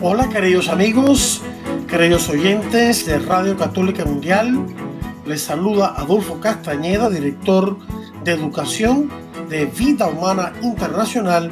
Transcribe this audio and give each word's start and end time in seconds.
Hola 0.00 0.28
queridos 0.28 0.68
amigos, 0.68 1.42
queridos 1.88 2.28
oyentes 2.28 3.04
de 3.04 3.18
Radio 3.18 3.56
Católica 3.56 4.04
Mundial. 4.04 4.64
Les 5.26 5.42
saluda 5.42 5.92
Adolfo 5.96 6.38
Castañeda, 6.38 7.10
director 7.10 7.76
de 8.22 8.30
Educación 8.30 9.10
de 9.48 9.66
Vida 9.66 10.06
Humana 10.06 10.52
Internacional, 10.62 11.50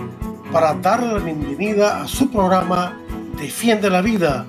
para 0.52 0.74
darle 0.74 1.14
la 1.14 1.18
bienvenida 1.18 2.00
a 2.00 2.06
su 2.06 2.30
programa 2.30 2.96
Defiende 3.36 3.90
la 3.90 4.00
Vida. 4.00 4.46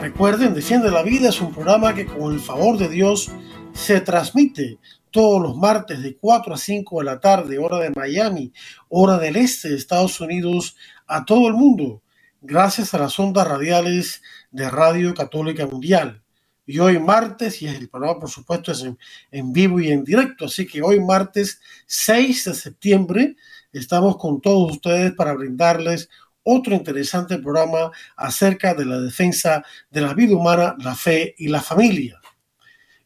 Recuerden, 0.00 0.54
Defiende 0.54 0.90
la 0.90 1.02
Vida 1.02 1.28
es 1.28 1.38
un 1.42 1.52
programa 1.52 1.94
que 1.94 2.06
con 2.06 2.32
el 2.32 2.40
favor 2.40 2.78
de 2.78 2.88
Dios 2.88 3.30
se 3.74 4.00
transmite 4.00 4.78
todos 5.10 5.42
los 5.42 5.56
martes 5.58 6.02
de 6.02 6.16
4 6.16 6.54
a 6.54 6.56
5 6.56 7.00
de 7.00 7.04
la 7.04 7.20
tarde, 7.20 7.58
hora 7.58 7.80
de 7.80 7.90
Miami, 7.90 8.50
hora 8.88 9.18
del 9.18 9.36
este 9.36 9.68
de 9.68 9.76
Estados 9.76 10.22
Unidos, 10.22 10.74
a 11.06 11.26
todo 11.26 11.48
el 11.48 11.54
mundo, 11.54 12.00
gracias 12.46 12.94
a 12.94 12.98
las 12.98 13.18
ondas 13.18 13.46
radiales 13.46 14.22
de 14.50 14.70
Radio 14.70 15.12
Católica 15.14 15.66
Mundial. 15.66 16.22
Y 16.64 16.78
hoy 16.78 16.98
martes, 16.98 17.60
y 17.60 17.66
el 17.66 17.88
programa 17.88 18.20
por 18.20 18.30
supuesto 18.30 18.72
es 18.72 18.86
en, 19.30 19.52
vivo 19.52 19.80
y 19.80 19.90
en 19.90 20.04
directo, 20.04 20.46
así 20.46 20.66
que 20.66 20.82
hoy 20.82 21.00
martes 21.00 21.60
6 21.86 22.44
de 22.44 22.54
septiembre 22.54 23.36
estamos 23.72 24.16
con 24.16 24.40
todos 24.40 24.72
ustedes 24.72 25.12
para 25.12 25.34
brindarles 25.34 26.08
otro 26.42 26.74
interesante 26.74 27.38
programa 27.38 27.90
acerca 28.16 28.74
de 28.74 28.84
la 28.84 29.00
defensa 29.00 29.64
de 29.90 30.00
la 30.00 30.14
vida 30.14 30.36
humana, 30.36 30.76
la 30.78 30.94
fe 30.94 31.34
y 31.38 31.48
la 31.48 31.60
familia. 31.60 32.20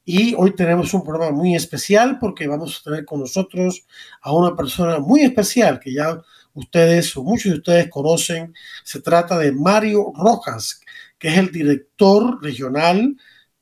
Y 0.05 0.34
hoy 0.37 0.55
tenemos 0.55 0.93
un 0.93 1.03
programa 1.03 1.31
muy 1.31 1.55
especial 1.55 2.19
porque 2.19 2.47
vamos 2.47 2.81
a 2.81 2.91
tener 2.91 3.05
con 3.05 3.20
nosotros 3.20 3.87
a 4.20 4.33
una 4.33 4.55
persona 4.55 4.98
muy 4.98 5.22
especial 5.22 5.81
que 5.81 5.93
ya 5.93 6.20
ustedes 6.55 7.17
o 7.17 7.23
muchos 7.23 7.53
de 7.53 7.59
ustedes 7.59 7.91
conocen. 7.91 8.55
Se 8.84 9.01
trata 9.01 9.39
de 9.39 9.53
Mario 9.53 10.12
Rojas, 10.15 10.81
que 11.19 11.29
es 11.29 11.39
el 11.39 11.53
director 11.53 12.43
regional 12.43 13.17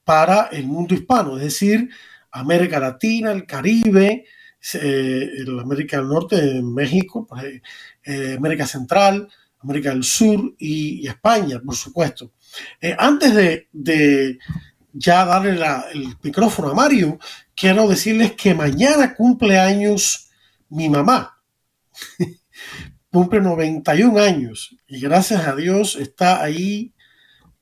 para 0.05 0.49
el 0.53 0.67
mundo 0.67 0.95
hispano, 0.95 1.37
es 1.37 1.45
decir, 1.45 1.91
América 2.31 2.81
Latina, 2.81 3.33
el 3.33 3.47
Caribe, 3.47 4.25
eh, 4.75 5.31
América 5.61 5.99
del 5.99 6.09
Norte, 6.09 6.63
México, 6.63 7.27
pues, 7.29 7.61
eh, 8.05 8.35
América 8.37 8.67
Central, 8.67 9.29
América 9.61 9.91
del 9.91 10.05
Sur 10.05 10.55
y, 10.59 11.07
España, 11.07 11.61
por 11.61 11.77
supuesto. 11.77 12.33
Eh, 12.81 12.95
antes 12.99 13.35
de, 13.73 14.39
ya 14.93 15.25
darle 15.25 15.51
el 15.93 16.17
micrófono 16.23 16.71
a 16.71 16.75
Mario, 16.75 17.19
quiero 17.55 17.89
decirles 17.89 18.33
que 18.33 18.55
mañana 18.55 19.15
cumple 19.15 19.59
años 19.59 20.31
mi 20.69 20.89
mamá. 20.89 21.41
cumple 23.11 23.41
91 23.41 24.21
años 24.21 24.77
y 24.87 25.01
gracias 25.01 25.47
a 25.47 25.57
Dios 25.57 25.97
está 25.97 26.43
ahí 26.43 26.93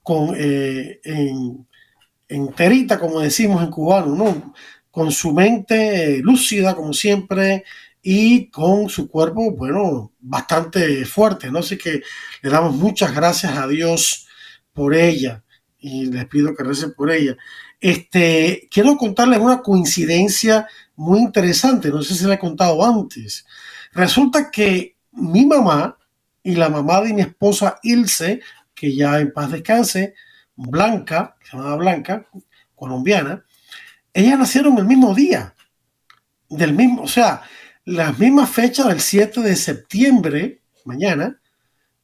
con, 0.02 0.34
eh, 0.36 1.00
en, 1.04 1.66
enterita, 2.28 2.98
como 2.98 3.20
decimos 3.20 3.62
en 3.62 3.70
cubano, 3.70 4.14
¿no? 4.14 4.54
Con 4.90 5.12
su 5.12 5.32
mente 5.32 6.20
lúcida, 6.22 6.74
como 6.74 6.92
siempre, 6.92 7.64
y 8.02 8.50
con 8.50 8.88
su 8.88 9.08
cuerpo, 9.08 9.50
bueno, 9.52 10.12
bastante 10.20 11.04
fuerte, 11.04 11.50
¿no? 11.50 11.58
Así 11.58 11.76
que 11.76 12.02
le 12.42 12.50
damos 12.50 12.74
muchas 12.74 13.14
gracias 13.14 13.56
a 13.56 13.66
Dios 13.66 14.28
por 14.72 14.94
ella 14.94 15.42
y 15.78 16.06
les 16.06 16.26
pido 16.26 16.54
que 16.54 16.62
recen 16.62 16.94
por 16.94 17.10
ella. 17.10 17.36
Este, 17.80 18.68
quiero 18.70 18.96
contarles 18.96 19.40
una 19.40 19.60
coincidencia 19.60 20.68
muy 20.94 21.18
interesante, 21.20 21.90
no 21.90 22.02
sé 22.02 22.14
si 22.14 22.24
la 22.24 22.34
he 22.34 22.38
contado 22.38 22.84
antes. 22.84 23.44
Resulta 23.92 24.50
que 24.50 24.95
mi 25.16 25.44
mamá 25.46 25.98
y 26.42 26.54
la 26.54 26.68
mamá 26.68 27.00
de 27.00 27.12
mi 27.12 27.22
esposa 27.22 27.78
Ilse, 27.82 28.40
que 28.74 28.94
ya 28.94 29.18
en 29.18 29.32
paz 29.32 29.50
descanse, 29.50 30.14
Blanca, 30.54 31.36
se 31.42 31.56
llamaba 31.56 31.76
Blanca, 31.76 32.26
colombiana, 32.74 33.44
ellas 34.12 34.38
nacieron 34.38 34.78
el 34.78 34.84
mismo 34.84 35.14
día, 35.14 35.54
del 36.48 36.72
mismo, 36.72 37.02
o 37.02 37.08
sea, 37.08 37.42
las 37.84 38.18
mismas 38.18 38.50
fechas 38.50 38.86
del 38.88 39.00
7 39.00 39.40
de 39.40 39.56
septiembre, 39.56 40.62
mañana, 40.84 41.40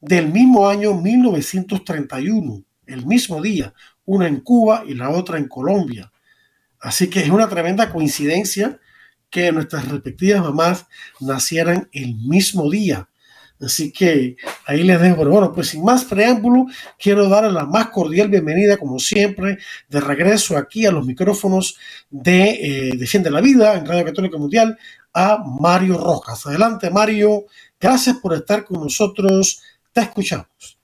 del 0.01 0.29
mismo 0.29 0.69
año 0.69 0.95
1931, 0.95 2.65
el 2.87 3.07
mismo 3.07 3.41
día, 3.41 3.73
una 4.05 4.27
en 4.27 4.41
Cuba 4.41 4.85
y 4.87 4.95
la 4.95 5.11
otra 5.11 5.39
en 5.39 5.49
Colombia. 5.49 6.13
Así 6.81 7.09
que 7.09 7.21
es 7.21 7.31
una 7.31 7.49
tremenda 7.49 7.91
coincidencia 7.91 8.79
que 9.33 9.51
nuestras 9.51 9.89
respectivas 9.89 10.43
mamás 10.43 10.87
nacieran 11.19 11.89
el 11.93 12.15
mismo 12.15 12.71
día. 12.71 13.09
Así 13.61 13.93
que 13.93 14.37
ahí 14.67 14.83
les 14.83 15.01
dejo. 15.01 15.17
Pero 15.19 15.31
bueno, 15.31 15.53
pues 15.53 15.69
sin 15.69 15.85
más 15.85 16.05
preámbulo, 16.05 16.67
quiero 16.99 17.29
darle 17.29 17.53
la 17.53 17.65
más 17.65 17.89
cordial 17.89 18.29
bienvenida, 18.29 18.77
como 18.77 18.99
siempre, 18.99 19.59
de 19.89 20.01
regreso 20.01 20.57
aquí 20.57 20.85
a 20.85 20.93
los 20.93 21.07
micrófonos 21.07 21.79
de 22.11 22.51
eh, 22.51 22.91
Defiende 22.97 23.31
la 23.31 23.41
Vida 23.41 23.75
en 23.75 23.87
Radio 23.87 24.05
Católica 24.05 24.37
Mundial 24.37 24.77
a 25.15 25.39
Mario 25.61 25.97
Rojas. 25.97 26.47
Adelante, 26.47 26.91
Mario. 26.91 27.45
Gracias 27.81 28.17
por 28.19 28.35
estar 28.35 28.65
con 28.65 28.81
nosotros. 28.81 29.63
Te 29.93 30.03
escuchamos. 30.03 30.79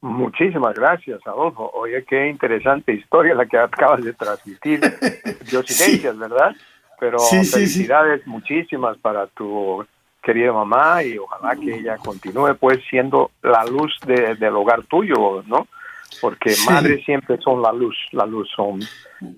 Muchísimas 0.00 0.74
gracias, 0.74 1.20
Adolfo. 1.26 1.70
Oye, 1.74 2.04
qué 2.04 2.28
interesante 2.28 2.92
historia 2.92 3.34
la 3.34 3.46
que 3.46 3.58
acabas 3.58 4.04
de 4.04 4.12
transmitir. 4.12 4.80
Diosidencias, 5.50 6.14
sí. 6.14 6.20
¿verdad? 6.20 6.52
Pero 6.98 7.18
sí, 7.18 7.44
felicidades 7.44 8.22
sí, 8.24 8.30
muchísimas 8.30 8.96
para 8.98 9.26
tu 9.28 9.84
querida 10.22 10.52
mamá 10.52 11.02
y 11.02 11.16
ojalá 11.16 11.56
que 11.56 11.76
ella 11.76 11.96
continúe 11.96 12.54
pues 12.58 12.80
siendo 12.90 13.30
la 13.42 13.64
luz 13.64 13.98
de, 14.04 14.34
del 14.34 14.56
hogar 14.56 14.82
tuyo, 14.84 15.42
¿no? 15.46 15.66
Porque 16.20 16.54
madres 16.66 17.04
siempre 17.04 17.38
son 17.38 17.62
la 17.62 17.72
luz, 17.72 17.96
la 18.12 18.26
luz 18.26 18.50
son. 18.54 18.80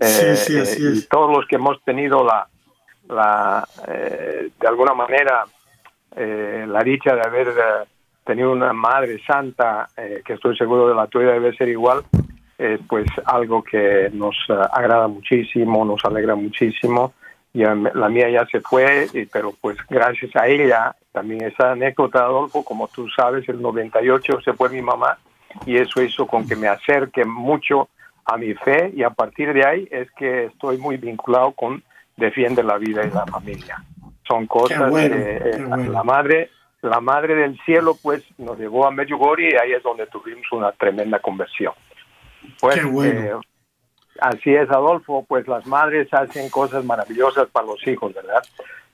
Eh, 0.00 0.36
y 0.78 1.02
todos 1.02 1.36
los 1.36 1.46
que 1.46 1.56
hemos 1.56 1.82
tenido 1.84 2.24
la, 2.24 2.48
la 3.08 3.66
eh, 3.88 4.50
de 4.58 4.68
alguna 4.68 4.94
manera, 4.94 5.44
eh, 6.16 6.64
la 6.66 6.82
dicha 6.82 7.14
de 7.14 7.22
haber 7.22 7.48
tenido 8.24 8.52
una 8.52 8.72
madre 8.72 9.20
santa, 9.26 9.88
que 9.96 10.32
estoy 10.32 10.56
seguro 10.56 10.88
de 10.88 10.94
la 10.94 11.08
tuya 11.08 11.32
debe 11.32 11.54
ser 11.56 11.68
igual, 11.68 12.04
pues 12.88 13.06
algo 13.24 13.62
que 13.64 14.10
nos 14.12 14.36
agrada 14.48 15.08
muchísimo, 15.08 15.84
nos 15.84 16.04
alegra 16.04 16.36
muchísimo 16.36 17.14
ya 17.52 17.74
la 17.74 18.08
mía 18.08 18.30
ya 18.30 18.46
se 18.46 18.60
fue, 18.60 19.08
pero 19.32 19.52
pues 19.60 19.76
gracias 19.88 20.34
a 20.36 20.46
ella, 20.46 20.94
también 21.12 21.44
esa 21.44 21.72
anécdota, 21.72 22.20
Adolfo, 22.20 22.64
como 22.64 22.88
tú 22.88 23.08
sabes, 23.08 23.48
el 23.48 23.60
98 23.60 24.40
se 24.42 24.52
fue 24.52 24.68
mi 24.68 24.82
mamá 24.82 25.18
y 25.66 25.76
eso 25.76 26.02
hizo 26.02 26.26
con 26.26 26.46
que 26.46 26.56
me 26.56 26.68
acerque 26.68 27.24
mucho 27.24 27.88
a 28.24 28.36
mi 28.36 28.54
fe 28.54 28.92
y 28.94 29.02
a 29.02 29.10
partir 29.10 29.52
de 29.52 29.66
ahí 29.66 29.88
es 29.90 30.10
que 30.12 30.46
estoy 30.46 30.78
muy 30.78 30.96
vinculado 30.96 31.52
con 31.52 31.82
Defiende 32.16 32.62
la 32.62 32.76
vida 32.76 33.02
y 33.06 33.10
la 33.10 33.24
familia. 33.24 33.82
Son 34.28 34.46
cosas, 34.46 34.90
bueno, 34.90 35.16
eh, 35.16 35.64
bueno. 35.66 35.90
la 35.90 36.02
madre 36.04 36.50
la 36.82 37.00
madre 37.00 37.34
del 37.34 37.58
cielo 37.64 37.96
pues 38.02 38.22
nos 38.38 38.58
llevó 38.58 38.86
a 38.86 38.90
Medjugorje 38.90 39.50
y 39.52 39.56
ahí 39.56 39.72
es 39.72 39.82
donde 39.82 40.06
tuvimos 40.06 40.44
una 40.52 40.72
tremenda 40.72 41.18
conversión. 41.18 41.72
Pues, 42.58 42.76
Qué 42.76 42.84
bueno. 42.84 43.20
Eh, 43.20 43.46
Así 44.20 44.54
es, 44.54 44.70
Adolfo, 44.70 45.24
pues 45.26 45.46
las 45.48 45.66
madres 45.66 46.12
hacen 46.12 46.50
cosas 46.50 46.84
maravillosas 46.84 47.48
para 47.48 47.66
los 47.66 47.86
hijos, 47.86 48.14
¿verdad? 48.14 48.42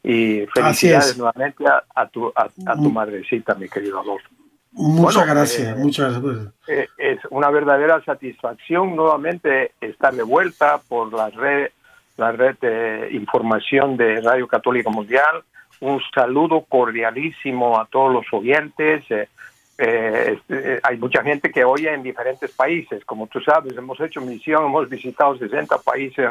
Y 0.02 0.46
felicidades 0.55 1.19
nuevamente 1.19 1.67
a, 1.67 1.82
a, 1.94 2.08
tu, 2.08 2.28
a, 2.28 2.49
a, 2.67 2.75
tu 2.75 2.90
madrecita, 2.90 3.55
mi 3.55 3.69
querido 3.69 4.00
Adolfo. 4.00 4.28
Muchas 4.73 5.14
bueno, 5.17 5.34
gracias, 5.34 5.69
eh, 5.69 5.75
muchas 5.81 6.23
gracias. 6.23 6.52
Eh, 6.69 6.87
es 6.99 7.19
una 7.31 7.50
verdadera 7.50 8.05
satisfacción 8.05 8.94
nuevamente 8.94 9.73
estar 9.81 10.14
de 10.14 10.23
vuelta 10.23 10.81
por 10.87 11.12
la 11.14 11.31
red, 11.31 11.70
la 12.19 12.31
red 12.32 12.56
de 12.61 13.08
información 13.12 13.96
de 13.96 14.20
Radio 14.20 14.46
Católica 14.46 14.90
Mundial. 14.90 15.43
Un 15.81 16.00
saludo 16.14 16.67
cordialísimo 16.69 17.81
a 17.81 17.87
todos 17.87 18.12
los 18.12 18.26
oyentes. 18.32 19.02
Eh, 19.11 19.29
eh, 19.78 20.38
eh, 20.49 20.81
hay 20.82 20.96
mucha 20.96 21.23
gente 21.23 21.50
que 21.50 21.64
oye 21.64 21.93
en 21.93 22.02
diferentes 22.02 22.50
países, 22.52 23.05
como 23.05 23.26
tú 23.26 23.40
sabes, 23.40 23.76
hemos 23.76 24.00
hecho 24.00 24.20
misión, 24.20 24.64
hemos 24.64 24.88
visitado 24.88 25.37
60 25.37 25.78
países 25.78 26.26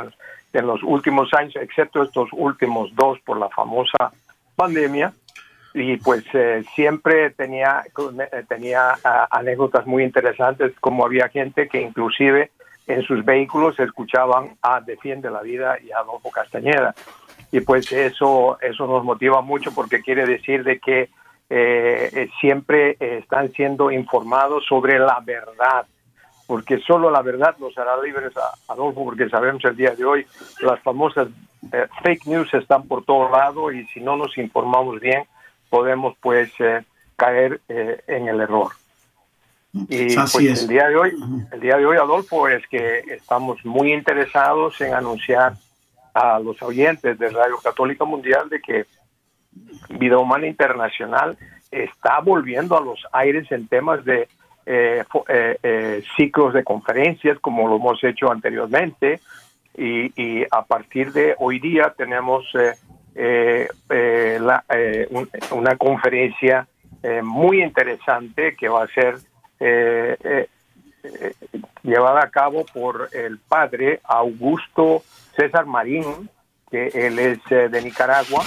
en, 0.53 0.65
los 0.65 0.81
últimos 0.83 1.33
años, 1.33 1.55
excepto 1.57 2.03
estos 2.03 2.29
últimos 2.31 2.95
dos 2.95 3.19
por 3.19 3.37
la 3.37 3.49
famosa 3.49 4.11
pandemia. 4.55 5.13
y 5.73 5.97
pues 5.97 6.23
siempre 6.73 7.31
tenía, 7.31 7.83
tenía 8.47 8.93
anécdotas 9.29 9.85
muy 9.85 10.03
interesantes, 10.03 10.71
como 10.79 11.05
había 11.05 11.27
gente 11.27 11.67
que 11.67 11.81
inclusive 11.81 12.51
en 12.87 13.01
sus 13.03 13.25
vehículos 13.25 13.79
escuchaban 13.79 14.55
a 14.61 14.79
Defiende 14.79 15.29
la 15.29 15.41
Vida 15.41 15.77
y 15.83 15.91
a 15.91 15.99
Adolfo 15.99 16.31
Castañeda. 16.31 16.95
Y 17.51 17.59
pues 17.61 17.91
eso, 17.91 18.57
eso 18.61 18.87
nos 18.87 19.03
motiva 19.03 19.41
mucho 19.41 19.73
porque 19.73 20.01
quiere 20.01 20.25
decir 20.25 20.63
de 20.63 20.79
que 20.79 21.09
eh, 21.49 22.29
siempre 22.39 22.97
están 22.99 23.51
siendo 23.53 23.91
informados 23.91 24.65
sobre 24.65 24.97
la 24.99 25.19
verdad, 25.23 25.85
porque 26.47 26.79
solo 26.79 27.09
la 27.09 27.21
verdad 27.21 27.55
nos 27.59 27.77
hará 27.77 28.01
libres, 28.01 28.33
Adolfo, 28.67 29.03
porque 29.03 29.29
sabemos 29.29 29.63
el 29.65 29.75
día 29.75 29.91
de 29.91 30.05
hoy 30.05 30.25
las 30.61 30.79
famosas 30.81 31.27
eh, 31.71 31.87
fake 32.03 32.25
news 32.27 32.53
están 32.53 32.87
por 32.87 33.03
todo 33.03 33.29
lado 33.29 33.71
y 33.71 33.85
si 33.87 33.99
no 33.99 34.15
nos 34.15 34.37
informamos 34.37 34.99
bien 34.99 35.23
podemos 35.69 36.15
pues 36.21 36.51
eh, 36.59 36.83
caer 37.15 37.61
en 37.67 38.27
el 38.27 38.41
error. 38.41 38.71
Y 39.89 40.15
pues 40.15 40.61
el 40.61 40.67
día 40.67 40.87
de 40.87 40.95
hoy, 40.95 41.13
el 41.51 41.59
día 41.59 41.75
de 41.75 41.85
hoy, 41.85 41.97
Adolfo, 41.97 42.47
es 42.47 42.65
que 42.67 42.99
estamos 43.09 43.63
muy 43.65 43.91
interesados 43.91 44.79
en 44.79 44.93
anunciar 44.93 45.53
a 46.13 46.39
los 46.39 46.61
oyentes 46.61 47.19
de 47.19 47.29
Radio 47.29 47.57
Católica 47.61 48.05
Mundial 48.05 48.47
de 48.47 48.61
que 48.61 48.85
Vida 49.89 50.17
Humana 50.17 50.47
Internacional 50.47 51.37
está 51.71 52.19
volviendo 52.19 52.77
a 52.77 52.81
los 52.81 53.05
aires 53.11 53.51
en 53.51 53.67
temas 53.67 54.03
de 54.05 54.27
eh, 54.65 55.03
eh, 55.29 55.57
eh, 55.61 56.03
ciclos 56.17 56.53
de 56.53 56.63
conferencias 56.63 57.39
como 57.39 57.67
lo 57.67 57.75
hemos 57.75 58.03
hecho 58.03 58.31
anteriormente 58.31 59.19
y, 59.77 60.43
a 60.51 60.63
partir 60.63 61.11
de 61.11 61.35
hoy 61.37 61.59
día 61.59 61.93
tenemos 61.97 62.45
una 65.51 65.75
conferencia 65.77 66.65
muy 67.23 67.61
interesante 67.61 68.55
que 68.55 68.69
va 68.69 68.83
a 68.83 68.87
ser 68.87 69.17
eh, 69.59 70.17
eh, 70.23 70.49
eh, 71.03 71.33
llevada 71.83 72.23
a 72.23 72.29
cabo 72.29 72.65
por 72.65 73.09
el 73.13 73.37
padre 73.37 74.01
Augusto 74.03 75.03
César 75.35 75.65
Marín, 75.65 76.29
que 76.69 76.87
él 76.87 77.19
es 77.19 77.39
de 77.45 77.81
Nicaragua, 77.81 78.43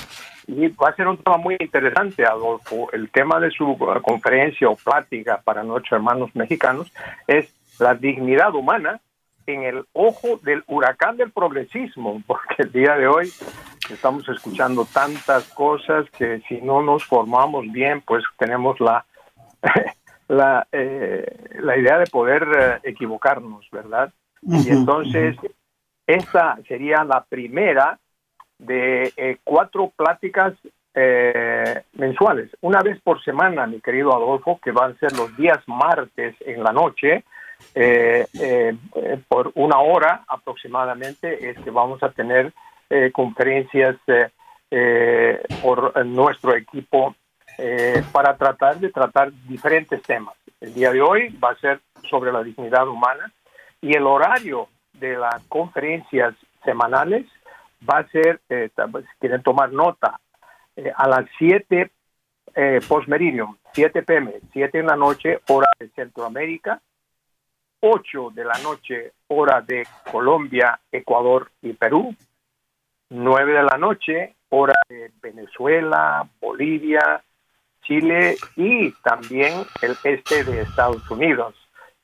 y 0.48 0.68
va 0.68 0.88
a 0.88 0.96
ser 0.96 1.06
un 1.06 1.18
tema 1.18 1.36
muy 1.36 1.56
interesante, 1.60 2.24
Adolfo. 2.24 2.90
El 2.92 3.10
tema 3.10 3.38
de 3.38 3.50
su 3.50 3.76
conferencia 4.02 4.68
o 4.70 4.76
plática 4.76 5.40
para 5.44 5.62
nuestros 5.62 5.98
hermanos 5.98 6.34
mexicanos 6.34 6.90
es 7.26 7.54
la 7.78 7.94
dignidad 7.94 8.54
humana 8.54 8.98
en 9.46 9.62
el 9.62 9.84
ojo 9.92 10.40
del 10.42 10.64
huracán 10.66 11.18
del 11.18 11.30
progresismo, 11.32 12.22
porque 12.26 12.62
el 12.62 12.72
día 12.72 12.96
de 12.96 13.06
hoy 13.06 13.30
estamos 13.90 14.26
escuchando 14.30 14.86
tantas 14.86 15.44
cosas 15.52 16.08
que 16.16 16.40
si 16.48 16.62
no 16.62 16.82
nos 16.82 17.04
formamos 17.04 17.70
bien, 17.70 18.00
pues 18.00 18.24
tenemos 18.38 18.80
la 18.80 19.04
la, 20.28 20.66
eh, 20.72 21.58
la 21.60 21.76
idea 21.76 21.98
de 21.98 22.06
poder 22.06 22.48
eh, 22.58 22.90
equivocarnos, 22.90 23.68
¿verdad? 23.70 24.12
Y 24.42 24.70
entonces, 24.70 25.36
esta 26.06 26.58
sería 26.68 27.04
la 27.04 27.24
primera 27.24 27.98
de 28.58 29.12
eh, 29.16 29.38
cuatro 29.44 29.92
pláticas 29.96 30.54
mensuales, 31.92 32.50
una 32.60 32.82
vez 32.82 33.00
por 33.00 33.22
semana, 33.22 33.68
mi 33.68 33.80
querido 33.80 34.12
Adolfo, 34.12 34.58
que 34.60 34.72
van 34.72 34.90
a 34.90 34.98
ser 34.98 35.12
los 35.12 35.36
días 35.36 35.58
martes 35.68 36.34
en 36.40 36.64
la 36.64 36.72
noche, 36.72 37.22
por 39.28 39.52
una 39.54 39.78
hora 39.78 40.24
aproximadamente, 40.26 41.50
es 41.50 41.58
que 41.60 41.70
vamos 41.70 42.02
a 42.02 42.10
tener 42.10 42.52
conferencias 43.12 43.94
por 45.62 46.04
nuestro 46.04 46.56
equipo 46.56 47.14
eh, 47.60 48.04
para 48.12 48.36
tratar 48.36 48.78
de 48.78 48.90
tratar 48.90 49.32
diferentes 49.48 50.00
temas. 50.02 50.36
El 50.60 50.74
día 50.74 50.92
de 50.92 51.00
hoy 51.00 51.36
va 51.42 51.50
a 51.50 51.56
ser 51.56 51.80
sobre 52.08 52.30
la 52.30 52.44
dignidad 52.44 52.86
humana 52.86 53.32
y 53.80 53.96
el 53.96 54.06
horario 54.06 54.68
de 54.92 55.16
las 55.16 55.42
conferencias 55.48 56.34
semanales 56.64 57.26
va 57.88 57.98
a 57.98 58.08
ser, 58.08 58.40
eh, 58.48 58.70
si 58.76 59.18
quieren 59.18 59.42
tomar 59.42 59.72
nota, 59.72 60.20
eh, 60.76 60.92
a 60.94 61.08
las 61.08 61.26
7 61.38 61.90
eh, 62.54 62.80
post-meridium, 62.86 63.56
7 63.72 64.02
pm, 64.02 64.40
7 64.52 64.78
en 64.78 64.86
la 64.86 64.96
noche, 64.96 65.40
hora 65.48 65.68
de 65.78 65.88
Centroamérica, 65.90 66.80
8 67.80 68.30
de 68.34 68.44
la 68.44 68.58
noche, 68.58 69.12
hora 69.28 69.60
de 69.60 69.86
Colombia, 70.10 70.80
Ecuador 70.90 71.50
y 71.62 71.72
Perú, 71.74 72.14
9 73.10 73.52
de 73.52 73.62
la 73.62 73.78
noche, 73.78 74.34
hora 74.48 74.74
de 74.88 75.12
Venezuela, 75.22 76.28
Bolivia, 76.40 77.22
Chile 77.82 78.36
y 78.56 78.90
también 79.02 79.64
el 79.82 79.96
este 80.04 80.44
de 80.44 80.62
Estados 80.62 81.08
Unidos. 81.10 81.54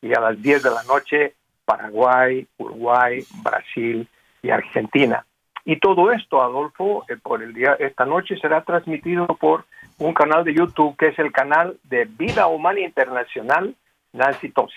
Y 0.00 0.15
a 0.15 0.21
las 0.21 0.41
10 0.41 0.62
de 0.62 0.71
la 0.71 0.82
noche, 0.85 1.35
Paraguay, 1.65 2.47
Uruguay, 2.59 3.25
Brasil 3.43 4.09
y 4.43 4.50
Argentina. 4.50 5.25
Y 5.64 5.78
todo 5.81 6.12
esto, 6.12 6.43
Adolfo, 6.43 7.05
eh, 7.08 7.16
por 7.16 7.43
el 7.43 7.55
día 7.55 7.76
esta 7.78 8.05
noche 8.05 8.37
será 8.38 8.62
transmitido 8.64 9.26
por 9.26 9.64
un 9.99 10.12
canal 10.12 10.44
de 10.44 10.55
YouTube 10.55 10.96
que 10.96 11.08
es 11.08 11.19
el 11.19 11.32
canal 11.32 11.78
de 11.84 12.05
Vida 12.05 12.46
Humana 12.46 12.81
Internacional 12.81 13.75
Nancy 14.12 14.50
Tosi. 14.50 14.76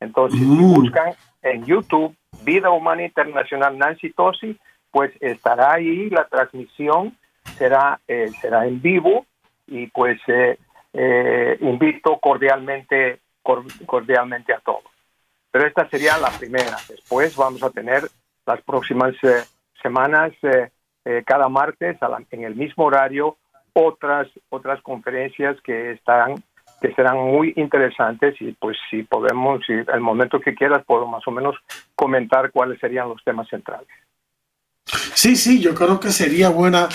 Entonces, 0.00 0.38
si 0.38 0.46
mm. 0.46 0.74
buscan 0.74 1.14
en 1.42 1.64
YouTube 1.64 2.14
Vida 2.44 2.70
Humana 2.70 3.04
Internacional 3.04 3.76
Nancy 3.78 4.10
Tosi, 4.10 4.58
pues 4.90 5.12
estará 5.20 5.74
ahí 5.74 6.08
la 6.10 6.26
transmisión, 6.26 7.16
será, 7.56 8.00
eh, 8.08 8.30
será 8.40 8.66
en 8.66 8.80
vivo 8.80 9.26
y 9.66 9.86
pues 9.88 10.20
eh, 10.28 10.58
eh, 10.92 11.58
invito 11.60 12.18
cordialmente, 12.18 13.20
cordialmente 13.42 14.52
a 14.52 14.60
todos. 14.60 14.84
Pero 15.50 15.66
esta 15.66 15.88
sería 15.88 16.18
la 16.18 16.30
primera. 16.30 16.76
Después 16.88 17.36
vamos 17.36 17.62
a 17.62 17.70
tener 17.70 18.04
las 18.46 18.60
próximas 18.62 19.14
eh, 19.78 19.82
semanas, 19.82 20.32
cada 21.24 21.48
martes 21.48 21.96
en 22.30 22.44
el 22.44 22.54
mismo 22.54 22.84
horario, 22.84 23.38
otras, 23.72 24.28
otras 24.50 24.82
conferencias 24.82 25.56
que 25.62 25.92
están 25.92 26.42
que 26.80 26.94
serán 26.94 27.18
muy 27.18 27.52
interesantes 27.56 28.36
y 28.40 28.52
pues 28.52 28.76
si 28.90 29.02
podemos, 29.02 29.60
si 29.66 29.72
el 29.72 30.00
momento 30.00 30.40
que 30.40 30.54
quieras, 30.54 30.84
puedo 30.86 31.06
más 31.06 31.26
o 31.26 31.30
menos 31.30 31.56
comentar 31.94 32.52
cuáles 32.52 32.78
serían 32.78 33.08
los 33.08 33.22
temas 33.24 33.48
centrales. 33.48 33.88
Sí, 35.14 35.36
sí, 35.36 35.60
yo 35.60 35.74
creo 35.74 35.98
que 35.98 36.10
sería 36.10 36.48
buena, 36.48 36.88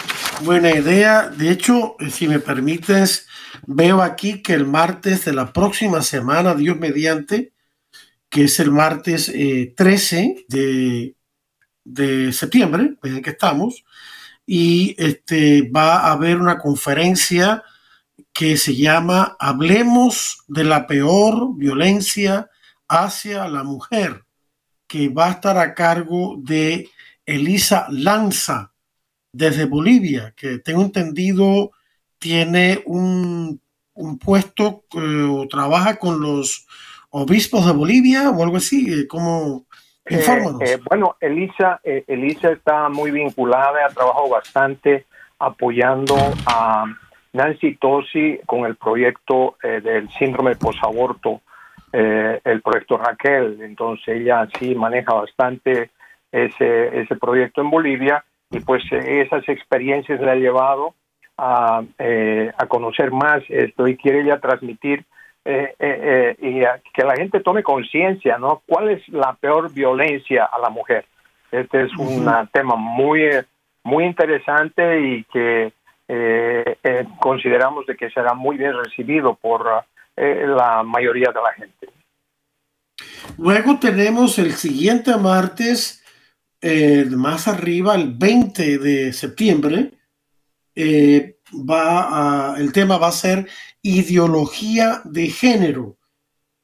buena 0.43 0.71
idea. 0.71 1.27
De 1.27 1.51
hecho, 1.51 1.95
eh, 1.99 2.09
si 2.09 2.27
me 2.27 2.39
permites, 2.39 3.27
veo 3.67 4.01
aquí 4.01 4.41
que 4.41 4.53
el 4.53 4.65
martes 4.65 5.25
de 5.25 5.33
la 5.33 5.51
próxima 5.51 6.01
semana, 6.01 6.55
Dios 6.55 6.77
mediante, 6.79 7.51
que 8.29 8.45
es 8.45 8.59
el 8.59 8.71
martes 8.71 9.31
13 9.75 10.45
eh, 10.53 11.13
de, 11.83 12.31
septiembre, 12.33 12.95
en 13.03 13.21
que 13.21 13.31
estamos, 13.31 13.83
y 14.45 14.95
este, 14.97 15.69
va 15.69 15.99
a 15.99 16.11
haber 16.11 16.37
una 16.37 16.57
conferencia 16.57 17.63
que 18.31 18.57
se 18.57 18.75
llama 18.75 19.35
Hablemos 19.39 20.43
de 20.47 20.63
la 20.63 20.87
peor 20.87 21.55
violencia 21.55 22.49
hacia 22.87 23.47
la 23.47 23.63
mujer, 23.63 24.25
que 24.87 25.09
va 25.09 25.27
a 25.27 25.31
estar 25.31 25.57
a 25.57 25.73
cargo 25.73 26.35
de 26.39 26.89
Elisa 27.25 27.87
Lanza 27.89 28.73
desde 29.31 29.65
Bolivia, 29.65 30.33
que 30.35 30.59
tengo 30.59 30.81
entendido 30.81 31.71
tiene 32.23 32.81
un, 32.85 33.59
puesto 34.23 34.85
eh, 34.93 35.27
o 35.29 35.45
trabaja 35.47 35.97
con 35.97 36.21
los 36.21 36.65
obispos 37.09 37.65
de 37.65 37.73
Bolivia 37.73 38.29
o 38.29 38.41
algo 38.41 38.57
así, 38.57 38.91
eh, 38.91 39.07
como 40.05 40.61
eh, 40.61 40.79
bueno, 40.89 41.15
Elisa, 41.19 41.79
Elisa 41.83 42.51
está 42.51 42.89
muy 42.89 43.11
vinculada, 43.11 43.85
ha 43.85 43.89
trabajado 43.89 44.29
bastante 44.29 45.05
apoyando 45.39 46.15
a 46.45 46.85
Nancy 47.33 47.75
Tosi 47.75 48.39
con 48.45 48.65
el 48.65 48.75
proyecto 48.75 49.57
del 49.61 50.09
síndrome 50.09 50.55
posaborto, 50.55 51.41
el 51.91 52.61
proyecto 52.61 52.97
Raquel. 52.97 53.59
Entonces 53.61 54.19
ella 54.19 54.47
sí 54.59 54.75
maneja 54.75 55.13
bastante 55.13 55.89
ese, 56.31 57.01
ese 57.01 57.15
proyecto 57.15 57.61
en 57.61 57.69
Bolivia 57.69 58.25
y 58.51 58.59
pues 58.59 58.83
esas 58.91 59.47
experiencias 59.47 60.19
le 60.19 60.31
ha 60.31 60.35
llevado 60.35 60.95
a, 61.37 61.83
eh, 61.97 62.51
a 62.57 62.65
conocer 62.67 63.11
más 63.11 63.43
esto 63.49 63.87
y 63.87 63.97
quiere 63.97 64.23
ya 64.25 64.39
transmitir 64.39 65.05
eh, 65.45 65.75
eh, 65.79 66.35
y 66.39 66.91
que 66.93 67.03
la 67.03 67.15
gente 67.15 67.41
tome 67.41 67.63
conciencia, 67.63 68.37
¿no? 68.37 68.61
¿Cuál 68.65 68.89
es 68.89 69.07
la 69.09 69.33
peor 69.33 69.71
violencia 69.71 70.45
a 70.45 70.59
la 70.59 70.69
mujer? 70.69 71.05
Este 71.51 71.83
es 71.83 71.95
un 71.97 72.27
tema 72.51 72.75
muy, 72.75 73.29
muy 73.83 74.05
interesante 74.05 75.01
y 75.01 75.23
que 75.25 75.73
consideramos 77.19 77.85
de 77.85 77.95
que 77.95 78.09
será 78.09 78.33
muy 78.33 78.57
bien 78.57 78.73
recibido 78.75 79.35
por 79.35 79.65
la 80.15 80.83
mayoría 80.83 81.29
de 81.29 81.41
la 81.41 81.53
gente. 81.53 81.87
Luego 83.37 83.79
tenemos 83.79 84.37
el 84.39 84.53
siguiente 84.53 85.15
martes 85.17 86.03
eh, 86.61 87.05
más 87.09 87.47
arriba, 87.47 87.95
el 87.95 88.13
20 88.13 88.77
de 88.77 89.11
septiembre, 89.11 89.91
eh, 90.75 91.35
va 91.53 92.53
a, 92.53 92.57
el 92.59 92.71
tema 92.71 92.97
va 92.97 93.07
a 93.07 93.11
ser 93.11 93.47
ideología 93.81 95.01
de 95.03 95.27
género 95.27 95.97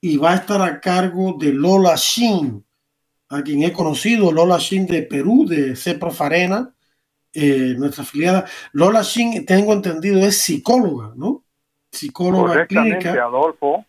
y 0.01 0.17
va 0.17 0.31
a 0.31 0.36
estar 0.36 0.62
a 0.62 0.79
cargo 0.79 1.36
de 1.38 1.53
Lola 1.53 1.96
Shin, 1.96 2.63
a 3.29 3.41
quien 3.41 3.63
he 3.63 3.74
conocido, 3.74 4.31
Lola 4.31 4.58
Shin 4.58 4.88
de 4.88 5.03
Perú, 5.03 5.46
de 5.48 5.75
Ceprofarena, 5.75 6.74
eh, 7.34 7.75
nuestra 7.77 8.03
afiliada. 8.03 8.46
Lola 8.72 9.01
Shin, 9.01 9.46
tengo 9.46 9.74
entendido, 9.74 10.19
es 10.19 10.41
psicóloga, 10.41 11.12
¿no? 11.15 11.43
Psicóloga 11.91 12.65
clínica. 12.65 13.12
Adolfo, 13.24 13.86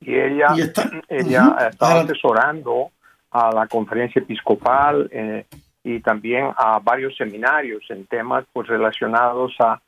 y 0.00 0.14
ella, 0.14 0.54
está, 0.56 0.90
ella 1.08 1.72
asesorando 1.78 2.90
a 3.30 3.52
la 3.52 3.66
conferencia 3.66 4.20
episcopal 4.20 5.08
eh, 5.12 5.44
y 5.84 6.00
también 6.00 6.50
a 6.56 6.78
varios 6.78 7.16
seminarios 7.16 7.82
en 7.90 8.06
temas 8.06 8.44
pues 8.52 8.66
relacionados 8.66 9.52
a, 9.60 9.80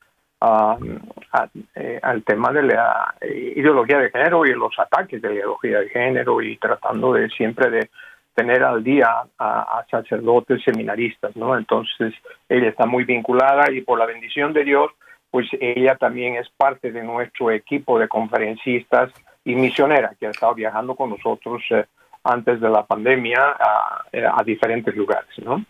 eh, 1.75 2.01
al 2.03 2.23
tema 2.25 2.53
de 2.53 2.63
la 2.63 3.15
ideología 3.23 3.99
de 3.99 4.11
género 4.11 4.45
y 4.45 4.53
los 4.55 4.79
ataques 4.79 5.23
de 5.23 5.29
la 5.29 5.35
ideología 5.35 5.81
de 5.81 5.89
género 5.89 6.43
y 6.43 6.57
tratando 6.57 7.13
de 7.13 7.29
siempre 7.31 7.71
de 7.71 7.91
tener 8.35 8.63
al 8.65 8.83
día 8.83 9.09
a, 9.39 9.85
sacerdotes 9.91 10.63
seminaristas, 10.65 11.37
¿no? 11.37 11.57
Entonces, 11.57 12.15
ella 12.49 12.69
está 12.69 12.87
muy 12.87 13.05
vinculada 13.05 13.71
y 13.71 13.83
por 13.83 13.99
la 13.99 14.07
bendición 14.07 14.53
de 14.53 14.65
Dios, 14.65 14.91
pues 15.31 15.47
ella 15.61 15.97
también 15.97 16.37
es 16.37 16.49
parte 16.57 16.93
de 16.93 17.03
nuestro 17.03 17.51
equipo 17.51 17.99
de 17.99 18.09
conferencistas 18.09 19.13
y 19.45 19.55
misionera 19.55 20.15
que 20.19 20.27
ha 20.27 20.31
estado 20.31 20.55
viajando 20.55 20.95
con 20.95 21.11
nosotros 21.11 21.63
eh, 21.71 21.85
antes 22.25 22.61
de 22.61 22.71
la 22.71 22.87
pandemia 22.87 23.41
a, 23.59 24.05
a, 24.39 24.43
diferentes 24.45 24.95
lugares, 24.95 25.31
¿no? 25.45 25.65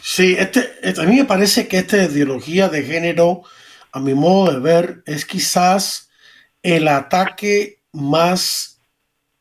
Sí, 0.00 0.36
este, 0.38 0.60
a 1.00 1.04
mí 1.04 1.16
me 1.16 1.24
parece 1.24 1.66
que 1.66 1.78
esta 1.78 1.96
ideología 1.96 2.68
de 2.68 2.82
género, 2.82 3.42
a 3.92 4.00
mi 4.00 4.14
modo 4.14 4.52
de 4.52 4.58
ver, 4.58 5.02
es 5.06 5.24
quizás 5.26 6.10
el 6.62 6.88
ataque 6.88 7.82
más 7.92 8.80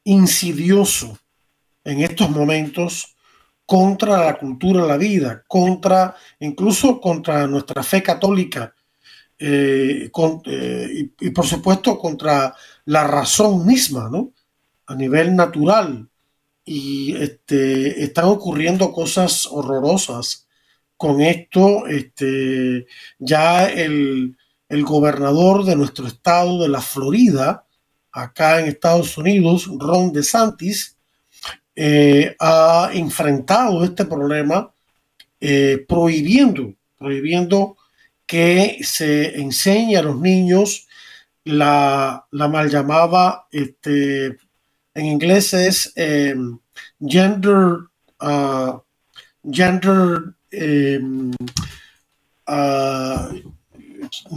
insidioso 0.03 1.17
en 1.84 2.01
estos 2.01 2.29
momentos 2.29 3.15
contra 3.65 4.25
la 4.25 4.38
cultura 4.38 4.86
la 4.86 4.98
vida, 4.98 5.43
contra 5.48 6.15
incluso 6.39 7.00
contra 7.00 7.48
nuestra 7.48 7.81
fe 7.84 8.03
católica 8.03 8.75
eh, 9.39 10.12
eh, 10.46 11.10
y, 11.20 11.29
por 11.29 11.48
supuesto 11.48 11.98
contra 11.98 12.53
la 12.86 13.08
razón 13.08 13.65
misma, 13.65 14.10
¿no? 14.12 14.34
A 14.88 14.96
nivel 14.96 15.36
natural. 15.36 16.08
Y 16.65 17.15
este, 17.15 18.03
están 18.03 18.25
ocurriendo 18.25 18.91
cosas 18.91 19.48
horrorosas 19.50 20.48
con 20.98 21.22
esto. 21.22 21.88
Este, 21.88 22.86
ya 23.17 23.67
el, 23.67 24.38
el 24.72 24.84
gobernador 24.86 25.66
de 25.66 25.75
nuestro 25.75 26.08
estado 26.08 26.62
de 26.62 26.70
la 26.70 26.80
Florida, 26.80 27.66
acá 28.10 28.62
en 28.62 28.68
Estados 28.68 29.18
Unidos, 29.18 29.70
Ron 29.78 30.13
DeSantis, 30.13 30.96
eh, 31.75 32.38
ha 32.40 32.90
enfrentado 32.94 33.84
este 33.84 34.06
problema 34.06 34.74
eh, 35.42 35.86
prohibiendo, 35.86 36.74
prohibiendo 36.98 37.75
que 38.25 38.78
se 38.82 39.38
enseñe 39.42 39.98
a 39.98 40.04
los 40.04 40.18
niños 40.18 40.88
la, 41.44 42.25
mal 42.32 42.70
llamada, 42.70 43.48
este, 43.51 44.38
en 44.94 45.06
inglés 45.06 45.54
es 45.54 45.92
em, 45.98 46.58
gender, 47.06 47.90
uh, 48.22 48.80
gender, 49.51 50.34
em, 50.50 51.32
uh, 52.48 53.51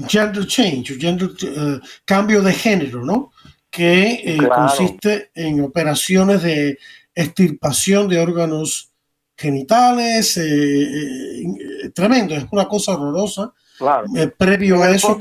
gender 0.09 0.47
change, 0.47 0.99
gender, 0.99 1.29
uh, 1.29 1.81
cambio 2.05 2.43
de 2.43 2.53
género, 2.53 3.05
¿no? 3.05 3.33
Que 3.71 4.23
eh, 4.25 4.49
consiste 4.49 5.31
en 5.35 5.63
operaciones 5.63 6.43
de 6.43 6.79
extirpación 7.15 8.09
de 8.09 8.21
órganos 8.21 8.95
genitales, 9.37 10.37
eh, 10.37 11.43
eh, 11.43 11.91
tremendo, 11.95 12.35
es 12.35 12.47
una 12.51 12.67
cosa 12.67 12.95
horrorosa. 12.95 13.53
Claro. 13.79 14.07
Eh, 14.17 14.29
previo 14.29 14.83
a 14.83 14.91
eso. 14.91 15.19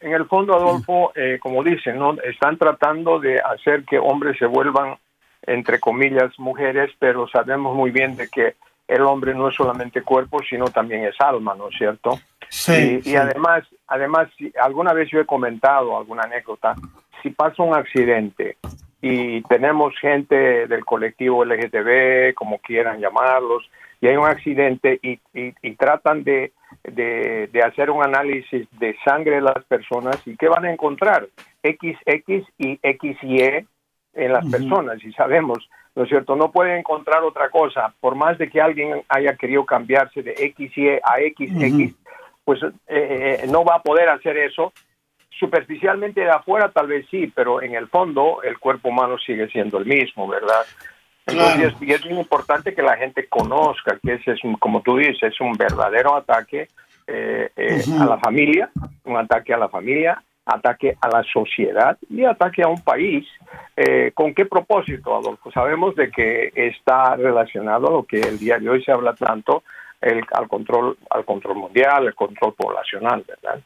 En 0.00 0.12
el 0.12 0.26
fondo, 0.26 0.54
Adolfo, 0.54 1.12
como 1.40 1.62
dicen, 1.62 1.98
¿no? 1.98 2.14
están 2.22 2.58
tratando 2.58 3.18
de 3.18 3.40
hacer 3.40 3.84
que 3.84 3.98
hombres 3.98 4.36
se 4.38 4.46
vuelvan, 4.46 4.96
entre 5.46 5.80
comillas, 5.80 6.38
mujeres, 6.38 6.90
pero 6.98 7.26
sabemos 7.28 7.74
muy 7.74 7.90
bien 7.90 8.16
de 8.16 8.28
que 8.28 8.54
el 8.86 9.02
hombre 9.02 9.34
no 9.34 9.48
es 9.48 9.54
solamente 9.54 10.02
cuerpo, 10.02 10.40
sino 10.48 10.66
también 10.66 11.04
es 11.04 11.18
alma, 11.20 11.54
¿no 11.54 11.68
es 11.68 11.76
cierto? 11.76 12.18
Sí. 12.48 13.00
Y, 13.04 13.16
además, 13.16 13.64
además, 13.86 14.28
alguna 14.60 14.92
vez 14.92 15.10
yo 15.10 15.20
he 15.20 15.26
comentado 15.26 15.96
alguna 15.96 16.22
anécdota, 16.24 16.74
si 17.22 17.30
pasa 17.30 17.62
un 17.62 17.74
accidente 17.74 18.58
y 19.00 19.42
tenemos 19.42 19.94
gente 19.98 20.66
del 20.66 20.84
colectivo 20.84 21.44
LGTB, 21.44 22.34
como 22.34 22.58
quieran 22.58 23.00
llamarlos, 23.00 23.68
y 24.00 24.08
hay 24.08 24.16
un 24.16 24.26
accidente 24.26 25.00
y, 25.02 25.18
y, 25.32 25.74
tratan 25.76 26.24
de, 26.24 26.52
de, 26.84 27.62
hacer 27.64 27.90
un 27.90 28.04
análisis 28.04 28.66
de 28.78 28.96
sangre 29.04 29.36
de 29.36 29.40
las 29.40 29.64
personas 29.64 30.20
y 30.26 30.36
qué 30.36 30.48
van 30.48 30.66
a 30.66 30.72
encontrar, 30.72 31.26
XX 31.62 32.46
y 32.58 32.78
XY 32.82 33.66
en 34.14 34.32
las 34.32 34.46
personas 34.46 35.02
y 35.02 35.12
sabemos, 35.12 35.68
¿no 35.94 36.02
es 36.02 36.08
cierto? 36.08 36.36
No 36.36 36.50
pueden 36.50 36.78
encontrar 36.78 37.22
otra 37.22 37.50
cosa, 37.50 37.94
por 38.00 38.14
más 38.14 38.38
de 38.38 38.48
que 38.48 38.60
alguien 38.60 39.02
haya 39.08 39.36
querido 39.36 39.64
cambiarse 39.64 40.22
de 40.22 40.34
XY 40.34 41.00
a 41.02 41.16
XX, 41.18 41.94
pues 42.44 42.62
eh, 42.62 43.40
eh, 43.42 43.46
no 43.48 43.64
va 43.64 43.76
a 43.76 43.82
poder 43.82 44.08
hacer 44.08 44.36
eso. 44.36 44.72
Superficialmente 45.30 46.20
de 46.20 46.30
afuera 46.30 46.70
tal 46.70 46.86
vez 46.86 47.06
sí, 47.10 47.32
pero 47.34 47.60
en 47.60 47.74
el 47.74 47.88
fondo 47.88 48.42
el 48.42 48.58
cuerpo 48.58 48.88
humano 48.88 49.18
sigue 49.18 49.48
siendo 49.48 49.78
el 49.78 49.86
mismo, 49.86 50.28
¿verdad? 50.28 50.64
Entonces, 51.26 51.74
y 51.80 51.92
es 51.92 52.04
muy 52.04 52.18
importante 52.18 52.74
que 52.74 52.82
la 52.82 52.96
gente 52.96 53.26
conozca 53.26 53.98
que 54.02 54.14
ese 54.14 54.32
es, 54.32 54.40
como 54.60 54.82
tú 54.82 54.96
dices, 54.96 55.22
es 55.22 55.40
un 55.40 55.54
verdadero 55.54 56.14
ataque 56.14 56.68
eh, 57.06 57.50
eh, 57.56 57.82
a 57.98 58.04
la 58.04 58.18
familia, 58.18 58.70
un 59.04 59.16
ataque 59.16 59.54
a 59.54 59.58
la 59.58 59.68
familia, 59.68 60.22
ataque 60.46 60.96
a 61.00 61.08
la 61.08 61.22
sociedad 61.24 61.96
y 62.08 62.24
ataque 62.24 62.62
a 62.62 62.68
un 62.68 62.82
país. 62.82 63.26
Eh, 63.76 64.12
¿Con 64.14 64.34
qué 64.34 64.46
propósito, 64.46 65.16
Adolfo? 65.16 65.50
Sabemos 65.50 65.94
de 65.96 66.10
que 66.10 66.52
está 66.54 67.16
relacionado 67.16 67.88
a 67.88 67.92
lo 67.92 68.02
que 68.04 68.20
el 68.20 68.38
día 68.38 68.58
de 68.58 68.68
hoy 68.68 68.84
se 68.84 68.92
habla 68.92 69.14
tanto, 69.14 69.62
el, 70.00 70.22
al 70.32 70.48
control, 70.48 70.98
al 71.10 71.24
control 71.24 71.56
mundial, 71.56 72.06
el 72.06 72.14
control 72.14 72.54
poblacional, 72.54 73.24
¿verdad? 73.26 73.60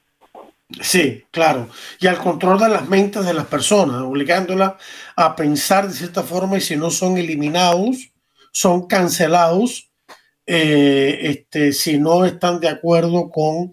Sí, 0.80 1.24
claro. 1.30 1.68
Y 1.98 2.06
al 2.06 2.18
control 2.18 2.58
de 2.60 2.68
las 2.68 2.88
mentes 2.88 3.24
de 3.24 3.34
las 3.34 3.46
personas, 3.46 4.02
obligándolas 4.02 4.74
a 5.16 5.34
pensar 5.34 5.88
de 5.88 5.94
cierta 5.94 6.22
forma 6.22 6.58
y 6.58 6.60
si 6.60 6.76
no 6.76 6.90
son 6.90 7.16
eliminados, 7.16 8.10
son 8.52 8.86
cancelados, 8.86 9.90
eh, 10.46 11.18
este, 11.22 11.72
si 11.72 11.98
no 11.98 12.24
están 12.24 12.60
de 12.60 12.68
acuerdo 12.68 13.30
con 13.30 13.70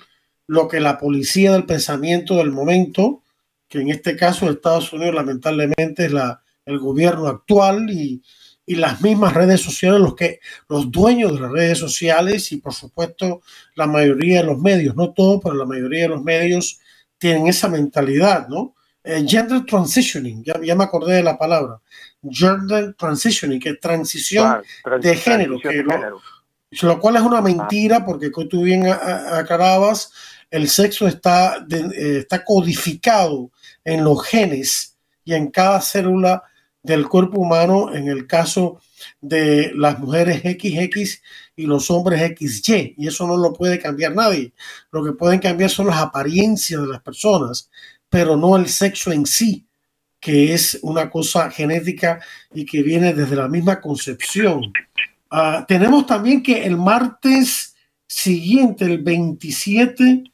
lo 0.47 0.67
que 0.67 0.79
la 0.79 0.97
policía 0.97 1.51
del 1.53 1.65
pensamiento 1.65 2.35
del 2.35 2.51
momento, 2.51 3.23
que 3.67 3.81
en 3.81 3.89
este 3.89 4.15
caso 4.15 4.49
Estados 4.49 4.93
Unidos 4.93 5.15
lamentablemente 5.15 6.05
es 6.05 6.11
la, 6.11 6.43
el 6.65 6.79
gobierno 6.79 7.27
actual 7.27 7.89
y, 7.89 8.21
y 8.65 8.75
las 8.75 9.01
mismas 9.01 9.33
redes 9.33 9.61
sociales, 9.61 9.99
los 9.99 10.15
que 10.15 10.39
los 10.67 10.91
dueños 10.91 11.33
de 11.33 11.39
las 11.41 11.51
redes 11.51 11.77
sociales 11.77 12.51
y 12.51 12.57
por 12.57 12.73
supuesto 12.73 13.41
la 13.75 13.87
mayoría 13.87 14.41
de 14.41 14.47
los 14.47 14.59
medios, 14.59 14.95
no 14.95 15.13
todos, 15.13 15.41
pero 15.43 15.55
la 15.55 15.65
mayoría 15.65 16.03
de 16.03 16.09
los 16.09 16.23
medios 16.23 16.79
tienen 17.17 17.47
esa 17.47 17.69
mentalidad, 17.69 18.47
¿no? 18.47 18.75
Eh, 19.03 19.23
gender 19.27 19.63
transitioning, 19.65 20.43
ya, 20.43 20.75
me 20.75 20.83
acordé 20.83 21.15
de 21.15 21.23
la 21.23 21.37
palabra, 21.37 21.79
gender 22.27 22.95
transitioning, 22.95 23.59
que 23.59 23.69
es 23.69 23.79
transición 23.79 24.63
de 24.99 25.15
género, 25.15 25.59
que 25.59 25.83
lo, 26.81 26.99
cual 26.99 27.15
es 27.17 27.21
una 27.21 27.39
mentira 27.39 28.03
porque 28.03 28.31
tú 28.49 28.63
bien 28.63 28.87
aclarabas, 28.87 30.11
el 30.55 30.69
sexo 30.69 31.05
está, 31.05 31.65
eh, 31.69 32.19
está 32.19 32.45
codificado 32.45 33.51
en 33.83 34.05
los 34.05 34.25
genes 34.25 34.95
y 35.25 35.33
en 35.33 35.51
cada 35.51 35.81
célula 35.81 36.43
del 36.81 37.09
cuerpo 37.09 37.41
humano, 37.41 37.93
en 37.93 38.07
el 38.07 38.25
caso 38.25 38.79
de 39.19 39.73
las 39.75 39.99
mujeres 39.99 40.41
XX 40.43 41.21
y 41.57 41.65
los 41.65 41.91
hombres 41.91 42.21
XY, 42.37 42.95
y 42.97 43.07
eso 43.07 43.27
no 43.27 43.35
lo 43.35 43.51
puede 43.51 43.79
cambiar 43.79 44.15
nadie. 44.15 44.53
Lo 44.91 45.03
que 45.03 45.11
pueden 45.11 45.39
cambiar 45.39 45.69
son 45.69 45.87
las 45.87 45.97
apariencias 45.97 46.79
de 46.79 46.87
las 46.87 47.01
personas, 47.01 47.69
pero 48.07 48.37
no 48.37 48.55
el 48.55 48.69
sexo 48.69 49.11
en 49.11 49.25
sí, 49.25 49.65
que 50.21 50.53
es 50.53 50.79
una 50.83 51.09
cosa 51.09 51.51
genética 51.51 52.21
y 52.53 52.65
que 52.65 52.81
viene 52.81 53.13
desde 53.13 53.35
la 53.35 53.49
misma 53.49 53.81
concepción. 53.81 54.61
Ah, 55.29 55.65
tenemos 55.67 56.05
también 56.05 56.41
que 56.41 56.63
el 56.63 56.77
martes 56.77 57.75
siguiente, 58.07 58.85
el 58.85 58.99
27 58.99 60.31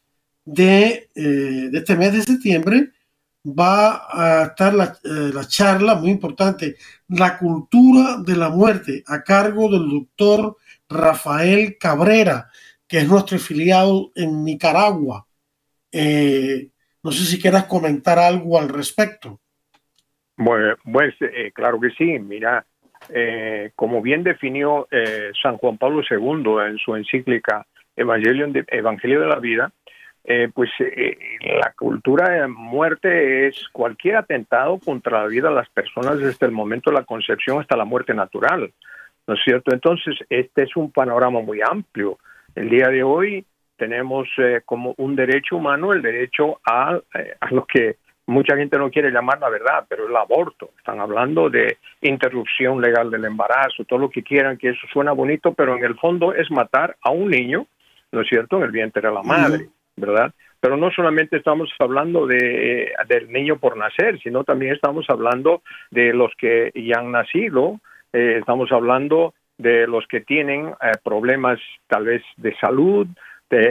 de, 0.52 1.10
eh, 1.16 1.70
de 1.72 1.78
este 1.78 1.96
mes 1.96 2.12
de 2.14 2.22
septiembre, 2.22 2.90
va 3.46 4.08
a 4.12 4.44
estar 4.48 4.74
la, 4.74 4.98
eh, 5.04 5.32
la, 5.34 5.48
charla 5.48 5.96
muy 5.96 6.12
importante, 6.12 6.76
La 7.08 7.38
cultura 7.38 8.18
de 8.18 8.36
la 8.36 8.50
muerte, 8.50 9.04
a 9.08 9.24
cargo 9.24 9.70
del 9.72 9.90
doctor 9.90 10.58
Rafael 10.90 11.78
Cabrera, 11.80 12.48
que 12.88 13.00
es 13.00 13.08
nuestro 13.08 13.38
afiliado 13.38 14.12
en 14.16 14.44
Nicaragua. 14.44 15.26
no 17.04 17.12
sé 17.12 17.26
si 17.26 17.42
quieras 17.42 17.66
comentar 17.66 18.20
algo 18.20 18.60
al 18.60 18.70
respecto. 18.70 19.40
Bueno, 20.38 20.76
pues 20.92 21.16
claro 21.54 21.80
que 21.80 21.90
sí. 21.92 22.20
Mira, 22.20 22.66
como 23.76 24.02
bien 24.02 24.24
definió 24.24 24.88
San 25.42 25.58
Juan 25.58 25.78
Pablo 25.78 26.04
II 26.10 26.68
en 26.68 26.78
su 26.78 26.96
encíclica 26.96 27.66
Evangelio 27.96 28.52
Evangelio 28.68 29.22
de 29.22 29.28
la 29.28 29.40
Vida, 29.40 29.74
eh, 30.24 30.50
pues 30.54 30.70
eh, 30.80 31.18
la 31.42 31.74
cultura 31.74 32.30
de 32.30 32.48
muerte 32.48 33.48
es 33.48 33.68
cualquier 33.70 34.18
atentado 34.18 34.80
contra 34.80 35.24
la 35.24 35.28
vida 35.28 35.50
de 35.50 35.56
las 35.56 35.70
personas 35.70 36.20
desde 36.20 36.46
el 36.46 36.52
momento 36.52 36.92
de 36.92 36.98
la 36.98 37.06
concepción 37.06 37.60
hasta 37.60 37.76
la 37.76 37.86
muerte 37.86 38.14
natural, 38.14 38.72
¿no 39.26 39.34
es 39.34 39.40
cierto? 39.44 39.74
Entonces, 39.74 40.16
este 40.30 40.64
es 40.64 40.76
un 40.76 40.92
panorama 40.92 41.42
muy 41.42 41.60
amplio. 41.62 42.20
El 42.54 42.70
día 42.70 42.90
de 42.90 43.02
hoy 43.02 43.46
tenemos 43.78 44.28
eh, 44.38 44.62
como 44.64 44.94
un 44.98 45.16
derecho 45.16 45.56
humano 45.56 45.92
el 45.92 46.04
derecho 46.04 46.60
a, 46.66 47.00
a 47.40 47.52
lo 47.52 47.66
que 47.66 47.98
mucha 48.28 48.56
gente 48.56 48.78
no 48.78 48.92
quiere 48.92 49.10
llamar 49.10 49.40
la 49.40 49.50
verdad, 49.50 49.86
pero 49.90 50.08
el 50.08 50.16
aborto. 50.16 50.70
Están 50.78 51.00
hablando 51.00 51.50
de 51.50 51.78
interrupción 52.02 52.80
legal 52.80 53.10
del 53.10 53.26
embarazo, 53.26 53.86
todo 53.86 53.98
lo 53.98 54.10
que 54.12 54.22
quieran, 54.22 54.58
que 54.58 54.70
eso 54.70 54.88
suena 54.94 55.14
bonito, 55.14 55.54
pero 55.54 55.76
en 55.76 55.84
el 55.84 55.98
fondo 55.98 56.32
es 56.34 56.50
matar 56.52 56.96
a 57.02 57.10
un 57.10 57.30
niño, 57.30 57.66
¿no 58.12 58.22
es 58.22 58.28
cierto?, 58.28 58.58
en 58.58 58.64
el 58.64 58.72
vientre 58.72 59.02
de 59.02 59.14
la 59.14 59.24
madre. 59.24 59.70
¿Verdad? 59.96 60.34
Pero 60.60 60.78
no 60.78 60.92
solamente 60.92 61.38
estamos 61.38 61.70
hablando 61.80 62.28
de, 62.28 62.92
del 63.08 63.32
niño 63.32 63.58
por 63.58 63.78
nacer, 63.78 64.20
sino 64.22 64.44
también 64.44 64.74
estamos 64.74 65.06
hablando 65.10 65.64
de 65.90 66.14
los 66.14 66.32
que 66.38 66.72
ya 66.76 67.00
han 67.00 67.12
nacido, 67.12 67.80
eh, 68.14 68.38
estamos 68.40 68.72
hablando 68.72 69.34
de 69.58 69.88
los 69.88 70.06
que 70.08 70.22
tienen 70.22 70.68
eh, 70.68 70.92
problemas 71.04 71.60
tal 71.88 72.06
vez 72.06 72.22
de 72.38 72.56
salud 72.58 73.08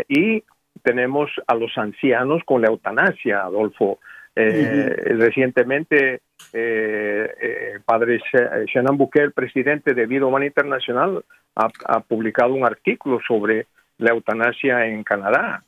y 0.08 0.42
tenemos 0.82 1.30
a 1.46 1.54
los 1.54 1.76
ancianos 1.78 2.42
con 2.44 2.60
la 2.60 2.68
eutanasia, 2.68 3.42
Adolfo. 3.42 3.98
Eh, 4.36 4.94
recientemente, 5.16 6.20
padre 7.84 8.20
Shannon 8.66 8.96
Bouquet, 8.96 9.32
presidente 9.32 9.94
de 9.94 10.06
Vida 10.06 10.26
Humana 10.26 10.46
Internacional, 10.46 11.24
ha 11.54 12.00
publicado 12.00 12.52
un 12.52 12.64
artículo 12.64 13.20
sobre 13.26 13.66
la 13.98 14.10
eutanasia 14.10 14.86
en 14.86 15.02
Canadá 15.02 15.62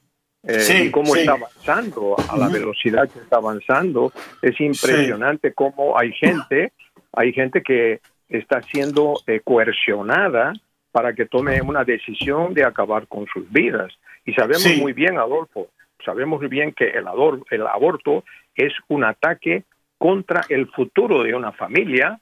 eh, 0.44 0.84
y 0.86 0.90
cómo 0.90 1.14
está 1.14 1.32
avanzando, 1.32 2.16
a 2.28 2.36
la 2.36 2.48
velocidad 2.48 3.08
que 3.08 3.20
está 3.20 3.36
avanzando. 3.36 4.12
Es 4.40 4.60
impresionante 4.60 5.52
cómo 5.52 5.98
hay 5.98 6.12
gente, 6.12 6.72
hay 7.12 7.32
gente 7.32 7.62
que 7.62 8.00
está 8.28 8.62
siendo 8.62 9.14
eh, 9.26 9.40
coercionada 9.44 10.52
para 10.90 11.14
que 11.14 11.26
tome 11.26 11.60
una 11.62 11.84
decisión 11.84 12.54
de 12.54 12.64
acabar 12.64 13.06
con 13.06 13.26
sus 13.26 13.50
vidas. 13.50 13.92
Y 14.24 14.34
sabemos 14.34 14.76
muy 14.78 14.92
bien, 14.92 15.18
Adolfo, 15.18 15.68
sabemos 16.04 16.40
muy 16.40 16.48
bien 16.48 16.72
que 16.72 16.88
el, 16.88 17.06
el 17.50 17.66
aborto 17.66 18.24
es 18.54 18.72
un 18.88 19.04
ataque 19.04 19.64
contra 19.98 20.42
el 20.48 20.68
futuro 20.68 21.22
de 21.22 21.34
una 21.34 21.52
familia, 21.52 22.20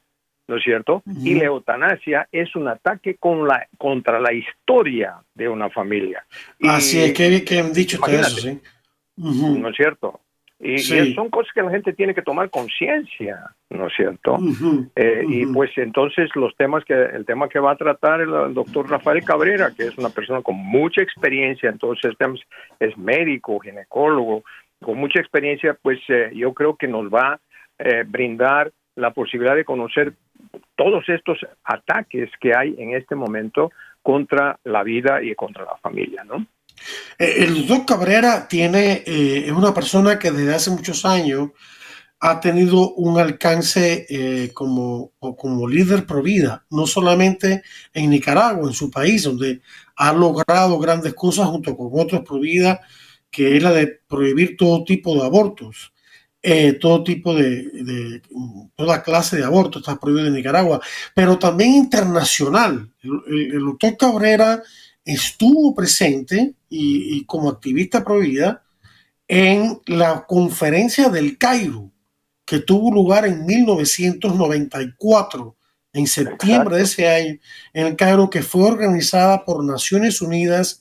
¿no 0.50 0.57
es 0.57 0.64
cierto? 0.64 1.02
Y 1.23 1.37
la 1.37 1.45
eutanasia 1.45 2.28
es 2.33 2.57
un 2.57 2.66
ataque 2.66 3.14
con 3.14 3.47
la, 3.47 3.69
contra 3.78 4.19
la 4.19 4.33
historia 4.33 5.14
de 5.33 5.49
una 5.49 5.71
familia. 5.71 6.26
Así 6.64 6.99
es, 6.99 7.12
que, 7.12 7.45
que 7.45 7.61
han 7.61 7.73
dicho 7.73 8.04
eso, 8.04 8.40
¿sí? 8.40 8.61
¿No 9.16 9.69
es 9.69 9.76
cierto? 9.76 10.21
Y, 10.59 10.78
son 11.14 11.30
cosas 11.30 11.52
que 11.54 11.62
la 11.62 11.71
gente 11.71 11.92
tiene 11.92 12.14
que 12.14 12.21
tomar 12.21 12.50
conciencia, 12.50 13.54
¿no 13.71 13.87
es 13.87 13.92
cierto? 13.95 14.38
Eh, 14.97 15.25
y 15.26 15.47
pues 15.47 15.71
entonces 15.76 16.28
los 16.35 16.54
temas 16.57 16.85
que, 16.85 16.95
el 16.95 17.25
tema 17.25 17.49
que 17.49 17.61
va 17.61 17.73
a 17.73 17.76
tratar 17.76 18.21
el, 18.21 18.52
doctor 18.52 18.90
Rafael 18.90 19.25
Cabrera, 19.25 19.73
que 19.75 19.85
es 19.85 19.97
una 19.97 20.11
persona 20.11 20.42
con 20.42 20.57
mucha 20.57 21.00
experiencia, 21.00 21.71
entonces 21.71 22.14
es 22.80 22.99
médico, 22.99 23.61
ginecólogo, 23.61 24.42
con 24.83 24.99
mucha 24.99 25.21
experiencia, 25.21 25.78
pues 25.80 26.00
eh, 26.09 26.30
yo 26.35 26.52
creo 26.52 26.75
que 26.75 26.88
nos 26.88 27.07
va 27.07 27.35
a 27.35 27.40
eh, 27.78 28.04
brindar 28.07 28.73
la 28.97 29.12
posibilidad 29.12 29.57
de 29.57 29.64
conocer 29.64 30.12
todos 30.76 31.09
estos 31.09 31.38
ataques 31.64 32.30
que 32.40 32.54
hay 32.56 32.74
en 32.79 32.94
este 32.94 33.14
momento 33.14 33.70
contra 34.03 34.59
la 34.64 34.83
vida 34.83 35.22
y 35.22 35.35
contra 35.35 35.64
la 35.64 35.76
familia, 35.83 36.24
¿no? 36.24 36.46
Eh, 37.18 37.44
el 37.44 37.66
doctor 37.66 37.96
Cabrera 37.96 38.48
tiene, 38.48 39.03
eh, 39.07 39.44
es 39.46 39.53
una 39.53 39.74
persona 39.74 40.18
que 40.18 40.31
desde 40.31 40.55
hace 40.55 40.70
muchos 40.70 41.05
años 41.05 41.50
ha 42.20 42.40
tenido 42.40 42.92
un 42.94 43.18
alcance 43.18 44.07
eh, 44.09 44.50
como, 44.53 45.12
como 45.18 45.66
líder 45.66 46.05
pro 46.05 46.22
vida, 46.22 46.66
no 46.70 46.87
solamente 46.87 47.62
en 47.94 48.11
Nicaragua, 48.11 48.68
en 48.68 48.74
su 48.74 48.90
país, 48.90 49.24
donde 49.24 49.62
ha 49.96 50.12
logrado 50.12 50.79
grandes 50.79 51.14
cosas 51.14 51.46
junto 51.46 51.76
con 51.76 51.88
otros 51.92 52.20
pro 52.22 52.38
vida, 52.38 52.81
que 53.31 53.57
es 53.57 53.62
la 53.62 53.72
de 53.72 54.00
prohibir 54.07 54.57
todo 54.57 54.85
tipo 54.85 55.14
de 55.14 55.24
abortos. 55.24 55.92
Eh, 56.42 56.72
todo 56.74 57.03
tipo 57.05 57.35
de, 57.35 58.22
toda 58.74 59.03
clase 59.03 59.37
de 59.37 59.44
aborto 59.44 59.79
está 59.79 60.00
prohibido 60.00 60.26
en 60.26 60.33
Nicaragua, 60.35 60.81
pero 61.14 61.38
también 61.38 61.74
internacional. 61.74 62.90
El, 63.03 63.61
doctor 63.61 63.96
Cabrera 63.98 64.62
estuvo 65.05 65.74
presente 65.74 66.55
y, 66.70 67.26
como 67.26 67.50
activista 67.50 68.03
prohibida 68.03 68.62
en 69.29 69.83
la 69.87 70.24
conferencia 70.26 71.11
del 71.11 71.37
Cairo, 71.37 71.92
que 72.46 72.61
tuvo 72.61 72.90
lugar 72.90 73.26
en 73.26 73.44
1994, 73.44 75.57
en 75.92 76.07
septiembre 76.07 76.79
de 76.79 76.85
ese 76.85 77.07
año, 77.07 77.38
en 77.74 77.87
el 77.87 77.96
Cairo, 77.96 78.31
que 78.31 78.42
fue 78.42 78.64
organizada 78.64 79.44
por 79.44 79.62
Naciones 79.62 80.22
Unidas 80.22 80.81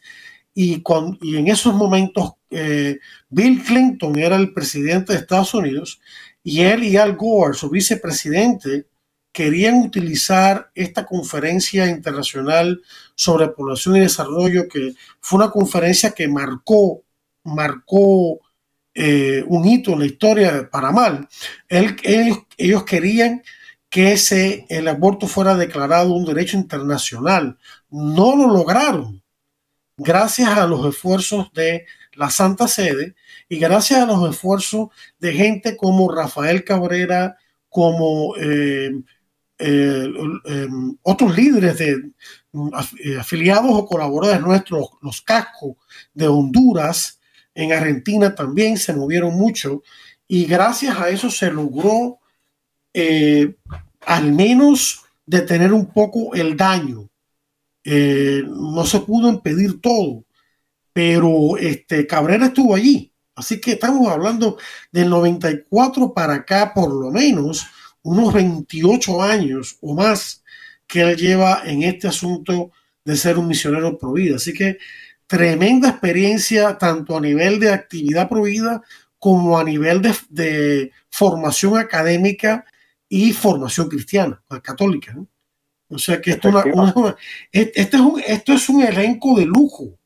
y, 0.54 0.82
y 1.22 1.38
en 1.38 1.50
esos 1.50 1.74
momentos 1.74 2.36
eh, 2.50 3.00
Bill 3.30 3.64
Clinton 3.64 4.18
era 4.18 4.36
el 4.36 4.54
presidente 4.54 5.14
de 5.14 5.20
Estados 5.20 5.54
Unidos 5.54 6.02
y 6.44 6.62
él 6.62 6.84
y 6.84 6.98
Al 6.98 7.16
Gore, 7.16 7.54
su 7.54 7.70
vicepresidente, 7.70 8.88
querían 9.32 9.76
utilizar 9.84 10.72
esta 10.74 11.06
conferencia 11.06 11.88
internacional 11.88 12.82
sobre 13.16 13.50
población 13.50 13.98
y 13.98 14.00
desarrollo, 14.02 14.68
que 14.68 14.96
fue 15.22 15.38
una 15.38 15.52
conferencia 15.52 16.12
que 16.12 16.28
marcó, 16.28 17.04
marcó 17.44 18.40
eh, 18.94 19.44
un 19.48 19.66
hito 19.66 19.94
en 19.94 20.00
la 20.00 20.06
historia 20.06 20.70
para 20.72 20.92
mal. 20.92 21.28
ellos 21.70 22.84
querían 22.84 23.44
que 23.90 24.14
ese, 24.14 24.66
el 24.70 24.88
aborto 24.88 25.28
fuera 25.28 25.56
declarado 25.56 26.14
un 26.14 26.26
derecho 26.26 26.58
internacional. 26.58 27.58
No 27.90 28.36
lo 28.36 28.48
lograron 28.48 29.24
gracias 29.98 30.50
a 30.50 30.68
los 30.68 30.86
esfuerzos 30.86 31.52
de 31.54 31.86
la 32.20 32.30
Santa 32.30 32.68
Sede 32.68 33.16
y 33.48 33.58
gracias 33.60 34.02
a 34.02 34.06
los 34.06 34.30
esfuerzos 34.30 34.90
de 35.20 35.32
gente 35.32 35.78
como 35.78 36.14
Rafael 36.14 36.66
Cabrera, 36.66 37.38
como 37.70 38.36
eh, 38.36 38.92
eh, 39.58 40.08
em, 40.46 40.98
otros 41.02 41.36
líderes 41.36 41.78
de 41.78 41.92
eh, 41.94 43.18
afiliados 43.18 43.72
o 43.72 43.86
colaboradores 43.86 44.42
nuestros, 44.42 44.90
los 45.02 45.22
cascos 45.22 45.78
de 46.14 46.28
Honduras, 46.28 47.22
en 47.56 47.72
Argentina 47.72 48.36
también 48.36 48.78
se 48.78 48.94
movieron 48.94 49.34
mucho 49.36 49.82
y 50.28 50.46
gracias 50.46 51.00
a 51.00 51.10
eso 51.10 51.32
se 51.32 51.50
logró 51.52 52.20
al 54.06 54.34
menos 54.34 55.06
detener 55.26 55.72
un 55.72 55.86
poco 55.94 56.36
el 56.36 56.58
daño. 56.58 57.10
no 57.86 58.86
se 58.86 59.00
pudo 59.00 59.30
impedir 59.30 59.80
todo, 59.80 60.26
pero 61.00 61.56
este, 61.56 62.06
Cabrera 62.06 62.48
estuvo 62.48 62.76
allí. 62.76 63.14
Así 63.34 63.62
que 63.62 63.72
estamos 63.72 64.06
hablando 64.10 64.58
del 64.92 65.10
94 65.10 66.14
para 66.14 66.34
acá, 66.34 66.74
por 66.74 66.94
lo 66.94 67.10
menos 67.10 67.66
unos 68.02 68.34
28 68.34 69.22
años 69.24 69.78
o 69.80 69.96
más 69.96 70.44
que 70.86 71.00
él 71.00 71.16
lleva 71.16 71.62
en 71.64 71.84
este 71.84 72.10
asunto 72.10 72.72
de 73.06 73.16
ser 73.16 73.38
un 73.38 73.48
misionero 73.48 73.98
pro 73.98 74.12
vida. 74.12 74.36
Así 74.36 74.52
que 74.52 74.78
tremenda 75.26 75.88
experiencia 75.88 76.78
tanto 76.78 77.16
a 77.16 77.22
nivel 77.22 77.62
de 77.62 77.72
actividad 77.72 78.28
pro 78.28 78.42
vida 78.42 78.82
como 79.18 79.58
a 79.58 79.64
nivel 79.64 80.02
de, 80.02 80.92
formación 81.10 81.78
académica 81.78 82.66
y 83.08 83.32
formación 83.32 83.88
cristiana, 83.88 84.44
católica. 84.62 85.16
O 85.88 85.98
sea 85.98 86.20
que 86.20 86.32
esto, 86.32 86.50
este 87.54 87.96
es 87.96 88.02
un, 88.02 88.22
esto 88.28 88.52
es 88.52 88.68
un 88.68 88.82
elenco 88.82 89.40
de 89.40 89.46
lujo. 89.46 89.98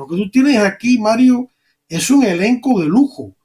Lo 0.00 0.06
que 0.06 0.16
tú 0.16 0.30
tienes 0.30 0.56
aquí, 0.56 0.98
Mario, 0.98 1.50
es 1.86 2.08
un 2.10 2.24
elenco 2.24 2.80
de 2.80 2.86
lujo. 2.86 3.36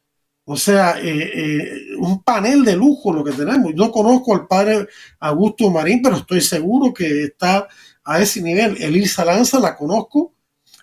O 0.45 0.55
sea, 0.55 0.97
eh, 1.01 1.31
eh, 1.33 1.95
un 1.97 2.23
panel 2.23 2.63
de 2.63 2.77
lujo 2.77 3.11
lo 3.11 3.25
que 3.25 3.33
tenemos. 3.33 3.73
Yo 3.75 3.91
conozco 3.91 4.33
al 4.33 4.47
padre 4.47 4.87
Augusto 5.19 5.69
Marín, 5.69 6.01
pero 6.01 6.15
estoy 6.15 6.39
seguro 6.39 6.93
que 6.93 7.25
está 7.25 7.67
a 8.05 8.21
ese 8.21 8.41
nivel. 8.41 8.81
Elisa 8.81 9.25
Lanza 9.25 9.59
la 9.59 9.75
conozco. 9.75 10.33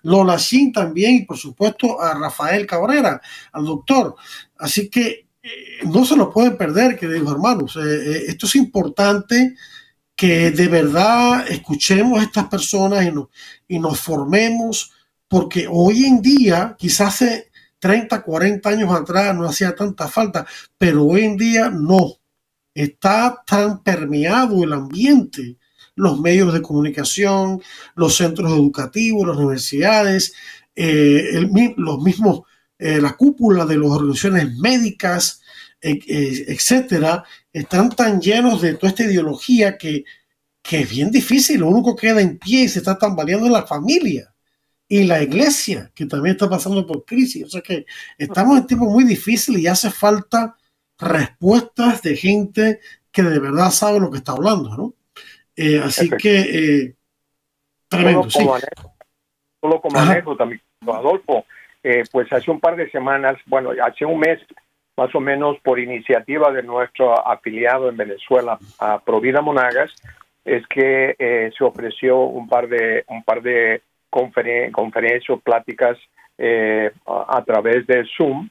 Lola 0.02 0.36
Shin 0.36 0.72
también, 0.72 1.14
y 1.14 1.24
por 1.24 1.38
supuesto 1.38 1.98
a 2.02 2.12
Rafael 2.14 2.66
Cabrera, 2.66 3.22
al 3.52 3.64
doctor. 3.64 4.16
Así 4.58 4.90
que 4.90 5.28
eh, 5.42 5.50
no 5.84 6.04
se 6.04 6.16
lo 6.16 6.30
pueden 6.30 6.56
perder, 6.58 6.98
queridos 6.98 7.32
hermanos. 7.32 7.76
esto 7.76 8.46
es 8.46 8.56
importante 8.56 9.54
que 10.14 10.50
de 10.50 10.68
verdad 10.68 11.46
escuchemos 11.48 12.20
a 12.20 12.24
estas 12.24 12.46
personas 12.48 13.06
y, 13.06 13.76
y 13.76 13.78
nos 13.78 13.98
formemos 14.00 14.92
porque 15.32 15.66
hoy 15.66 16.04
en 16.04 16.20
día 16.20 16.76
quizás 16.78 17.16
se, 17.16 17.50
30, 17.78 18.22
40 18.22 18.68
años 18.68 18.92
atrás 18.92 19.34
no 19.34 19.48
hacía 19.48 19.74
tanta 19.74 20.06
falta, 20.06 20.46
pero 20.76 21.06
hoy 21.06 21.24
en 21.24 21.38
día 21.38 21.70
no. 21.70 22.18
Está 22.74 23.42
tan 23.46 23.82
permeado 23.82 24.62
el 24.62 24.74
ambiente, 24.74 25.56
los 25.94 26.20
medios 26.20 26.52
de 26.52 26.60
comunicación, 26.60 27.62
los 27.94 28.14
centros 28.14 28.52
educativos, 28.52 29.26
las 29.26 29.38
universidades, 29.38 30.34
eh, 30.76 31.48
los 31.78 32.02
mismos, 32.02 32.42
eh, 32.78 33.00
la 33.00 33.16
cúpula 33.16 33.64
de 33.64 33.78
las 33.78 33.88
organizaciones 33.88 34.54
médicas, 34.58 35.40
e, 35.80 35.92
e, 35.92 36.52
etcétera, 36.52 37.24
están 37.50 37.88
tan 37.88 38.20
llenos 38.20 38.60
de 38.60 38.74
toda 38.74 38.90
esta 38.90 39.04
ideología 39.04 39.78
que, 39.78 40.04
que 40.60 40.80
es 40.80 40.90
bien 40.90 41.10
difícil. 41.10 41.60
Lo 41.60 41.68
único 41.70 41.96
que 41.96 42.08
queda 42.08 42.20
en 42.20 42.38
pie 42.38 42.64
y 42.64 42.68
se 42.68 42.80
está 42.80 42.98
tambaleando 42.98 43.46
en 43.46 43.52
la 43.54 43.66
familia 43.66 44.31
y 44.92 45.04
la 45.04 45.22
iglesia, 45.22 45.90
que 45.94 46.04
también 46.04 46.34
está 46.34 46.50
pasando 46.50 46.86
por 46.86 47.06
crisis. 47.06 47.46
O 47.46 47.48
sea 47.48 47.62
que 47.62 47.86
estamos 48.18 48.58
en 48.58 48.66
tiempo 48.66 48.84
muy 48.84 49.04
difícil 49.04 49.58
y 49.58 49.66
hace 49.66 49.90
falta 49.90 50.54
respuestas 50.98 52.02
de 52.02 52.14
gente 52.14 52.80
que 53.10 53.22
de 53.22 53.38
verdad 53.38 53.70
sabe 53.70 54.00
lo 54.00 54.10
que 54.10 54.18
está 54.18 54.32
hablando, 54.32 54.76
¿no? 54.76 54.92
Eh, 55.56 55.80
así 55.82 56.10
que, 56.10 56.40
eh, 56.40 56.94
tremendo, 57.88 58.28
solo 58.28 58.60
como, 59.62 59.80
como 59.80 59.98
anécdota, 59.98 60.46
Adolfo, 60.86 61.46
eh, 61.82 62.04
pues 62.12 62.30
hace 62.30 62.50
un 62.50 62.60
par 62.60 62.76
de 62.76 62.90
semanas, 62.90 63.38
bueno, 63.46 63.70
hace 63.82 64.04
un 64.04 64.20
mes 64.20 64.40
más 64.98 65.14
o 65.14 65.20
menos 65.20 65.56
por 65.60 65.80
iniciativa 65.80 66.52
de 66.52 66.64
nuestro 66.64 67.26
afiliado 67.26 67.88
en 67.88 67.96
Venezuela, 67.96 68.58
a 68.78 68.98
Provida 68.98 69.40
Monagas, 69.40 69.90
es 70.44 70.66
que 70.66 71.16
eh, 71.18 71.50
se 71.56 71.64
ofreció 71.64 72.18
un 72.18 72.46
par 72.46 72.68
de 72.68 73.06
un 73.08 73.22
par 73.22 73.40
de 73.40 73.80
conferencias 74.12 75.30
o 75.30 75.38
pláticas 75.38 75.98
eh, 76.38 76.90
a, 77.06 77.42
través 77.44 77.86
de 77.86 78.04
Zoom. 78.16 78.48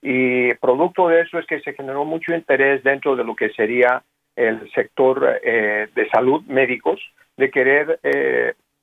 Y 0.00 0.54
producto 0.54 1.08
de 1.08 1.22
eso 1.22 1.38
es 1.38 1.46
que 1.46 1.60
se 1.60 1.72
generó 1.72 2.04
mucho 2.04 2.34
interés 2.34 2.84
dentro 2.84 3.16
de 3.16 3.24
lo 3.24 3.34
que 3.34 3.50
sería 3.50 4.02
el 4.36 4.70
sector 4.72 5.40
eh, 5.42 5.88
de 5.94 6.08
salud 6.10 6.44
médicos 6.46 7.00
de 7.36 7.50
querer 7.50 7.98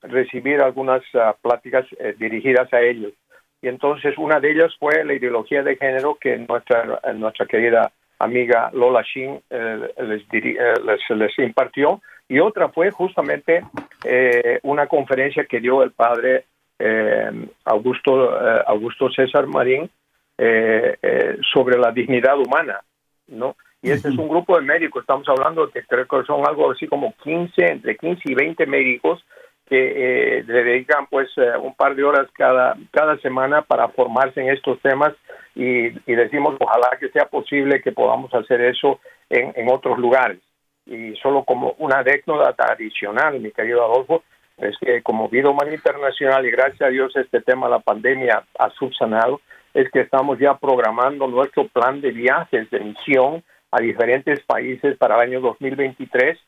recibir 0.02 0.62
algunas 0.62 1.02
ah, 1.14 1.36
pláticas 1.42 1.86
dirigidas 2.18 2.72
a 2.74 2.82
ellos. 2.82 3.14
Y 3.62 3.68
entonces 3.68 4.18
una 4.18 4.40
de 4.40 4.52
ellas 4.52 4.76
fue 4.80 5.04
la 5.04 5.14
ideología 5.14 5.64
de 5.64 5.76
género 5.78 6.18
que 6.20 6.38
nuestra, 6.38 7.02
nuestra 7.16 7.46
querida 7.46 7.92
amiga 8.26 8.70
Lola 8.74 9.02
Shin 9.02 9.40
eh, 9.50 9.94
eh, 9.98 10.74
les, 10.84 11.10
les, 11.10 11.40
impartió 11.40 12.02
y 12.28 12.40
otra 12.40 12.70
fue 12.70 12.92
justamente 12.92 13.64
eh, 14.04 14.60
una 14.64 14.88
conferencia 14.88 15.46
que 15.46 15.60
dio 15.60 15.84
el 15.84 15.92
padre 15.92 16.46
Augusto, 17.64 18.38
Augusto 18.68 19.10
César 19.10 19.48
Marín 19.48 19.90
sobre 21.54 21.78
la 21.78 21.94
dignidad 21.94 22.38
humana, 22.38 22.82
¿no? 23.28 23.56
Y 23.82 23.92
este 23.92 24.10
es 24.10 24.18
un 24.18 24.28
grupo 24.28 24.58
de 24.58 24.64
médicos, 24.64 25.04
estamos 25.04 25.30
hablando 25.30 25.68
de 25.68 25.72
que 25.72 25.82
son 26.28 26.46
algo 26.46 26.72
así 26.72 26.86
como 26.88 27.14
15, 27.24 27.66
entre 27.66 27.96
15 27.96 28.22
y 28.26 28.34
20 28.34 28.66
médicos 28.66 29.24
que 29.68 30.38
eh, 30.40 30.44
le 30.46 30.64
dedican 30.64 31.08
pues 31.08 31.30
eh, 31.38 31.58
un 31.60 31.74
par 31.74 31.96
de 31.96 32.04
horas 32.04 32.28
cada, 32.34 32.76
cada 32.92 33.18
semana 33.18 33.64
para 33.64 33.88
formarse 33.90 34.42
en 34.42 34.50
estos 34.50 34.80
temas 34.82 35.14
y, 35.56 35.90
decimos 36.06 36.56
ojalá 36.60 36.90
que 37.00 37.10
sea 37.10 37.26
posible 37.26 37.82
que 37.82 37.92
podamos 37.92 38.34
hacer 38.34 38.62
eso 38.62 39.00
en, 39.30 39.54
en 39.56 39.72
otros 39.72 39.98
lugares. 39.98 40.40
Y 40.86 41.16
solo 41.16 41.44
como 41.44 41.76
una 41.80 42.00
anécdota 42.00 42.66
adicional, 42.72 43.40
mi 43.40 43.52
querido 43.52 43.84
Adolfo, 43.84 44.24
es 44.58 44.78
que 44.78 45.02
como 45.02 45.30
Vida 45.30 45.50
Humana 45.50 45.74
Internacional 45.74 46.46
y 46.46 46.52
gracias 46.52 46.82
a 46.82 46.88
Dios 46.88 47.16
este 47.16 47.42
tema, 47.42 47.68
la 47.68 47.80
pandemia 47.80 48.44
ha 48.60 48.70
subsanado, 48.72 49.42
es 49.74 49.90
que 49.92 50.02
estamos 50.02 50.40
ya 50.40 50.56
programando 50.58 51.28
nuestro 51.28 51.68
plan 51.68 52.02
de 52.02 52.12
viajes 52.12 52.70
de 52.70 52.80
misión 52.80 53.44
a 53.72 53.82
diferentes 53.82 54.42
países 54.46 54.98
para 54.98 55.16
el 55.16 55.30
año 55.30 55.42
2023 55.42 56.40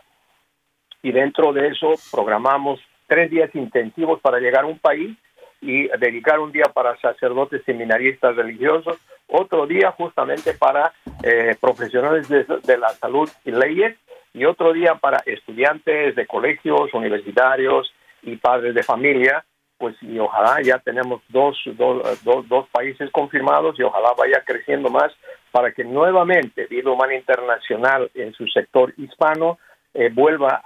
y 1.04 1.12
dentro 1.12 1.52
de 1.52 1.68
eso 1.68 1.94
programamos 2.12 2.80
tres 3.08 3.32
días 3.32 3.50
intensivos 3.56 4.20
para 4.22 4.40
llegar 4.40 4.64
a 4.64 4.68
un 4.68 4.80
país 4.80 5.18
y 5.62 5.88
dedicar 5.98 6.40
un 6.40 6.52
día 6.52 6.66
para 6.74 6.98
sacerdotes 6.98 7.64
seminaristas 7.66 8.36
religiosos, 8.36 8.98
otro 9.28 9.66
día 9.66 9.92
justamente 9.92 10.54
para 10.54 10.94
eh, 11.24 11.56
profesionales 11.60 12.28
de, 12.30 12.78
la 12.78 12.90
salud 12.90 13.30
y 13.44 13.52
leyes 13.52 13.98
y 14.34 14.46
otro 14.46 14.72
día 14.72 14.96
para 14.96 15.24
estudiantes 15.26 16.16
de 16.16 16.28
colegios, 16.28 16.94
universitarios 16.94 17.92
y 18.22 18.36
padres 18.36 18.76
de 18.76 18.84
familia, 18.84 19.44
pues 19.78 19.96
y 20.02 20.20
ojalá 20.20 20.62
ya 20.62 20.80
tenemos 20.80 21.22
dos, 21.30 21.58
dos, 21.74 22.24
dos, 22.24 22.48
dos 22.48 22.68
países 22.70 23.10
confirmados 23.12 23.80
y 23.80 23.84
ojalá 23.84 24.14
vaya 24.18 24.44
creciendo 24.46 24.90
más 24.90 25.12
para 25.52 25.72
que 25.72 25.84
nuevamente 25.84 26.66
Vida 26.66 26.92
Humana 26.92 27.16
Internacional 27.16 28.10
en 28.14 28.34
su 28.34 28.46
sector 28.48 28.94
hispano 28.98 29.58
eh, 29.94 30.10
vuelva 30.14 30.64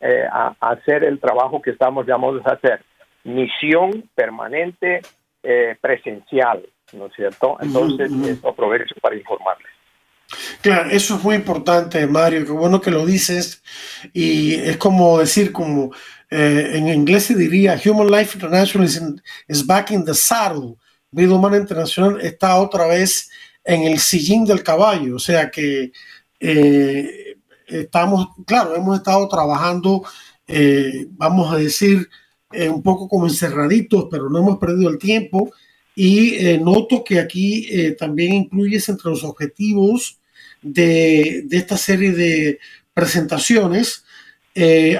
eh, 0.00 0.24
a, 0.30 0.54
hacer 0.60 1.04
el 1.04 1.20
trabajo 1.20 1.60
que 1.60 1.70
estamos 1.70 2.06
llamados 2.06 2.40
a 2.46 2.52
hacer. 2.52 2.82
Misión 3.24 4.08
permanente 4.14 5.02
eh, 5.42 5.76
presencial, 5.78 6.66
¿no 6.94 7.06
es 7.06 7.12
cierto? 7.14 7.58
Entonces, 7.60 8.10
aprovecho 8.42 8.94
para 9.02 9.16
informarles. 9.16 9.68
Claro, 10.62 10.88
eso 10.90 11.16
es 11.16 11.22
muy 11.22 11.34
importante, 11.34 12.06
Mario, 12.06 12.46
qué 12.46 12.52
bueno 12.52 12.80
que 12.80 12.90
lo 12.90 13.04
dices. 13.04 13.62
Y 14.14 14.54
es 14.54 14.78
como 14.78 15.18
decir, 15.18 15.52
como 15.52 15.90
en 16.30 16.88
inglés 16.88 17.24
se 17.24 17.34
diría, 17.34 17.78
Human 17.84 18.10
Life 18.10 18.38
International 18.38 18.88
is, 19.48 19.66
back 19.66 19.90
in 19.90 20.04
the 20.04 20.14
saddle. 20.14 20.76
Vida 21.10 21.34
Humana 21.34 21.56
Internacional 21.56 22.20
está 22.20 22.56
otra 22.56 22.86
vez 22.86 23.28
en 23.64 23.82
el 23.82 23.98
sillín 23.98 24.46
del 24.46 24.62
caballo. 24.62 25.16
O 25.16 25.18
sea 25.18 25.50
que 25.50 25.92
estamos, 27.70 28.28
claro, 28.46 28.76
hemos 28.76 28.98
estado 28.98 29.28
trabajando, 29.28 30.02
eh, 30.46 31.06
vamos 31.12 31.52
a 31.52 31.56
decir, 31.56 32.08
eh, 32.52 32.68
un 32.68 32.82
poco 32.82 33.08
como 33.08 33.26
encerraditos, 33.26 34.06
pero 34.10 34.28
no 34.28 34.38
hemos 34.38 34.58
perdido 34.58 34.90
el 34.90 34.98
tiempo. 34.98 35.52
Y 35.94 36.34
eh, 36.34 36.58
noto 36.58 37.04
que 37.04 37.18
aquí 37.18 37.68
también 37.98 38.32
incluyes 38.34 38.88
entre 38.88 39.10
los 39.10 39.24
objetivos 39.24 40.18
de, 40.62 41.42
de 41.46 41.56
esta 41.56 41.76
serie 41.76 42.12
de 42.12 42.58
presentaciones 42.94 44.04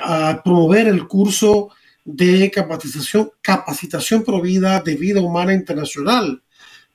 a 0.02 0.40
promover 0.44 0.88
el 0.88 1.06
curso 1.06 1.70
de 2.04 2.50
capacitación, 2.50 3.30
capacitación 3.40 4.24
provida 4.24 4.80
de 4.80 4.94
vida 4.96 5.20
humana 5.20 5.54
internacional 5.54 6.42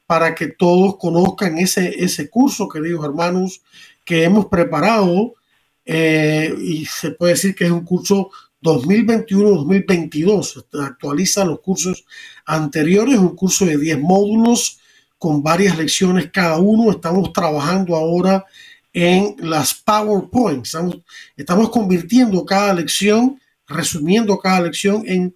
para 0.06 0.36
que 0.36 0.48
todos 0.48 0.98
conozcan 0.98 1.58
ese, 1.58 2.04
ese 2.04 2.30
curso, 2.30 2.70
queridos 2.70 3.06
hermanos, 3.06 3.62
que 4.04 4.24
hemos 4.24 4.48
preparado 4.48 5.34
eh, 5.86 6.54
y 6.60 6.86
se 6.86 7.12
puede 7.12 7.34
decir 7.34 7.54
que 7.56 7.65
es 7.65 7.71
un 7.71 7.86
curso 7.86 8.32
2021-2022. 8.62 10.65
Actualiza 10.84 11.45
los 11.45 11.62
cursos 11.62 12.06
anteriores, 12.45 13.19
un 13.19 13.36
curso 13.36 13.65
de 13.65 13.78
10 13.78 14.00
módulos 14.00 14.80
con 15.17 15.41
varias 15.43 15.78
lecciones 15.78 16.30
cada 16.32 16.58
uno. 16.58 16.91
Estamos 16.91 17.32
trabajando 17.32 17.95
ahora 17.95 18.43
en 18.91 19.36
las 19.39 19.74
PowerPoints. 19.74 20.69
Estamos, 20.69 20.98
estamos 21.38 21.69
convirtiendo 21.69 22.45
cada 22.45 22.74
lección, 22.74 23.39
resumiendo 23.67 24.38
cada 24.39 24.62
lección 24.62 25.04
en 25.06 25.36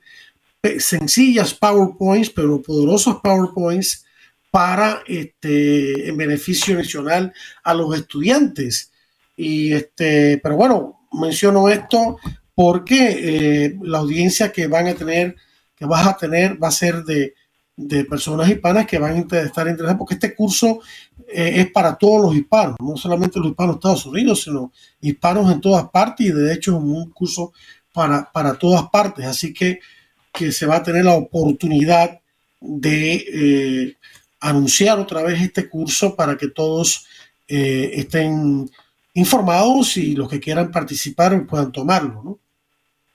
sencillas 0.79 1.53
PowerPoints, 1.53 2.31
pero 2.31 2.61
poderosas 2.61 3.17
PowerPoints 3.23 4.05
para 4.51 5.03
este, 5.07 6.09
en 6.09 6.17
beneficio 6.17 6.75
nacional 6.75 7.33
a 7.63 7.73
los 7.73 7.95
estudiantes. 7.95 8.88
Y 9.41 9.71
este, 9.71 10.37
pero 10.43 10.57
bueno, 10.57 10.99
menciono 11.13 11.69
esto 11.69 12.17
porque 12.53 13.67
eh, 13.67 13.77
la 13.81 13.99
audiencia 13.99 14.51
que 14.51 14.67
van 14.67 14.87
a 14.87 14.95
tener, 14.95 15.37
que 15.77 15.85
vas 15.85 16.05
a 16.05 16.17
tener, 16.17 16.61
va 16.61 16.67
a 16.67 16.71
ser 16.71 17.05
de, 17.05 17.35
de 17.77 18.03
personas 18.03 18.49
hispanas 18.49 18.85
que 18.85 18.99
van 18.99 19.13
a 19.13 19.39
estar 19.39 19.65
interesadas, 19.65 19.95
porque 19.97 20.15
este 20.15 20.35
curso 20.35 20.81
eh, 21.25 21.53
es 21.55 21.71
para 21.71 21.95
todos 21.95 22.21
los 22.21 22.35
hispanos, 22.35 22.75
no 22.81 22.97
solamente 22.97 23.39
los 23.39 23.47
hispanos 23.47 23.75
de 23.75 23.77
Estados 23.77 24.05
Unidos, 24.07 24.43
sino 24.43 24.73
hispanos 24.99 25.49
en 25.49 25.61
todas 25.61 25.89
partes 25.89 26.27
y 26.27 26.31
de 26.31 26.53
hecho 26.53 26.71
es 26.71 26.83
un 26.83 27.09
curso 27.11 27.53
para, 27.93 28.29
para 28.29 28.55
todas 28.55 28.89
partes. 28.89 29.25
Así 29.25 29.53
que, 29.53 29.79
que 30.33 30.51
se 30.51 30.65
va 30.65 30.75
a 30.75 30.83
tener 30.83 31.05
la 31.05 31.13
oportunidad 31.13 32.19
de 32.59 33.13
eh, 33.33 33.95
anunciar 34.41 34.99
otra 34.99 35.23
vez 35.23 35.41
este 35.41 35.69
curso 35.69 36.13
para 36.17 36.35
que 36.35 36.49
todos 36.49 37.05
estén 37.47 38.69
informados 39.19 39.97
y 39.97 40.15
los 40.15 40.29
que 40.29 40.39
quieran 40.39 40.71
participar 40.71 41.31
puedan 41.47 41.71
tomarlo, 41.71 42.21
¿no? 42.23 42.39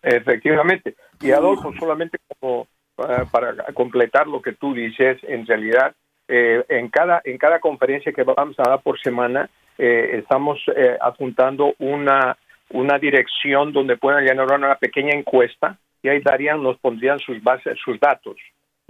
Efectivamente. 0.03 0.95
Y 1.21 1.31
Adolfo, 1.31 1.73
solamente 1.79 2.19
como 2.29 2.69
eh, 2.99 3.25
para 3.31 3.57
completar 3.73 4.27
lo 4.29 4.40
que 4.40 4.53
tú 4.53 4.73
dices, 4.73 5.19
en 5.23 5.47
realidad, 5.47 5.95
eh, 6.29 6.64
en, 6.69 6.88
cada, 6.88 7.21
en 7.25 7.38
cada 7.38 7.59
conferencia 7.59 8.12
que 8.12 8.23
vamos 8.23 8.55
a 8.59 8.69
dar 8.69 8.83
por 8.83 9.01
semana, 9.01 9.51
eh, 9.79 10.11
estamos 10.12 10.61
apuntando 11.01 11.75
una, 11.81 12.37
una 12.71 12.99
dirección 12.99 13.73
donde 13.73 13.97
puedan 13.97 14.25
llenar 14.25 14.47
una 14.53 14.77
pequeña 14.77 15.12
encuesta 15.14 15.77
y 16.03 16.09
ahí 16.09 16.21
darían, 16.21 16.62
nos 16.62 16.79
pondrían 16.79 17.19
sus 17.19 17.43
bases, 17.43 17.79
sus 17.85 17.99
datos. 17.99 18.37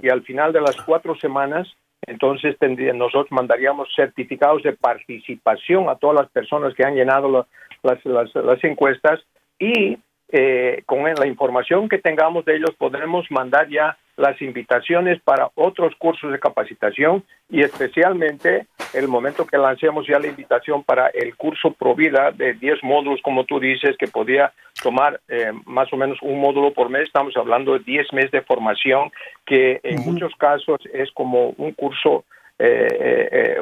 Y 0.03 0.11
al 0.11 0.23
final 0.23 0.53
de 0.53 0.61
las 0.61 0.77
cuatro 0.83 1.15
semanas 1.15 1.67
entonces 2.07 2.57
nosotros 2.95 3.31
mandaríamos 3.31 3.89
certificados 3.95 4.63
de 4.63 4.73
participación 4.73 5.89
a 5.89 5.97
todas 5.97 6.23
las 6.23 6.31
personas 6.31 6.75
que 6.75 6.85
han 6.85 6.95
llenado 6.95 7.47
las, 7.83 8.05
las, 8.05 8.65
encuestas 8.65 9.21
y 9.59 9.99
eh, 10.29 10.83
con 10.87 11.05
la 11.05 11.27
información 11.27 11.89
que 11.89 11.99
tengamos 11.99 12.45
de 12.45 12.57
ellos 12.57 12.75
podremos 12.79 13.31
mandar 13.31 13.69
ya 13.69 13.97
las 14.17 14.41
invitaciones 14.41 15.21
para 15.23 15.51
otros 15.55 15.95
cursos 15.97 16.31
de 16.31 16.39
capacitación 16.39 17.25
y 17.51 17.63
especialmente 17.63 18.67
el 18.93 19.09
momento 19.09 19.47
que 19.47 19.59
lancemos 19.59 20.07
ya 20.07 20.19
la 20.19 20.29
invitación 20.29 20.85
para 20.85 21.09
el 21.09 21.37
curso 21.37 21.73
Provida 21.73 22.31
de 22.31 22.55
10 22.55 22.85
módulos, 22.85 23.21
como 23.23 23.45
tú 23.45 23.59
dices, 23.59 23.97
que 23.99 24.07
podía 24.07 24.53
tomar 24.83 25.21
eh, 25.29 25.53
más 25.67 25.93
o 25.93 25.97
menos 25.97 26.19
un 26.23 26.41
módulo 26.41 26.73
por 26.73 26.91
mes. 26.91 27.03
Estamos 27.03 27.37
hablando 27.37 27.73
de 27.73 27.81
10 27.81 28.13
meses 28.13 28.31
de 28.31 28.43
formación, 28.43 29.11
que 29.45 29.81
en 29.83 30.01
muchos 30.05 30.33
casos 30.37 30.79
es 30.93 31.11
como 31.13 31.51
un 31.57 31.73
curso, 31.73 32.25
eh, 32.59 33.57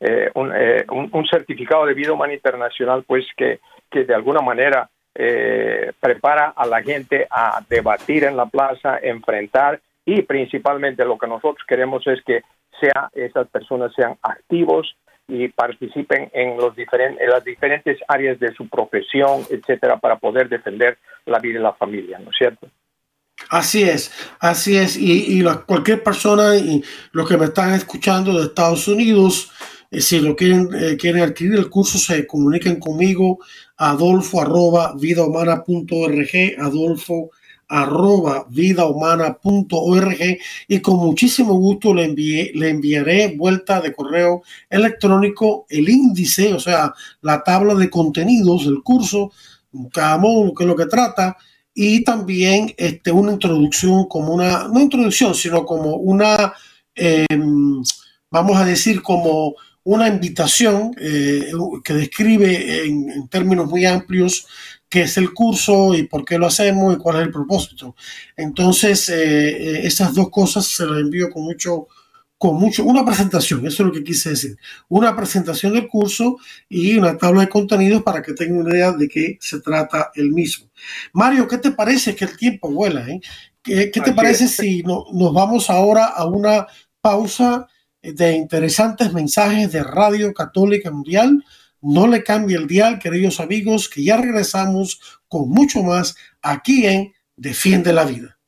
eh, 0.00 0.30
un, 0.34 1.10
un, 1.12 1.26
certificado 1.26 1.86
de 1.86 1.94
vida 1.94 2.12
humana 2.12 2.34
internacional, 2.34 3.04
pues 3.06 3.24
que, 3.36 3.60
que 3.90 4.04
de 4.04 4.14
alguna 4.14 4.40
manera 4.40 4.90
eh, 5.14 5.92
prepara 6.00 6.52
a 6.56 6.66
la 6.66 6.82
gente 6.82 7.26
a 7.30 7.62
debatir 7.68 8.24
en 8.24 8.36
la 8.36 8.46
plaza, 8.46 8.98
enfrentar 9.02 9.80
y 10.04 10.22
principalmente 10.22 11.04
lo 11.04 11.18
que 11.18 11.26
nosotros 11.26 11.64
queremos 11.66 12.06
es 12.06 12.22
que 12.22 12.42
sea, 12.80 13.10
esas 13.12 13.48
personas 13.48 13.92
sean 13.94 14.16
activos 14.22 14.96
y 15.28 15.48
participen 15.48 16.30
en, 16.32 16.56
los 16.56 16.74
diferentes, 16.74 17.28
las 17.28 17.44
diferentes 17.44 17.98
áreas 18.08 18.38
de 18.40 18.52
su 18.54 18.68
profesión, 18.68 19.42
etcétera, 19.50 19.98
para 19.98 20.16
poder 20.16 20.48
defender 20.48 20.98
la 21.26 21.38
vida 21.38 21.58
y 21.58 21.62
la 21.62 21.72
familia, 21.72 22.18
¿no 22.18 22.30
es 22.30 22.36
cierto? 22.36 22.68
Así 23.48 23.82
es, 23.82 24.12
así 24.40 24.76
es. 24.76 24.96
Y, 24.96 25.42
cualquier 25.66 26.02
persona 26.02 26.56
y 26.56 26.82
los 27.12 27.28
que 27.28 27.36
me 27.36 27.46
están 27.46 27.74
escuchando 27.74 28.38
de 28.38 28.46
Estados 28.46 28.86
Unidos, 28.88 29.52
si 30.00 30.20
lo 30.20 30.34
quieren, 30.34 30.68
eh, 30.74 30.96
quieren 30.96 31.22
adquirir 31.22 31.54
el 31.54 31.68
curso, 31.68 31.98
se 31.98 32.26
comuniquen 32.26 32.80
conmigo 32.80 33.38
adolfo 33.76 34.40
arroba 34.40 34.94
vidahumana.org, 34.98 36.30
adolfo 36.58 37.30
arroba 37.68 38.46
vidahumana.org 38.50 40.18
y 40.68 40.80
con 40.80 40.96
muchísimo 40.98 41.54
gusto 41.54 41.94
le, 41.94 42.04
envié, 42.04 42.52
le 42.54 42.68
enviaré 42.68 43.34
vuelta 43.36 43.80
de 43.80 43.94
correo 43.94 44.42
electrónico 44.68 45.66
el 45.70 45.88
índice, 45.88 46.52
o 46.52 46.60
sea, 46.60 46.92
la 47.22 47.42
tabla 47.42 47.74
de 47.74 47.88
contenidos 47.88 48.66
del 48.66 48.82
curso, 48.82 49.32
cada 49.90 50.18
módulo 50.18 50.54
que 50.54 50.64
es 50.64 50.68
lo 50.68 50.76
que 50.76 50.86
trata, 50.86 51.36
y 51.74 52.04
también 52.04 52.74
este, 52.76 53.10
una 53.10 53.32
introducción 53.32 54.06
como 54.06 54.34
una, 54.34 54.68
no 54.68 54.78
introducción, 54.78 55.34
sino 55.34 55.64
como 55.64 55.96
una, 55.96 56.52
em, 56.94 57.82
vamos 58.30 58.56
a 58.58 58.66
decir, 58.66 59.00
como 59.02 59.54
una 59.84 60.08
invitación 60.08 60.94
eh, 60.98 61.50
que 61.82 61.94
describe 61.94 62.84
en, 62.84 63.28
términos 63.28 63.68
muy 63.68 63.84
amplios 63.84 64.46
qué 64.88 65.02
es 65.02 65.16
el 65.16 65.32
curso 65.32 65.94
y 65.94 66.04
por 66.04 66.24
qué 66.24 66.38
lo 66.38 66.46
hacemos 66.46 66.94
y 66.94 66.98
cuál 66.98 67.16
es 67.16 67.22
el 67.22 67.32
propósito. 67.32 67.96
Entonces, 68.36 69.08
eh, 69.08 69.48
eh, 69.50 69.80
esas 69.86 70.14
dos 70.14 70.30
cosas 70.30 70.66
se 70.66 70.86
las 70.86 71.00
envío 71.00 71.30
con 71.30 71.44
mucho, 71.44 71.88
con 72.38 72.56
mucho, 72.56 72.84
una 72.84 73.04
presentación, 73.04 73.66
eso 73.66 73.82
es 73.82 73.86
lo 73.86 73.92
que 73.92 74.04
quise 74.04 74.30
decir, 74.30 74.56
una 74.88 75.16
presentación 75.16 75.72
del 75.72 75.88
curso 75.88 76.36
y 76.68 76.96
una 76.96 77.16
tabla 77.16 77.42
de 77.42 77.48
contenidos 77.48 78.02
para 78.02 78.22
que 78.22 78.34
tengan 78.34 78.58
una 78.58 78.74
idea 78.74 78.92
de 78.92 79.08
qué 79.08 79.38
se 79.40 79.60
trata 79.60 80.10
el 80.14 80.30
mismo. 80.30 80.68
Mario, 81.12 81.48
¿qué 81.48 81.58
te 81.58 81.70
parece 81.70 82.14
que 82.14 82.26
el 82.26 82.36
tiempo 82.36 82.70
vuela? 82.70 83.06
¿Qué, 83.62 83.86
te 83.86 84.12
parece 84.12 84.48
si 84.48 84.82
nos 84.82 85.32
vamos 85.32 85.70
ahora 85.70 86.06
a 86.06 86.26
una 86.26 86.66
pausa? 87.00 87.68
De 88.02 88.32
interesantes 88.32 89.12
mensajes 89.12 89.70
de 89.72 89.82
Radio 89.82 90.34
Católica 90.34 90.90
Mundial. 90.90 91.44
No 91.80 92.06
le 92.06 92.22
cambie 92.22 92.56
el 92.56 92.66
dial, 92.66 92.98
queridos 92.98 93.40
amigos, 93.40 93.88
que 93.88 94.04
ya 94.04 94.16
regresamos 94.16 95.00
con 95.28 95.48
mucho 95.48 95.82
más 95.82 96.16
aquí 96.42 96.86
en 96.86 97.12
Defiende 97.36 97.92
la 97.92 98.04
Vida. 98.04 98.38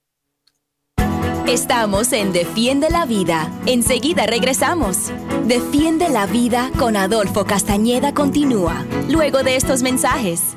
Estamos 1.46 2.12
en 2.12 2.32
Defiende 2.32 2.88
la 2.90 3.04
Vida. 3.06 3.52
Enseguida 3.66 4.26
regresamos. 4.26 5.12
Defiende 5.46 6.08
la 6.08 6.26
Vida 6.26 6.70
con 6.78 6.96
Adolfo 6.96 7.44
Castañeda 7.44 8.14
continúa, 8.14 8.84
luego 9.08 9.42
de 9.42 9.56
estos 9.56 9.82
mensajes. 9.82 10.56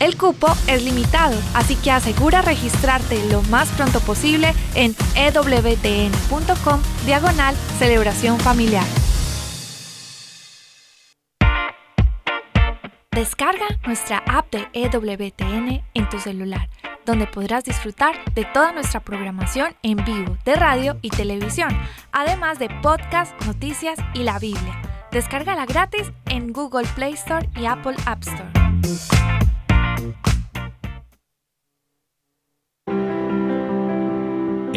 El 0.00 0.16
cupo 0.16 0.46
es 0.68 0.84
limitado, 0.84 1.36
así 1.54 1.74
que 1.74 1.90
asegura 1.90 2.40
registrarte 2.42 3.28
lo 3.30 3.42
más 3.42 3.68
pronto 3.70 4.00
posible 4.00 4.54
en 4.74 4.94
ewtn.com 5.16 6.80
diagonal 7.04 7.56
celebración 7.78 8.38
familiar. 8.38 8.84
Descarga 13.10 13.66
nuestra 13.84 14.18
app 14.18 14.52
de 14.52 14.68
EWTN 14.72 15.82
en 15.92 16.08
tu 16.08 16.20
celular, 16.20 16.68
donde 17.04 17.26
podrás 17.26 17.64
disfrutar 17.64 18.14
de 18.34 18.44
toda 18.44 18.70
nuestra 18.70 19.00
programación 19.00 19.74
en 19.82 19.96
vivo 20.04 20.38
de 20.44 20.54
radio 20.54 20.96
y 21.02 21.10
televisión, 21.10 21.76
además 22.12 22.60
de 22.60 22.68
podcast, 22.80 23.34
noticias 23.44 23.98
y 24.14 24.22
la 24.22 24.38
Biblia. 24.38 24.80
Descárgala 25.10 25.66
gratis 25.66 26.12
en 26.26 26.52
Google 26.52 26.86
Play 26.94 27.14
Store 27.14 27.48
y 27.56 27.66
Apple 27.66 27.96
App 28.06 28.22
Store. 28.22 29.47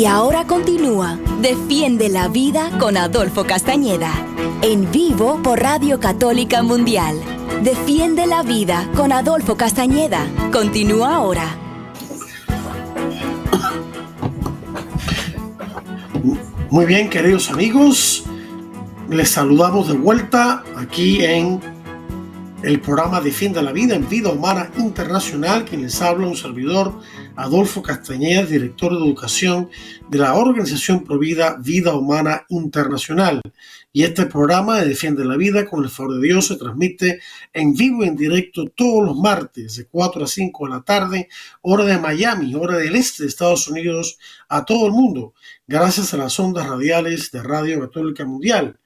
Y 0.00 0.06
ahora 0.06 0.46
continúa 0.46 1.18
Defiende 1.42 2.08
la 2.08 2.28
Vida 2.28 2.70
con 2.78 2.96
Adolfo 2.96 3.44
Castañeda, 3.44 4.10
en 4.62 4.90
vivo 4.90 5.42
por 5.42 5.60
Radio 5.60 6.00
Católica 6.00 6.62
Mundial. 6.62 7.20
Defiende 7.62 8.26
la 8.26 8.42
Vida 8.42 8.88
con 8.96 9.12
Adolfo 9.12 9.58
Castañeda. 9.58 10.26
Continúa 10.50 11.16
ahora. 11.16 11.54
Muy 16.70 16.86
bien, 16.86 17.10
queridos 17.10 17.50
amigos, 17.50 18.24
les 19.10 19.28
saludamos 19.28 19.88
de 19.88 19.98
vuelta 19.98 20.64
aquí 20.78 21.22
en 21.22 21.60
el 22.62 22.80
programa 22.80 23.22
Defiende 23.22 23.62
la 23.62 23.72
Vida 23.72 23.94
en 23.94 24.06
Vida 24.06 24.28
Humana 24.30 24.70
Internacional, 24.76 25.64
quien 25.64 25.82
les 25.82 26.02
habla 26.02 26.26
un 26.26 26.36
servidor 26.36 27.00
Adolfo 27.36 27.82
Castañeda, 27.82 28.44
director 28.44 28.92
de 28.92 28.98
educación 28.98 29.70
de 30.10 30.18
la 30.18 30.34
Organización 30.34 31.02
Provida 31.04 31.56
Vida 31.58 31.94
Humana 31.94 32.44
Internacional. 32.50 33.40
Y 33.92 34.02
este 34.02 34.26
programa 34.26 34.78
de 34.78 34.88
Defiende 34.88 35.24
la 35.24 35.38
Vida 35.38 35.66
con 35.66 35.82
el 35.82 35.90
favor 35.90 36.16
de 36.16 36.26
Dios 36.26 36.48
se 36.48 36.56
transmite 36.56 37.20
en 37.54 37.74
vivo 37.74 38.04
y 38.04 38.08
en 38.08 38.16
directo 38.16 38.66
todos 38.66 39.06
los 39.06 39.16
martes 39.16 39.76
de 39.76 39.86
4 39.86 40.24
a 40.24 40.26
5 40.26 40.66
de 40.66 40.70
la 40.70 40.82
tarde, 40.82 41.28
hora 41.62 41.84
de 41.84 41.98
Miami, 41.98 42.54
hora 42.54 42.76
del 42.76 42.94
este 42.94 43.22
de 43.22 43.30
Estados 43.30 43.68
Unidos, 43.68 44.18
a 44.50 44.66
todo 44.66 44.86
el 44.86 44.92
mundo, 44.92 45.32
gracias 45.66 46.12
a 46.12 46.18
las 46.18 46.38
ondas 46.38 46.68
radiales 46.68 47.30
de 47.30 47.42
Radio 47.42 47.80
Católica 47.80 48.26
Mundial. 48.26 48.78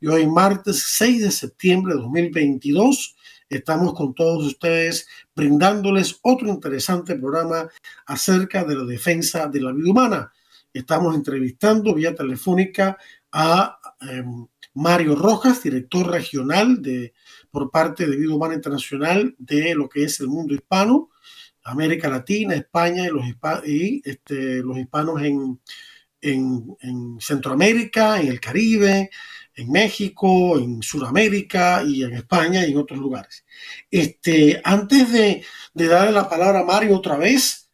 Y 0.00 0.08
hoy 0.08 0.26
martes 0.26 0.82
6 0.96 1.22
de 1.22 1.30
septiembre 1.30 1.94
de 1.94 2.00
2022 2.00 3.16
estamos 3.50 3.94
con 3.94 4.14
todos 4.14 4.46
ustedes 4.46 5.08
brindándoles 5.34 6.18
otro 6.22 6.48
interesante 6.48 7.16
programa 7.16 7.68
acerca 8.06 8.64
de 8.64 8.76
la 8.76 8.84
defensa 8.84 9.48
de 9.48 9.60
la 9.60 9.72
vida 9.72 9.90
humana. 9.90 10.32
Estamos 10.72 11.14
entrevistando 11.14 11.94
vía 11.94 12.14
telefónica 12.14 12.96
a 13.32 13.78
em, 14.00 14.46
Mario 14.74 15.16
Rojas, 15.16 15.62
director 15.62 16.08
regional 16.10 16.80
de, 16.80 17.12
por 17.50 17.70
parte 17.70 18.06
de 18.06 18.16
Vida 18.16 18.34
Humana 18.34 18.54
Internacional 18.54 19.34
de 19.38 19.74
lo 19.74 19.88
que 19.88 20.04
es 20.04 20.20
el 20.20 20.28
mundo 20.28 20.54
hispano, 20.54 21.10
América 21.64 22.08
Latina, 22.08 22.54
España 22.54 23.06
y 23.06 23.10
los, 23.10 23.24
y, 23.66 24.02
este, 24.04 24.62
los 24.62 24.78
hispanos 24.78 25.22
en, 25.22 25.60
en, 26.20 27.18
Centroamérica, 27.20 28.20
en 28.20 28.28
el 28.28 28.40
Caribe, 28.40 29.10
en 29.60 29.70
México, 29.70 30.58
en 30.58 30.82
Sudamérica 30.82 31.82
y 31.86 32.02
en 32.02 32.14
España 32.14 32.66
y 32.66 32.72
en 32.72 32.78
otros 32.78 32.98
lugares. 32.98 33.44
Este, 33.90 34.60
antes 34.64 35.12
de, 35.12 35.44
darle 35.74 36.12
la 36.12 36.28
palabra 36.28 36.60
a 36.60 36.64
Mario 36.64 36.96
otra 36.96 37.16
vez, 37.16 37.68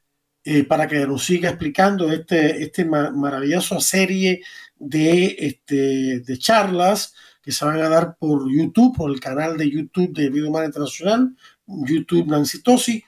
eh, 0.44 0.64
para 0.64 0.86
que 0.86 1.06
nos 1.06 1.24
siga 1.24 1.50
explicando 1.50 2.12
este, 2.12 2.62
este 2.62 2.84
maravillosa 2.84 3.80
serie 3.80 4.42
de, 4.76 5.36
este, 5.38 6.20
de 6.20 6.38
charlas 6.38 7.14
que 7.42 7.52
se 7.52 7.64
van 7.64 7.80
a 7.80 7.88
dar 7.88 8.16
por 8.16 8.50
YouTube, 8.50 8.96
por 8.96 9.10
el 9.10 9.20
canal 9.20 9.56
de 9.56 9.70
YouTube 9.70 10.12
de 10.12 10.30
Vida 10.30 10.48
Humana 10.48 10.66
Internacional, 10.66 11.36
YouTube 11.66 12.26
Nancy 12.26 12.62
Tosi. 12.62 13.04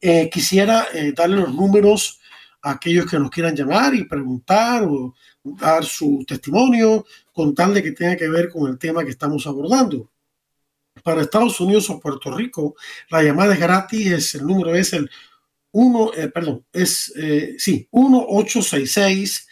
Eh, 0.00 0.28
quisiera 0.30 0.86
eh, 0.92 1.12
darle 1.16 1.36
los 1.36 1.54
números 1.54 2.20
a 2.62 2.72
aquellos 2.72 3.06
que 3.06 3.18
nos 3.18 3.30
quieran 3.30 3.54
llamar 3.54 3.94
y 3.94 4.04
preguntar 4.04 4.84
o 4.84 5.14
dar 5.44 5.84
su 5.84 6.24
testimonio 6.26 7.06
con 7.32 7.54
tal 7.54 7.74
de 7.74 7.82
que 7.82 7.92
tenga 7.92 8.16
que 8.16 8.28
ver 8.28 8.50
con 8.50 8.68
el 8.68 8.78
tema 8.78 9.04
que 9.04 9.10
estamos 9.10 9.46
abordando. 9.46 10.10
Para 11.02 11.22
Estados 11.22 11.60
Unidos 11.60 11.90
o 11.90 12.00
Puerto 12.00 12.34
Rico, 12.34 12.74
la 13.10 13.22
llamada 13.22 13.54
es 13.54 13.60
gratis, 13.60 14.34
el 14.34 14.46
número 14.46 14.74
es 14.74 14.92
el 14.92 15.10
1, 15.72 16.14
eh, 16.14 16.28
perdón, 16.28 16.64
es, 16.72 17.12
sí, 17.58 17.88
1866 17.92 19.48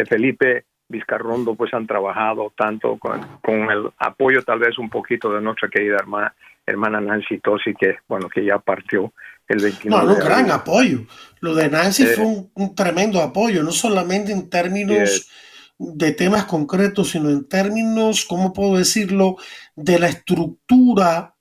Felipe 0.08 0.66
Vizcarrondo 0.88 1.56
pues 1.56 1.74
han 1.74 1.86
trabajado 1.86 2.52
tanto 2.58 2.98
con, 2.98 3.22
con, 3.42 3.70
el 3.70 3.90
apoyo 3.98 4.42
tal 4.44 4.60
vez 4.60 4.78
un 4.80 4.90
poquito 4.90 5.32
de 5.32 5.42
nuestra 5.42 5.70
querida 5.70 5.98
hermana, 5.98 6.34
hermana 6.66 7.00
Nancy 7.00 7.40
Tosi 7.40 7.76
que 7.76 7.98
bueno 8.08 8.28
que 8.28 8.44
ya 8.44 8.58
partió 8.58 9.14
el 9.48 9.60
29 9.60 10.06
no, 10.06 10.14
un 10.14 10.20
gran 10.20 10.50
apoyo. 10.52 11.02
Lo 11.42 11.54
de 11.54 11.70
Nancy 11.70 12.06
fue 12.06 12.26
un, 12.26 12.76
tremendo 12.76 13.22
apoyo 13.22 13.62
no 13.62 13.72
solamente 13.72 14.32
en 14.32 14.50
términos 14.50 15.30
de 15.78 16.12
temas 16.12 16.46
concretos 16.46 17.10
sino 17.10 17.30
en 17.30 17.48
términos 17.48 18.26
cómo 18.26 18.52
puedo 18.52 18.78
decirlo 18.78 19.38
de 19.76 20.00
la 20.00 20.08
estructura 20.08 21.36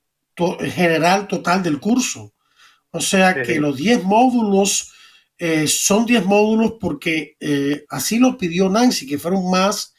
general 0.61 1.27
total 1.27 1.63
del 1.63 1.79
curso. 1.79 2.33
O 2.91 3.01
sea 3.01 3.41
que 3.41 3.59
los 3.59 3.77
10 3.77 4.03
módulos 4.03 4.93
eh, 5.41 5.67
son 5.67 6.05
10 6.05 6.25
módulos 6.25 6.73
porque 6.81 7.37
eh, 7.39 7.85
así 7.89 8.19
lo 8.19 8.37
pidió 8.37 8.69
Nancy, 8.69 9.07
que 9.07 9.17
fueron 9.17 9.49
más, 9.49 9.93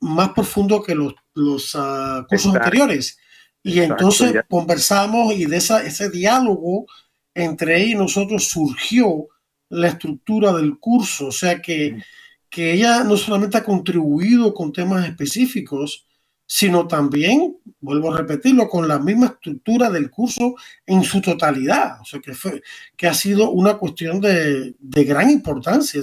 más 0.00 0.30
profundos 0.30 0.84
que 0.84 0.94
los, 0.94 1.14
los 1.34 1.72
ah, 1.74 2.26
cursos 2.26 2.54
anteriores. 2.54 3.18
Y 3.62 3.80
entonces 3.80 4.32
conversamos 4.48 5.34
y 5.34 5.44
de 5.44 5.58
esa, 5.58 5.84
ese 5.84 6.08
diálogo 6.08 6.86
entre 7.34 7.82
ella 7.82 7.92
y 7.92 7.94
nosotros 7.94 8.48
surgió 8.48 9.28
la 9.68 9.88
estructura 9.88 10.54
del 10.54 10.78
curso. 10.78 11.26
O 11.26 11.32
sea 11.32 11.60
que, 11.60 12.02
que 12.48 12.72
ella 12.72 13.04
no 13.04 13.18
solamente 13.18 13.58
ha 13.58 13.64
contribuido 13.64 14.54
con 14.54 14.72
temas 14.72 15.06
específicos, 15.06 16.06
sino 16.52 16.88
también, 16.88 17.56
vuelvo 17.80 18.12
a 18.12 18.16
repetirlo, 18.18 18.68
con 18.68 18.88
la 18.88 18.98
misma 18.98 19.26
estructura 19.26 19.88
del 19.88 20.10
curso 20.10 20.56
en 20.84 21.04
su 21.04 21.20
totalidad. 21.20 22.00
O 22.00 22.04
sea, 22.04 22.18
que, 22.18 22.34
fue, 22.34 22.60
que 22.96 23.06
ha 23.06 23.14
sido 23.14 23.52
una 23.52 23.74
cuestión 23.74 24.20
de, 24.20 24.74
gran 24.80 25.30
importancia. 25.30 26.02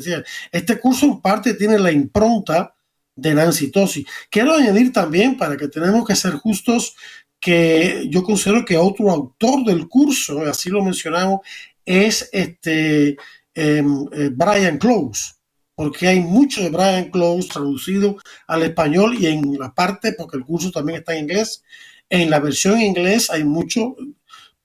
este 0.49 0.79
curso 0.79 1.05
en 1.05 1.19
parte 1.19 1.53
tiene 1.55 1.77
la 1.77 1.91
impronta 1.91 2.73
de 3.13 3.33
Nancy 3.33 3.71
Tosi. 3.71 4.05
Quiero 4.29 4.53
añadir 4.53 4.93
también, 4.93 5.36
para 5.36 5.57
que 5.57 5.67
tenemos 5.67 6.07
que 6.07 6.15
ser 6.15 6.36
justos, 6.36 6.95
que 7.41 8.07
yo 8.10 8.23
considero 8.23 8.63
que 8.63 8.77
otro 8.77 9.12
autor 9.12 9.65
del 9.65 9.89
curso, 9.89 10.43
así 10.43 10.69
lo 10.69 10.81
mencionamos, 10.81 11.41
es 11.83 12.29
este 12.31 13.17
em, 13.53 14.05
eh, 14.13 14.29
Brian 14.31 14.77
Close 14.77 15.37
porque 15.77 16.07
hay 16.07 16.21
mucho 16.21 16.63
de 16.63 16.71
Brian 16.71 17.11
Close 17.11 17.49
traducido 17.49 18.17
al 18.47 18.63
español 18.63 19.13
y 19.13 19.27
en 19.27 19.59
la 19.59 19.71
parte, 19.75 20.13
porque 20.17 20.37
el 20.37 20.43
curso 20.43 20.71
también 20.71 20.97
está 20.97 21.13
en 21.13 21.25
inglés, 21.25 21.63
en 22.09 22.31
la 22.31 22.39
versión 22.39 22.77
en 22.77 22.87
inglés 22.87 23.29
hay 23.29 23.43
mucho 23.43 23.95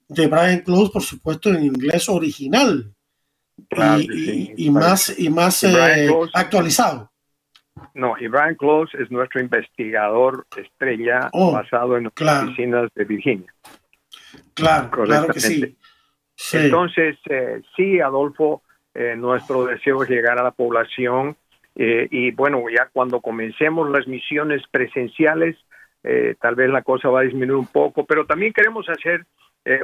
de 0.09 0.27
Brian 0.27 0.61
Close, 0.61 0.91
por 0.91 1.03
supuesto, 1.03 1.51
en 1.51 1.65
inglés 1.65 2.09
original 2.09 2.95
y, 4.57 4.71
más, 4.71 5.19
y 5.19 5.29
más 5.29 5.63
eh, 5.65 6.09
actualizado. 6.33 7.13
No, 7.93 8.15
y 8.19 8.27
Brian 8.29 8.55
Close 8.55 8.97
es 8.99 9.11
nuestro 9.11 9.43
investigador 9.43 10.47
estrella 10.57 11.29
oh, 11.35 11.53
basado 11.53 11.99
en 11.99 12.11
las 12.21 12.45
oficinas 12.45 12.89
de 12.95 13.05
Virginia. 13.05 13.55
Claro, 14.55 14.91
claro 15.05 15.35
que 15.35 15.41
sí. 15.41 15.77
Entonces, 16.55 17.19
eh, 17.29 17.61
sí, 17.77 18.01
Adolfo, 18.01 18.63
eh, 18.95 19.15
nuestro 19.17 19.65
deseo 19.65 20.03
es 20.03 20.11
llegar 20.11 20.39
a 20.39 20.43
la 20.43 20.51
población 20.51 21.37
eh, 21.77 22.09
y 22.11 22.31
bueno, 22.33 22.63
ya 22.69 22.91
cuando 22.93 23.21
comencemos 23.21 23.91
las 23.91 24.07
misiones 24.07 24.63
presenciales, 24.71 25.57
eh, 26.05 26.35
tal 26.41 26.55
vez 26.55 26.69
la 26.69 26.83
cosa 26.83 27.09
va 27.09 27.21
a 27.21 27.25
disminuir 27.25 27.59
un 27.59 27.67
poco, 27.67 28.05
pero 28.05 28.27
también 28.27 28.53
queremos 28.53 28.89
hacer 28.89 29.25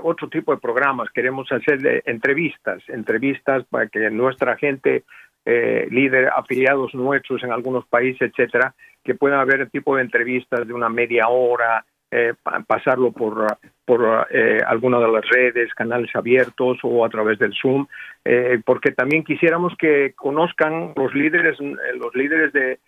otro 0.02 0.28
tipo 0.28 0.52
de 0.52 0.60
programas, 0.60 1.08
queremos 1.12 1.52
hacer 1.52 2.02
entrevistas, 2.04 2.82
entrevistas 2.88 3.64
para 3.70 3.86
que 3.86 4.10
nuestra 4.10 4.56
gente, 4.56 5.04
líder, 5.46 6.32
afiliados 6.34 6.92
nuestros 6.94 7.44
en 7.44 7.52
algunos 7.52 7.86
países, 7.86 8.22
etcétera, 8.22 8.74
que 9.04 9.14
puedan 9.14 9.38
haber 9.38 9.70
tipo 9.70 9.94
de 9.94 10.02
entrevistas 10.02 10.66
de 10.66 10.74
una 10.74 10.88
media 10.88 11.28
hora, 11.28 11.84
eh, 12.10 12.34
pasarlo 12.66 13.12
por, 13.12 13.58
por 13.84 14.26
eh, 14.30 14.60
alguna 14.66 14.98
de 14.98 15.12
las 15.12 15.28
redes, 15.28 15.74
canales 15.74 16.10
abiertos 16.14 16.78
o 16.82 17.04
a 17.04 17.08
través 17.08 17.38
del 17.38 17.54
Zoom, 17.54 17.86
eh, 18.24 18.60
porque 18.64 18.92
también 18.92 19.24
quisiéramos 19.24 19.74
que 19.78 20.14
conozcan 20.14 20.92
los 20.96 21.14
líderes, 21.14 21.58
los 21.60 22.14
líderes 22.14 22.52
de 22.52 22.78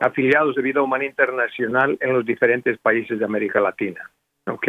afiliados 0.00 0.54
de 0.54 0.62
vida 0.62 0.80
humana 0.80 1.04
internacional 1.04 1.98
en 2.00 2.12
los 2.12 2.24
diferentes 2.24 2.78
países 2.78 3.18
de 3.18 3.24
América 3.24 3.60
Latina. 3.60 4.08
Ok, 4.46 4.68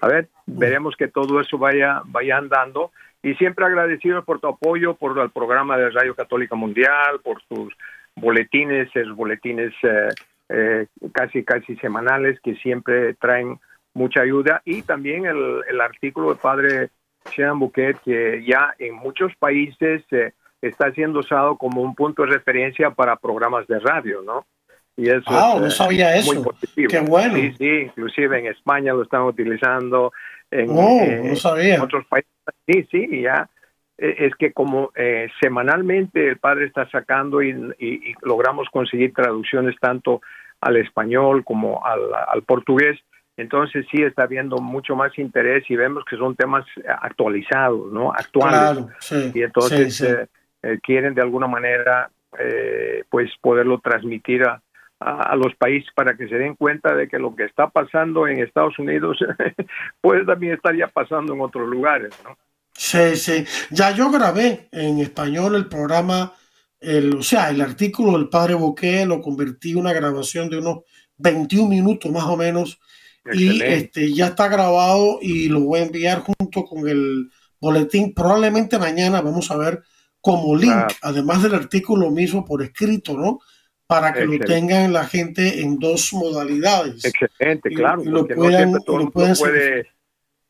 a 0.00 0.08
ver, 0.08 0.28
veremos 0.46 0.96
que 0.96 1.06
todo 1.06 1.40
eso 1.40 1.58
vaya, 1.58 2.02
vaya 2.06 2.36
andando 2.36 2.90
y 3.22 3.34
siempre 3.34 3.64
agradecido 3.64 4.24
por 4.24 4.40
tu 4.40 4.48
apoyo, 4.48 4.94
por 4.94 5.18
el 5.18 5.30
programa 5.30 5.76
de 5.76 5.90
Radio 5.90 6.14
Católica 6.14 6.54
Mundial, 6.54 7.20
por 7.22 7.40
tus 7.42 7.72
boletines, 8.16 8.88
esos 8.94 9.14
boletines 9.14 9.72
eh, 9.82 10.08
eh, 10.52 10.86
casi 11.12 11.44
casi 11.44 11.76
semanales 11.76 12.40
que 12.40 12.56
siempre 12.56 13.14
traen 13.14 13.58
mucha 13.94 14.22
ayuda 14.22 14.62
y 14.64 14.82
también 14.82 15.26
el, 15.26 15.62
el 15.68 15.80
artículo 15.80 16.28
del 16.28 16.38
padre 16.38 16.90
Sean 17.34 17.58
Bouquet 17.58 17.98
que 18.04 18.44
ya 18.46 18.74
en 18.78 18.94
muchos 18.94 19.32
países 19.38 20.02
eh, 20.10 20.32
está 20.60 20.92
siendo 20.92 21.20
usado 21.20 21.56
como 21.56 21.82
un 21.82 21.94
punto 21.94 22.22
de 22.22 22.32
referencia 22.32 22.90
para 22.90 23.16
programas 23.16 23.66
de 23.66 23.78
radio, 23.78 24.22
¿no? 24.22 24.46
Y 24.96 25.08
eso 25.08 25.24
ah, 25.28 25.56
no 25.60 25.70
sabía 25.70 26.16
eso. 26.16 26.34
Muy 26.34 26.42
positivo. 26.42 26.88
Qué 26.90 27.00
bueno. 27.00 27.34
Sí, 27.34 27.54
sí, 27.56 27.68
inclusive 27.86 28.38
en 28.38 28.46
España 28.46 28.92
lo 28.92 29.02
están 29.02 29.22
utilizando, 29.22 30.12
en, 30.50 30.66
oh, 30.70 31.06
no 31.24 31.36
sabía. 31.36 31.82
otros 31.82 32.04
países. 32.06 32.30
Sí, 32.66 32.86
sí, 32.90 33.22
ya 33.22 33.48
es 34.00 34.34
que 34.36 34.52
como 34.52 34.92
eh, 34.94 35.28
semanalmente 35.42 36.26
el 36.26 36.38
padre 36.38 36.64
está 36.64 36.88
sacando 36.88 37.42
y, 37.42 37.54
logramos 38.22 38.68
conseguir 38.70 39.12
traducciones 39.12 39.76
tanto 39.78 40.22
al 40.60 40.76
español 40.76 41.44
como 41.44 41.84
al, 41.84 42.42
portugués, 42.42 42.98
entonces 43.36 43.86
sí 43.90 44.02
está 44.02 44.22
habiendo 44.22 44.56
mucho 44.56 44.96
más 44.96 45.18
interés 45.18 45.64
y 45.68 45.76
vemos 45.76 46.04
que 46.04 46.16
son 46.16 46.34
temas 46.34 46.64
actualizados, 47.02 47.92
¿no? 47.92 48.12
Actuales. 48.12 48.86
y 49.34 49.42
entonces 49.42 50.00
eh, 50.00 50.26
eh, 50.62 50.78
quieren 50.82 51.14
de 51.14 51.22
alguna 51.22 51.46
manera 51.46 52.10
pues 53.10 53.28
poderlo 53.40 53.80
transmitir 53.80 54.44
a, 54.44 54.62
a, 55.00 55.34
los 55.34 55.54
países 55.56 55.90
para 55.94 56.14
que 56.16 56.28
se 56.28 56.36
den 56.36 56.54
cuenta 56.54 56.94
de 56.94 57.08
que 57.08 57.18
lo 57.18 57.34
que 57.34 57.44
está 57.44 57.68
pasando 57.68 58.28
en 58.28 58.38
Estados 58.38 58.78
Unidos 58.78 59.18
puede 60.00 60.24
también 60.24 60.54
estar 60.54 60.74
ya 60.74 60.86
pasando 60.86 61.34
en 61.34 61.40
otros 61.40 61.68
lugares, 61.68 62.18
¿no? 62.24 62.36
Sí, 62.80 63.14
sí. 63.14 63.44
Ya 63.68 63.90
yo 63.90 64.10
grabé 64.10 64.70
en 64.72 65.00
español 65.00 65.54
el 65.54 65.68
programa, 65.68 66.32
el, 66.80 67.16
o 67.16 67.22
sea, 67.22 67.50
el 67.50 67.60
artículo 67.60 68.12
del 68.12 68.30
padre 68.30 68.54
Boqué, 68.54 69.04
lo 69.04 69.20
convertí 69.20 69.72
en 69.72 69.80
una 69.80 69.92
grabación 69.92 70.48
de 70.48 70.60
unos 70.60 70.78
21 71.18 71.68
minutos 71.68 72.10
más 72.10 72.24
o 72.24 72.38
menos. 72.38 72.80
Y 73.34 73.62
este 73.62 74.14
ya 74.14 74.28
está 74.28 74.48
grabado 74.48 75.18
y 75.20 75.50
lo 75.50 75.60
voy 75.60 75.80
a 75.80 75.82
enviar 75.82 76.20
junto 76.20 76.64
con 76.64 76.88
el 76.88 77.30
boletín. 77.60 78.14
Probablemente 78.14 78.78
mañana 78.78 79.20
vamos 79.20 79.50
a 79.50 79.58
ver 79.58 79.82
como 80.22 80.56
link, 80.56 80.90
además 81.02 81.42
del 81.42 81.56
artículo 81.56 82.10
mismo 82.10 82.46
por 82.46 82.62
escrito, 82.62 83.14
¿no? 83.14 83.40
Para 83.86 84.14
que 84.14 84.24
lo 84.24 84.38
tengan 84.38 84.94
la 84.94 85.04
gente 85.04 85.60
en 85.60 85.78
dos 85.78 86.14
modalidades. 86.14 87.04
Excelente, 87.04 87.68
claro. 87.68 88.02
lo 88.06 88.26
puedan, 88.26 88.72
lo 88.72 89.10
puede 89.10 89.86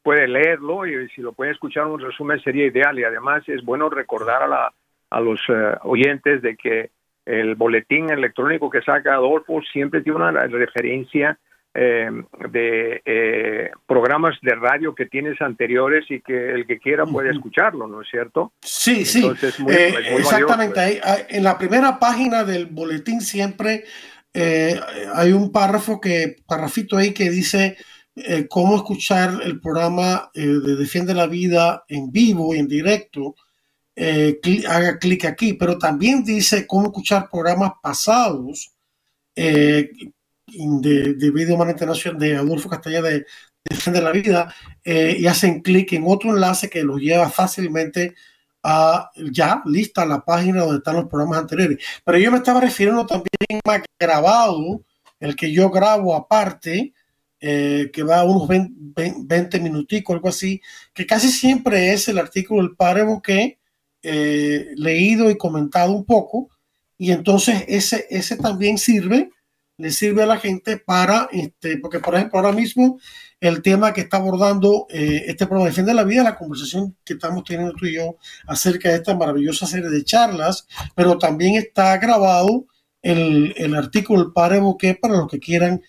puede 0.02 0.28
leerlo 0.28 0.86
y 0.86 1.08
si 1.10 1.20
lo 1.20 1.32
puede 1.32 1.52
escuchar 1.52 1.86
un 1.86 2.00
resumen 2.00 2.40
sería 2.40 2.66
ideal 2.66 2.98
y 2.98 3.04
además 3.04 3.42
es 3.48 3.62
bueno 3.64 3.90
recordar 3.90 4.42
a, 4.42 4.48
la, 4.48 4.72
a 5.10 5.20
los 5.20 5.40
eh, 5.48 5.74
oyentes 5.82 6.42
de 6.42 6.56
que 6.56 6.90
el 7.26 7.54
boletín 7.54 8.10
electrónico 8.10 8.70
que 8.70 8.82
saca 8.82 9.14
Adolfo 9.14 9.60
siempre 9.72 10.00
tiene 10.00 10.18
una 10.18 10.46
referencia 10.46 11.38
eh, 11.72 12.10
de 12.50 13.02
eh, 13.04 13.70
programas 13.86 14.36
de 14.42 14.54
radio 14.56 14.94
que 14.94 15.06
tienes 15.06 15.40
anteriores 15.40 16.04
y 16.10 16.20
que 16.20 16.50
el 16.50 16.66
que 16.66 16.78
quiera 16.78 17.06
puede 17.06 17.30
escucharlo, 17.30 17.86
¿no 17.86 18.02
es 18.02 18.08
cierto? 18.10 18.52
Sí, 18.60 19.04
sí, 19.04 19.30
exactamente. 19.30 21.00
en 21.28 21.44
la 21.44 21.56
primera 21.56 21.98
página 22.00 22.42
del 22.42 22.66
boletín 22.66 23.20
siempre 23.20 23.84
hay 24.34 25.32
un 25.32 25.52
párrafo 25.52 26.00
que, 26.00 26.36
párrafito 26.46 26.96
ahí 26.96 27.12
que 27.12 27.30
dice 27.30 27.76
eh, 28.26 28.46
cómo 28.48 28.76
escuchar 28.76 29.40
el 29.42 29.60
programa 29.60 30.30
eh, 30.34 30.46
de 30.46 30.76
Defiende 30.76 31.14
la 31.14 31.26
Vida 31.26 31.84
en 31.88 32.10
vivo 32.10 32.54
y 32.54 32.58
en 32.58 32.68
directo, 32.68 33.34
eh, 33.96 34.40
haga 34.68 34.98
clic 34.98 35.24
aquí, 35.24 35.54
pero 35.54 35.78
también 35.78 36.24
dice 36.24 36.66
cómo 36.66 36.86
escuchar 36.86 37.28
programas 37.30 37.72
pasados 37.82 38.72
de, 39.34 39.90
de 40.46 41.30
Vida 41.30 41.54
Humana 41.54 41.70
Internacional 41.70 42.20
de 42.20 42.36
Adolfo 42.36 42.68
Castellá 42.68 43.00
de 43.02 43.26
Defiende 43.64 44.02
la 44.02 44.12
Vida 44.12 44.54
y 44.84 45.26
hacen 45.26 45.60
clic 45.62 45.92
en 45.92 46.04
otro 46.06 46.30
enlace 46.30 46.68
que 46.68 46.82
los 46.82 47.00
lleva 47.00 47.30
fácilmente 47.30 48.14
a 48.62 49.10
ya 49.32 49.62
lista 49.66 50.04
la 50.04 50.24
página 50.24 50.60
donde 50.60 50.78
están 50.78 50.96
los 50.96 51.06
programas 51.06 51.38
anteriores. 51.38 51.78
Pero 52.04 52.18
yo 52.18 52.30
me 52.30 52.38
estaba 52.38 52.60
refiriendo 52.60 53.06
también 53.06 53.60
a 53.64 53.82
grabado, 53.98 54.82
el 55.18 55.36
que 55.36 55.52
yo 55.52 55.70
grabo 55.70 56.14
aparte, 56.14 56.92
eh, 57.40 57.90
que 57.92 58.02
va 58.02 58.20
a 58.20 58.24
unos 58.24 58.46
20, 58.46 59.14
20, 59.24 59.60
minuticos, 59.60 60.14
algo 60.14 60.28
así, 60.28 60.60
que 60.92 61.06
casi 61.06 61.28
siempre 61.30 61.92
es 61.92 62.08
el 62.08 62.18
artículo 62.18 62.62
del 62.62 62.76
padre 62.76 63.04
Boqué, 63.04 63.58
eh, 64.02 64.68
leído 64.76 65.30
y 65.30 65.38
comentado 65.38 65.92
un 65.92 66.04
poco, 66.04 66.50
y 66.98 67.12
entonces 67.12 67.64
ese, 67.68 68.06
ese 68.10 68.36
también 68.36 68.76
sirve, 68.76 69.30
le 69.78 69.90
sirve 69.90 70.22
a 70.22 70.26
la 70.26 70.36
gente 70.36 70.76
para, 70.76 71.28
este, 71.32 71.78
porque 71.78 72.00
por 72.00 72.14
ejemplo 72.14 72.38
ahora 72.38 72.52
mismo 72.52 73.00
el 73.40 73.62
tema 73.62 73.94
que 73.94 74.02
está 74.02 74.18
abordando 74.18 74.86
eh, 74.90 75.24
este 75.26 75.46
programa 75.46 75.68
Defiende 75.68 75.94
la 75.94 76.04
Vida, 76.04 76.22
la 76.22 76.36
conversación 76.36 76.94
que 77.04 77.14
estamos 77.14 77.44
teniendo 77.44 77.72
tú 77.72 77.86
y 77.86 77.94
yo 77.94 78.18
acerca 78.46 78.90
de 78.90 78.96
esta 78.96 79.16
maravillosa 79.16 79.66
serie 79.66 79.88
de 79.88 80.04
charlas, 80.04 80.66
pero 80.94 81.16
también 81.16 81.54
está 81.54 81.96
grabado 81.96 82.66
el, 83.00 83.54
el 83.56 83.74
artículo 83.74 84.22
del 84.24 84.32
padre 84.34 84.58
Boqué 84.58 84.94
para 84.94 85.16
los 85.16 85.28
que 85.28 85.40
quieran 85.40 85.80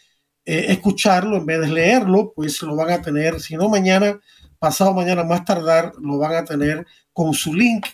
eh, 0.46 0.66
escucharlo 0.70 1.38
en 1.38 1.46
vez 1.46 1.62
de 1.62 1.68
leerlo, 1.68 2.34
pues 2.36 2.62
lo 2.62 2.76
van 2.76 2.92
a 2.92 3.02
tener, 3.02 3.40
si 3.40 3.56
no 3.56 3.70
mañana, 3.70 4.20
pasado 4.60 4.94
mañana 4.94 5.24
más 5.24 5.46
tardar, 5.46 5.94
lo 6.02 6.18
van 6.18 6.36
a 6.36 6.46
tener 6.46 6.86
con 7.14 7.34
su 7.34 7.54
link 7.54 7.86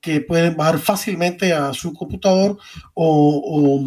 que 0.00 0.20
pueden 0.20 0.56
bajar 0.56 0.78
fácilmente 0.78 1.52
a 1.52 1.72
su 1.74 1.92
computador 1.92 2.56
o, 2.94 3.80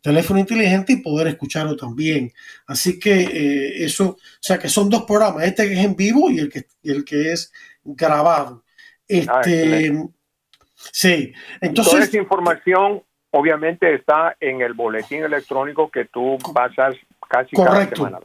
teléfono 0.00 0.38
inteligente 0.38 0.92
y 0.92 1.02
poder 1.02 1.26
escucharlo 1.28 1.76
también. 1.76 2.32
Así 2.66 2.98
que 2.98 3.22
eh, 3.22 3.84
eso, 3.84 4.10
o 4.10 4.18
sea 4.40 4.58
que 4.58 4.68
son 4.68 4.90
dos 4.90 5.04
programas, 5.04 5.44
este 5.44 5.68
que 5.68 5.74
es 5.74 5.84
en 5.84 5.96
vivo 5.96 6.30
y 6.30 6.38
el 6.38 6.50
que, 6.50 6.66
el 6.82 7.04
que 7.04 7.32
es 7.32 7.50
grabado. 7.82 8.62
Este, 9.08 9.90
ah, 9.90 10.08
sí, 10.92 11.32
entonces... 11.60 12.10
Toda 12.10 12.22
información 12.22 13.02
obviamente 13.32 13.94
está 13.94 14.36
en 14.40 14.62
el 14.62 14.72
boletín 14.72 15.24
electrónico 15.24 15.90
que 15.90 16.06
tú 16.06 16.38
pasas 16.54 16.94
casi 17.28 17.56
cada 17.56 17.88
semana. 17.88 18.20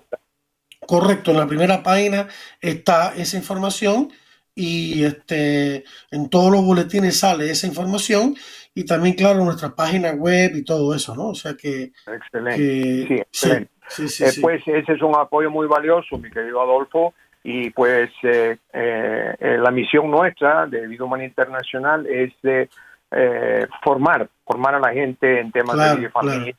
Correcto, 0.85 1.31
en 1.31 1.37
la 1.37 1.47
primera 1.47 1.81
página 1.81 2.27
está 2.61 3.13
esa 3.15 3.37
información 3.37 4.09
y 4.53 5.03
este 5.03 5.83
en 6.11 6.29
todos 6.29 6.51
los 6.51 6.63
boletines 6.63 7.19
sale 7.19 7.49
esa 7.49 7.67
información 7.67 8.35
y 8.73 8.85
también 8.85 9.15
claro 9.15 9.43
nuestra 9.43 9.69
página 9.69 10.11
web 10.11 10.55
y 10.55 10.63
todo 10.63 10.93
eso, 10.93 11.15
¿no? 11.15 11.29
O 11.29 11.35
sea 11.35 11.55
que 11.55 11.91
excelente, 12.05 13.07
sí, 13.07 13.13
excelente. 13.15 13.71
Eh, 13.99 14.31
pues 14.41 14.61
ese 14.67 14.93
es 14.93 15.01
un 15.01 15.15
apoyo 15.15 15.49
muy 15.49 15.67
valioso, 15.67 16.17
mi 16.17 16.29
querido 16.29 16.61
Adolfo, 16.61 17.13
y 17.43 17.69
pues 17.69 18.09
eh, 18.23 18.57
eh, 18.73 19.57
la 19.59 19.71
misión 19.71 20.11
nuestra 20.11 20.65
de 20.67 20.85
Vida 20.87 21.05
Humana 21.05 21.23
Internacional 21.23 22.05
es 22.05 22.33
de 22.41 22.69
eh, 23.09 23.67
formar, 23.83 24.27
formar 24.45 24.75
a 24.75 24.79
la 24.79 24.91
gente 24.91 25.39
en 25.39 25.51
temas 25.51 25.97
de 25.97 26.09
familia 26.09 26.55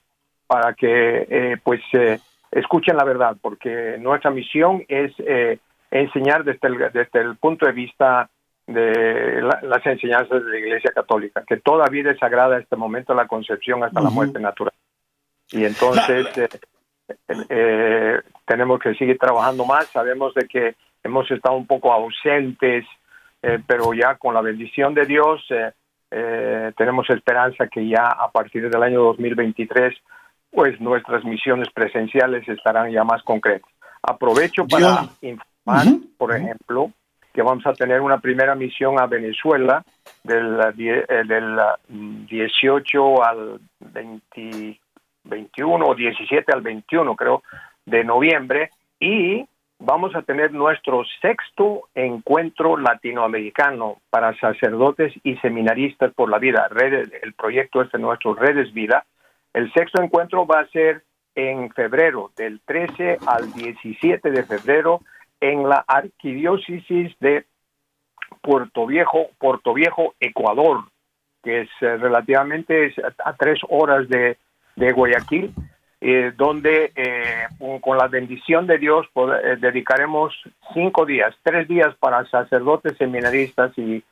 para 0.46 0.72
que 0.72 1.26
eh, 1.28 1.56
pues 1.62 1.82
eh, 1.92 2.18
escuchen 2.50 2.96
la 2.96 3.04
verdad, 3.04 3.36
porque 3.40 3.96
nuestra 4.00 4.30
misión 4.30 4.82
es 4.88 5.12
enseñar 5.90 6.44
desde 6.44 6.68
el, 6.68 6.78
desde 6.92 7.20
el 7.20 7.36
punto 7.36 7.66
de 7.66 7.72
vista 7.72 8.30
de 8.66 9.42
las 9.62 9.84
enseñanzas 9.84 10.42
de 10.42 10.50
la 10.50 10.58
Iglesia 10.58 10.90
Católica, 10.94 11.42
que 11.46 11.58
toda 11.58 11.88
vida 11.88 12.12
es 12.12 12.18
sagrada 12.18 12.56
en 12.56 12.62
este 12.62 12.76
momento 12.76 13.12
la 13.12 13.26
concepción 13.26 13.84
hasta 13.84 14.00
la 14.00 14.10
muerte 14.10 14.40
natural. 14.40 14.74
Y 15.50 15.64
entonces 15.64 16.26
tenemos 18.46 18.80
que 18.80 18.94
seguir 18.94 19.18
trabajando 19.18 19.66
más, 19.66 19.86
sabemos 19.88 20.34
de 20.34 20.46
que 20.46 20.76
hemos 21.02 21.30
estado 21.30 21.56
un 21.56 21.66
poco 21.66 21.92
ausentes, 21.92 22.86
pero 23.66 23.92
ya 23.92 24.16
con 24.16 24.34
la 24.34 24.40
bendición 24.40 24.94
de 24.94 25.06
Dios 25.06 25.44
eh, 25.50 25.72
tenemos 26.10 27.08
esperanza 27.10 27.66
que 27.66 27.86
ya 27.86 28.06
a 28.06 28.30
partir 28.30 28.70
del 28.70 28.82
año 28.82 29.02
2023 29.02 29.94
pues 30.50 30.80
nuestras 30.80 31.24
misiones 31.24 31.68
presenciales 31.72 32.48
estarán 32.48 32.90
ya 32.90 33.04
más 33.04 33.22
concretas. 33.22 33.70
Aprovecho 34.02 34.66
para 34.66 35.08
informar, 35.20 35.86
por 36.16 36.34
ejemplo, 36.34 36.90
que 37.32 37.42
vamos 37.42 37.66
a 37.66 37.72
tener 37.72 38.00
una 38.00 38.18
primera 38.18 38.54
misión 38.54 38.98
a 38.98 39.06
Venezuela 39.06 39.84
del, 40.24 40.58
eh, 40.78 41.22
del 41.26 41.58
18 41.88 43.04
mm, 43.04 43.22
al 43.22 43.60
21 45.24 45.86
o 45.86 45.94
17 45.94 46.52
al 46.52 46.62
21 46.62 47.14
creo 47.16 47.42
de 47.84 48.04
noviembre 48.04 48.70
y 48.98 49.46
vamos 49.78 50.14
a 50.14 50.22
tener 50.22 50.52
nuestro 50.52 51.02
sexto 51.20 51.88
encuentro 51.94 52.76
latinoamericano 52.76 54.00
para 54.10 54.38
sacerdotes 54.38 55.12
y 55.22 55.36
seminaristas 55.36 56.12
por 56.14 56.30
la 56.30 56.38
vida, 56.38 56.68
redes, 56.68 57.10
el 57.22 57.32
proyecto 57.34 57.82
este 57.82 57.98
nuestro 57.98 58.34
Redes 58.34 58.72
Vida. 58.72 59.04
El 59.52 59.72
sexto 59.72 60.02
encuentro 60.02 60.46
va 60.46 60.60
a 60.60 60.68
ser 60.68 61.02
en 61.34 61.70
febrero, 61.70 62.32
del 62.36 62.60
13 62.64 63.18
al 63.26 63.52
17 63.52 64.30
de 64.30 64.42
febrero, 64.42 65.02
en 65.40 65.68
la 65.68 65.84
arquidiócesis 65.86 67.16
de 67.20 67.46
Puerto 68.42 68.86
Viejo, 68.86 69.28
Puerto 69.38 69.72
Viejo, 69.72 70.14
Ecuador, 70.18 70.84
que 71.42 71.62
es 71.62 71.68
eh, 71.80 71.96
relativamente 71.96 72.92
a 73.24 73.32
tres 73.34 73.60
horas 73.68 74.08
de, 74.08 74.36
Guayaquil, 74.76 75.52
eh, 76.00 76.32
donde 76.36 76.92
eh, 76.94 77.46
con 77.80 77.98
la 77.98 78.08
bendición 78.08 78.66
de 78.66 78.78
Dios 78.78 79.06
dedicaremos 79.60 80.34
cinco 80.72 81.04
días, 81.04 81.34
tres 81.42 81.66
días 81.68 81.94
para 81.98 82.24
sacerdotes, 82.26 82.96
seminaristas 82.96 83.76
y 83.76 84.02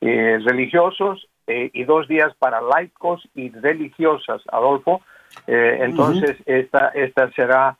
religiosos 0.00 1.28
y 1.46 1.84
dos 1.84 2.08
días 2.08 2.34
para 2.38 2.60
laicos 2.60 3.26
y 3.34 3.50
religiosas, 3.50 4.42
Adolfo. 4.52 5.00
entonces, 5.46 6.36
esta, 6.44 6.88
esta 6.88 7.30
será 7.32 7.76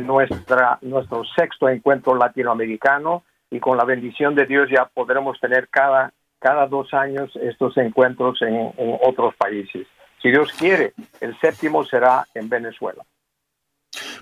nuestra, 0.00 0.78
nuestro 0.82 1.22
sexto 1.36 1.68
encuentro 1.68 2.16
latinoamericano 2.16 3.22
y 3.50 3.60
con 3.60 3.76
la 3.76 3.84
bendición 3.84 4.34
de 4.34 4.46
Dios 4.46 4.68
ya 4.70 4.86
podremos 4.86 5.38
tener 5.40 5.68
cada, 5.68 6.12
cada 6.38 6.66
dos 6.66 6.92
años 6.94 7.34
estos 7.36 7.76
encuentros 7.76 8.40
en, 8.42 8.72
otros 9.02 9.34
países. 9.36 9.86
Si 10.20 10.30
Dios 10.30 10.52
quiere, 10.52 10.94
el 11.20 11.38
séptimo 11.40 11.84
será 11.84 12.26
en 12.34 12.48
Venezuela. 12.48 13.04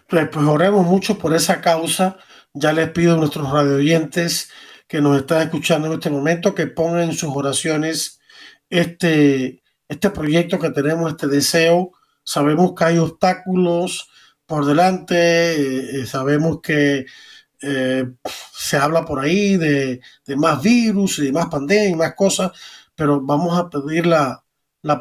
Pues, 0.09 0.28
pues 0.28 0.47
oremos 0.47 0.86
mucho 0.86 1.18
por 1.18 1.34
esa 1.34 1.61
causa. 1.61 2.18
Ya 2.53 2.72
les 2.72 2.90
pido 2.90 3.14
a 3.14 3.18
nuestros 3.18 3.51
radioyentes 3.51 4.51
que 4.86 5.01
nos 5.01 5.16
están 5.16 5.42
escuchando 5.42 5.88
en 5.88 5.94
este 5.94 6.11
momento 6.11 6.55
que 6.55 6.66
pongan 6.66 7.03
en 7.03 7.12
sus 7.12 7.34
oraciones 7.34 8.20
este, 8.70 9.62
este 9.88 10.11
proyecto 10.11 10.59
que 10.59 10.70
tenemos, 10.70 11.11
este 11.11 11.26
deseo. 11.26 11.92
Sabemos 12.22 12.74
que 12.74 12.84
hay 12.84 12.99
obstáculos 12.99 14.11
por 14.47 14.64
delante, 14.64 16.01
eh, 16.01 16.07
sabemos 16.07 16.61
que 16.61 17.07
eh, 17.62 18.05
se 18.53 18.76
habla 18.76 19.05
por 19.05 19.20
ahí 19.20 19.57
de, 19.57 20.01
más 20.36 20.62
virus 20.62 21.18
y 21.18 21.26
de 21.26 21.32
más 21.32 21.47
pandemia 21.47 21.88
y 21.88 21.94
más 21.94 22.14
cosas, 22.14 22.53
pero 22.94 23.20
vamos 23.20 23.59
a 23.59 23.68
pedir 23.68 24.07
la, 24.07 24.44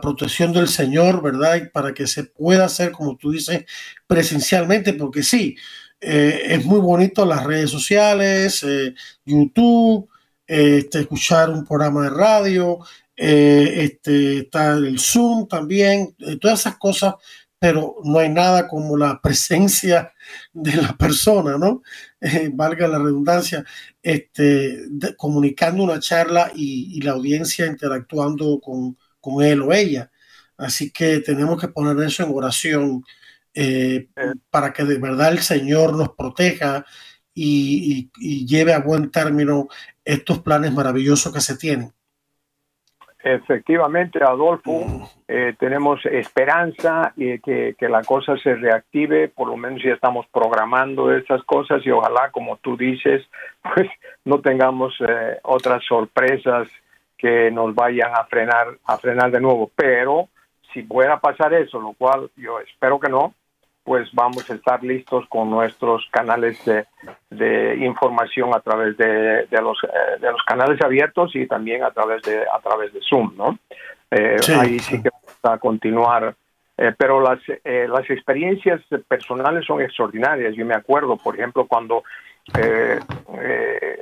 protección 0.01 0.53
del 0.53 0.67
Señor, 0.67 1.21
¿verdad? 1.21 1.69
para 1.71 1.93
que 1.93 2.07
se 2.07 2.23
pueda 2.23 2.65
hacer, 2.65 2.91
como 2.91 3.17
tú 3.17 3.31
dices, 3.31 3.65
presencialmente, 4.07 4.93
porque 4.93 5.23
sí, 5.23 5.55
eh, 6.01 6.41
es 6.45 6.65
muy 6.65 6.79
bonito 6.79 7.25
las 7.25 7.43
redes 7.43 7.69
sociales, 7.69 8.63
eh, 8.63 8.93
YouTube, 9.25 10.09
este, 10.47 11.01
escuchar 11.01 11.49
un 11.49 11.65
programa 11.65 12.03
de 12.03 12.09
radio, 12.09 12.79
este, 13.15 14.39
está 14.39 14.73
el 14.73 14.99
Zoom 14.99 15.47
también, 15.47 16.15
todas 16.39 16.59
esas 16.59 16.77
cosas 16.77 17.15
pero 17.65 17.95
no 18.03 18.19
hay 18.19 18.29
nada 18.29 18.67
como 18.67 18.95
la 18.95 19.19
presencia 19.23 20.13
de 20.53 20.75
la 20.75 20.95
persona, 20.97 21.57
¿no? 21.57 21.81
Eh, 22.21 22.51
valga 22.53 22.87
la 22.87 22.99
redundancia, 22.99 23.65
este, 24.03 24.83
comunicando 25.17 25.83
una 25.83 25.99
charla 25.99 26.51
y, 26.55 27.01
la 27.01 27.13
audiencia 27.13 27.65
interactuando 27.65 28.59
con, 28.59 28.97
él 29.41 29.61
o 29.61 29.73
ella. 29.73 30.11
Así 30.57 30.91
que 30.91 31.19
tenemos 31.19 31.59
que 31.59 31.67
poner 31.67 32.05
eso 32.05 32.23
en 32.23 32.31
oración 32.33 33.03
eh, 33.53 34.07
para 34.49 34.71
que 34.73 34.83
de 34.83 34.99
verdad 34.99 35.31
el 35.31 35.39
Señor 35.39 35.95
nos 35.95 36.09
proteja 36.09 36.85
y 37.33 38.09
lleve 38.45 38.73
a 38.73 38.79
buen 38.79 39.11
término 39.11 39.67
estos 40.05 40.39
planes 40.39 40.73
maravillosos 40.73 41.33
que 41.33 41.41
se 41.41 41.57
tienen. 41.57 41.91
Efectivamente, 43.25 44.19
Adolfo, 44.23 45.09
eh, 45.27 45.55
tenemos 45.57 45.99
esperanza 46.05 47.11
y 47.15 47.39
que, 47.39 47.75
que, 47.75 47.89
la 47.89 48.03
cosa 48.03 48.37
se 48.37 48.53
reactive, 48.53 49.29
por 49.29 49.47
lo 49.47 49.57
menos 49.57 49.81
ya 49.83 49.93
estamos 49.93 50.27
programando 50.31 51.11
estas 51.11 51.43
cosas 51.45 51.83
y 51.83 51.89
ojalá, 51.89 52.29
como 52.31 52.57
tú 52.57 52.77
dices, 52.77 53.23
pues 53.63 53.89
no 54.25 54.41
tengamos 54.41 54.93
eh, 54.99 55.39
otras 55.41 55.83
sorpresas 55.85 56.67
que 57.17 57.51
nos 57.51 57.73
vayan 57.73 58.11
a 58.13 58.25
frenar, 58.25 58.67
a 58.85 58.97
frenar 58.97 59.31
de 59.31 59.41
nuevo. 59.41 59.71
Pero 59.75 60.29
si 60.73 60.83
pueda 60.83 61.19
pasar 61.19 61.53
eso, 61.53 61.79
lo 61.79 61.93
cual 61.93 62.29
yo 62.35 62.59
espero 62.59 62.99
que 62.99 63.09
no, 63.09 63.33
pues 63.83 64.09
vamos 64.13 64.49
a 64.49 64.55
estar 64.55 64.83
listos 64.83 65.25
con 65.29 65.49
nuestros 65.51 66.07
canales 66.11 66.59
de, 66.65 67.77
información 67.85 68.53
a 68.55 68.59
través 68.59 68.97
de, 68.97 69.47
los, 69.61 69.77
eh, 69.83 70.19
de 70.19 70.31
los 70.31 70.41
canales 70.43 70.81
abiertos 70.81 71.35
y 71.35 71.45
también 71.45 71.83
a 71.83 71.91
través 71.91 72.23
de, 72.23 72.41
a 72.41 72.59
través 72.61 72.91
de 72.93 72.99
Zoom, 73.07 73.35
¿no? 73.37 73.59
Eh, 74.09 74.37
ahí 74.59 74.79
sí 74.79 75.01
que 75.01 75.09
vamos 75.09 75.37
a 75.43 75.57
continuar. 75.59 76.35
Eh, 76.77 76.93
pero 76.97 77.21
las, 77.21 77.39
las 77.63 78.09
experiencias 78.09 78.81
personales 79.07 79.65
son 79.65 79.81
extraordinarias. 79.81 80.55
Yo 80.55 80.65
me 80.65 80.75
acuerdo, 80.75 81.15
por 81.15 81.35
ejemplo, 81.35 81.67
cuando 81.67 82.03
eh, 82.53 82.99
eh, 83.39 83.99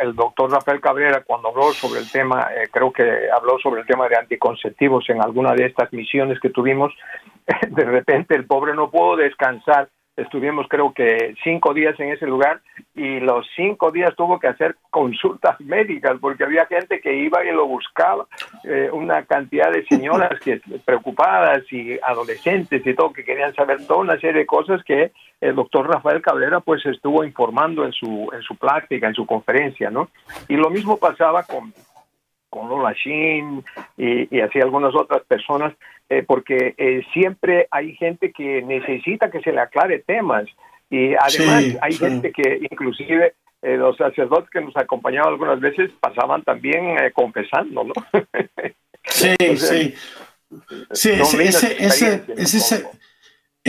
el, 0.00 0.14
doctor 0.14 0.50
Rafael 0.50 0.80
Cabrera 0.80 1.22
cuando 1.26 1.48
habló 1.48 1.72
sobre 1.72 2.00
el 2.00 2.10
tema, 2.10 2.48
eh, 2.54 2.68
creo 2.70 2.92
que 2.92 3.28
habló 3.30 3.58
sobre 3.58 3.80
el 3.80 3.86
tema 3.86 4.08
de 4.08 4.16
anticonceptivos 4.16 5.08
en 5.10 5.20
alguna 5.20 5.54
de 5.54 5.66
estas 5.66 5.92
misiones 5.92 6.38
que 6.40 6.50
tuvimos, 6.50 6.92
de 7.68 7.84
repente 7.84 8.36
el 8.36 8.46
pobre 8.46 8.74
no 8.74 8.90
pudo 8.90 9.16
descansar 9.16 9.88
estuvimos 10.18 10.66
creo 10.68 10.92
que 10.92 11.34
cinco 11.42 11.72
días 11.72 11.98
en 12.00 12.10
ese 12.10 12.26
lugar 12.26 12.60
y 12.94 13.20
los 13.20 13.46
cinco 13.56 13.90
días 13.90 14.14
tuvo 14.16 14.38
que 14.38 14.48
hacer 14.48 14.76
consultas 14.90 15.58
médicas 15.60 16.16
porque 16.20 16.44
había 16.44 16.66
gente 16.66 17.00
que 17.00 17.14
iba 17.14 17.44
y 17.44 17.52
lo 17.52 17.66
buscaba, 17.66 18.26
eh, 18.64 18.90
una 18.92 19.24
cantidad 19.24 19.70
de 19.72 19.86
señoras 19.86 20.38
que 20.40 20.60
preocupadas 20.84 21.62
y 21.72 21.98
adolescentes 22.02 22.84
y 22.84 22.94
todo 22.94 23.12
que 23.12 23.24
querían 23.24 23.54
saber 23.54 23.86
toda 23.86 24.00
una 24.00 24.18
serie 24.20 24.40
de 24.40 24.46
cosas 24.46 24.82
que 24.84 25.12
el 25.40 25.54
doctor 25.54 25.88
Rafael 25.88 26.20
Cabrera 26.20 26.60
pues 26.60 26.84
estuvo 26.84 27.24
informando 27.24 27.84
en 27.84 27.92
su 27.92 28.28
en 28.32 28.42
su 28.42 28.56
práctica, 28.56 29.06
en 29.06 29.14
su 29.14 29.24
conferencia, 29.24 29.88
¿no? 29.88 30.10
Y 30.48 30.56
lo 30.56 30.68
mismo 30.68 30.96
pasaba 30.96 31.44
con 31.44 31.72
con 32.50 32.68
Lola 32.68 32.92
Shin 32.92 33.64
y, 33.96 34.40
así 34.40 34.60
algunas 34.60 34.94
otras 34.94 35.22
personas, 35.24 35.74
eh, 36.08 36.22
porque 36.26 36.74
eh, 36.76 37.02
siempre 37.12 37.68
hay 37.70 37.94
gente 37.96 38.32
que 38.32 38.62
necesita 38.62 39.30
que 39.30 39.40
se 39.40 39.52
le 39.52 39.60
aclare 39.60 40.00
temas 40.00 40.44
y 40.90 41.14
además 41.14 41.64
hay 41.82 41.92
gente 41.92 42.32
que 42.32 42.60
inclusive 42.70 43.34
eh, 43.62 43.76
los 43.76 43.96
sacerdotes 43.96 44.48
que 44.50 44.60
nos 44.60 44.76
acompañaban 44.76 45.32
algunas 45.32 45.60
veces 45.60 45.90
pasaban 46.00 46.42
también 46.42 46.96
confesando, 47.12 47.84
¿no? 47.84 47.92
sí, 49.04 49.34
sí. 49.56 49.94
Sí, 50.92 51.10
ese, 51.10 51.84
ese, 51.84 51.84
ese, 51.84 52.24
ese 52.38 52.86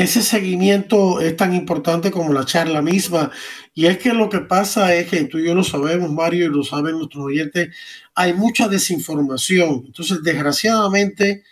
seguimiento 0.07 1.19
es 1.19 1.35
tan 1.35 1.53
importante 1.53 2.11
como 2.11 2.33
la 2.33 2.45
charla 2.45 2.81
misma. 2.81 3.31
Y 3.73 3.85
es 3.85 3.97
que 3.97 4.13
lo 4.13 4.29
que 4.29 4.39
pasa 4.39 4.93
es 4.95 5.09
que 5.09 5.25
tú 5.25 5.39
y 5.39 5.45
yo 5.45 5.55
lo 5.55 5.63
sabemos, 5.63 6.11
Mario, 6.11 6.45
y 6.45 6.49
lo 6.49 6.63
saben 6.63 6.97
nuestros 6.97 7.25
oyentes, 7.25 7.75
hay 8.15 8.33
mucha 8.33 8.67
desinformación. 8.67 9.83
Entonces, 9.87 10.21
desgraciadamente, 10.23 11.43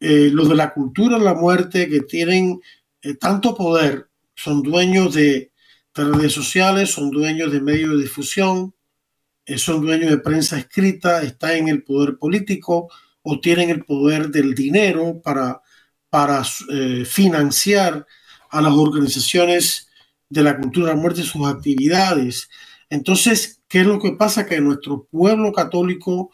eh, 0.00 0.30
los 0.32 0.48
de 0.48 0.54
la 0.54 0.72
cultura 0.72 1.18
de 1.18 1.24
la 1.24 1.34
muerte 1.34 1.88
que 1.88 2.00
tienen 2.00 2.60
eh, 3.02 3.14
tanto 3.14 3.54
poder 3.54 4.08
son 4.34 4.62
dueños 4.62 5.14
de, 5.14 5.50
redes 5.94 6.32
sociales, 6.32 6.90
son 6.90 7.10
dueños 7.10 7.52
de 7.52 7.60
medios 7.60 7.96
de 7.96 8.02
difusión, 8.02 8.74
eh, 9.46 9.58
son 9.58 9.80
dueños 9.80 10.10
de 10.10 10.18
prensa 10.18 10.58
escrita, 10.58 11.22
están 11.22 11.52
en 11.52 11.68
el 11.68 11.84
poder 11.84 12.18
político 12.18 12.90
o 13.22 13.40
tienen 13.40 13.70
el 13.70 13.84
poder 13.84 14.28
del 14.30 14.54
dinero 14.54 15.20
para 15.22 15.62
para 16.14 16.44
eh, 16.70 17.04
financiar 17.04 18.06
a 18.48 18.60
las 18.60 18.72
organizaciones 18.72 19.88
de 20.28 20.44
la 20.44 20.56
cultura 20.56 20.86
de 20.86 20.94
la 20.94 21.00
muerte 21.00 21.24
sus 21.24 21.44
actividades. 21.44 22.48
Entonces, 22.88 23.60
¿qué 23.66 23.80
es 23.80 23.86
lo 23.86 23.98
que 23.98 24.12
pasa? 24.12 24.46
Que 24.46 24.60
nuestro 24.60 25.08
pueblo 25.10 25.52
católico 25.52 26.30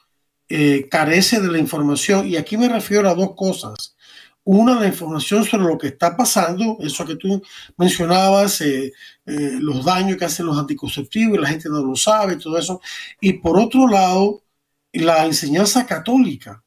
eh, 0.50 0.86
carece 0.90 1.40
de 1.40 1.50
la 1.50 1.56
información 1.56 2.28
y 2.28 2.36
aquí 2.36 2.58
me 2.58 2.68
refiero 2.68 3.08
a 3.08 3.14
dos 3.14 3.34
cosas. 3.34 3.96
Una, 4.44 4.78
la 4.78 4.86
información 4.86 5.46
sobre 5.46 5.64
lo 5.64 5.78
que 5.78 5.86
está 5.86 6.14
pasando, 6.14 6.76
eso 6.80 7.06
que 7.06 7.16
tú 7.16 7.42
mencionabas, 7.78 8.60
eh, 8.60 8.92
los 9.24 9.82
daños 9.82 10.18
que 10.18 10.26
hacen 10.26 10.44
los 10.44 10.58
anticonceptivos 10.58 11.38
y 11.38 11.40
la 11.40 11.48
gente 11.48 11.70
no 11.70 11.82
lo 11.82 11.96
sabe, 11.96 12.36
todo 12.36 12.58
eso. 12.58 12.82
Y 13.18 13.32
por 13.32 13.58
otro 13.58 13.88
lado, 13.88 14.42
la 14.92 15.24
enseñanza 15.24 15.86
católica. 15.86 16.62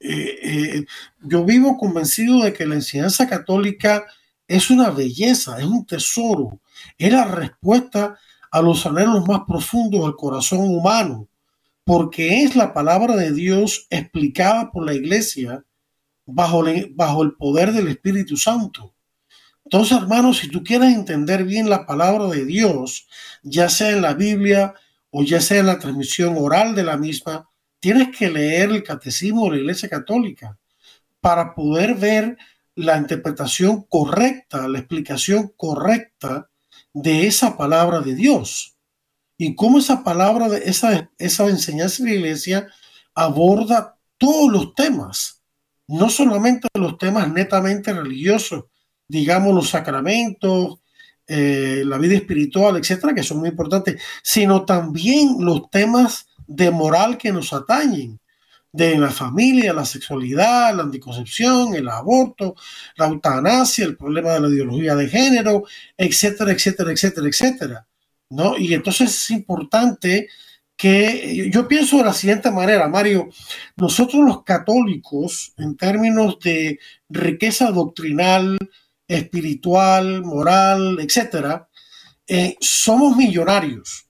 Eh, 0.00 0.38
eh, 0.42 0.86
yo 1.22 1.44
vivo 1.44 1.76
convencido 1.76 2.42
de 2.42 2.54
que 2.54 2.66
la 2.66 2.76
enseñanza 2.76 3.28
católica 3.28 4.06
es 4.48 4.70
una 4.70 4.90
belleza, 4.90 5.58
es 5.58 5.66
un 5.66 5.84
tesoro, 5.84 6.58
es 6.98 7.12
la 7.12 7.26
respuesta 7.26 8.18
a 8.50 8.62
los 8.62 8.84
anhelos 8.86 9.28
más 9.28 9.42
profundos 9.46 10.02
del 10.02 10.16
corazón 10.16 10.60
humano, 10.60 11.28
porque 11.84 12.42
es 12.42 12.56
la 12.56 12.72
palabra 12.72 13.14
de 13.14 13.32
Dios 13.32 13.86
explicada 13.90 14.70
por 14.72 14.86
la 14.86 14.94
iglesia 14.94 15.64
bajo, 16.24 16.64
bajo 16.94 17.22
el 17.22 17.32
poder 17.34 17.72
del 17.72 17.88
Espíritu 17.88 18.36
Santo. 18.36 18.94
Entonces, 19.64 19.98
hermanos, 19.98 20.38
si 20.38 20.48
tú 20.48 20.64
quieres 20.64 20.94
entender 20.94 21.44
bien 21.44 21.70
la 21.70 21.86
palabra 21.86 22.26
de 22.26 22.44
Dios, 22.44 23.06
ya 23.42 23.68
sea 23.68 23.90
en 23.90 24.02
la 24.02 24.14
Biblia 24.14 24.74
o 25.10 25.22
ya 25.22 25.40
sea 25.40 25.60
en 25.60 25.66
la 25.66 25.78
transmisión 25.78 26.36
oral 26.38 26.74
de 26.74 26.82
la 26.82 26.96
misma, 26.96 27.49
tienes 27.80 28.16
que 28.16 28.30
leer 28.30 28.70
el 28.70 28.82
catecismo 28.82 29.46
de 29.46 29.50
la 29.52 29.56
Iglesia 29.62 29.88
Católica 29.88 30.58
para 31.20 31.54
poder 31.54 31.94
ver 31.94 32.36
la 32.74 32.96
interpretación 32.96 33.84
correcta, 33.88 34.68
la 34.68 34.78
explicación 34.78 35.52
correcta 35.56 36.48
de 36.92 37.26
esa 37.26 37.56
palabra 37.56 38.00
de 38.00 38.14
Dios. 38.14 38.76
Y 39.36 39.54
cómo 39.54 39.78
esa 39.78 40.04
palabra, 40.04 40.48
esa, 40.58 41.10
esa 41.18 41.46
enseñanza 41.48 42.04
de 42.04 42.10
la 42.10 42.16
iglesia 42.16 42.68
aborda 43.14 43.96
todos 44.18 44.52
los 44.52 44.74
temas, 44.74 45.42
no 45.88 46.10
solamente 46.10 46.68
los 46.74 46.98
temas 46.98 47.32
netamente 47.32 47.92
religiosos, 47.92 48.64
digamos 49.08 49.54
los 49.54 49.70
sacramentos, 49.70 50.80
eh, 51.26 51.82
la 51.86 51.98
vida 51.98 52.16
espiritual, 52.16 52.76
etcétera, 52.76 53.14
que 53.14 53.22
son 53.22 53.38
muy 53.38 53.48
importantes, 53.48 54.00
sino 54.22 54.64
también 54.64 55.36
los 55.38 55.70
temas 55.70 56.26
de 56.50 56.70
moral 56.72 57.16
que 57.16 57.30
nos 57.32 57.52
atañen, 57.52 58.18
de 58.72 58.98
la 58.98 59.10
familia, 59.10 59.72
la 59.72 59.84
sexualidad, 59.84 60.74
la 60.74 60.82
anticoncepción, 60.82 61.74
el 61.74 61.88
aborto, 61.88 62.54
la 62.96 63.06
eutanasia, 63.06 63.84
el 63.84 63.96
problema 63.96 64.30
de 64.30 64.40
la 64.40 64.48
ideología 64.48 64.94
de 64.96 65.08
género, 65.08 65.64
etcétera, 65.96 66.52
etcétera, 66.52 66.92
etcétera, 66.92 67.28
etcétera. 67.28 67.86
¿no? 68.30 68.58
Y 68.58 68.74
entonces 68.74 69.10
es 69.10 69.30
importante 69.30 70.28
que 70.76 71.50
yo 71.52 71.68
pienso 71.68 71.98
de 71.98 72.04
la 72.04 72.14
siguiente 72.14 72.50
manera, 72.50 72.88
Mario, 72.88 73.28
nosotros 73.76 74.24
los 74.24 74.42
católicos, 74.42 75.52
en 75.58 75.76
términos 75.76 76.38
de 76.40 76.78
riqueza 77.08 77.70
doctrinal, 77.70 78.58
espiritual, 79.06 80.22
moral, 80.22 80.98
etcétera, 81.00 81.68
eh, 82.26 82.56
somos 82.60 83.16
millonarios. 83.16 84.09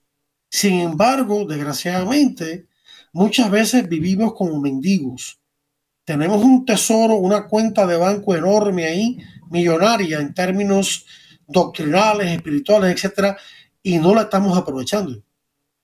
Sin 0.53 0.81
embargo, 0.81 1.45
desgraciadamente, 1.45 2.67
muchas 3.13 3.49
veces 3.49 3.87
vivimos 3.87 4.33
como 4.33 4.59
mendigos. 4.59 5.39
Tenemos 6.03 6.43
un 6.43 6.65
tesoro, 6.65 7.15
una 7.15 7.47
cuenta 7.47 7.87
de 7.87 7.95
banco 7.95 8.35
enorme 8.35 8.83
ahí, 8.85 9.17
millonaria 9.49 10.19
en 10.19 10.33
términos 10.33 11.05
doctrinales, 11.47 12.27
espirituales, 12.27 12.93
etcétera, 12.93 13.37
y 13.81 13.97
no 13.97 14.13
la 14.13 14.23
estamos 14.23 14.57
aprovechando. 14.57 15.23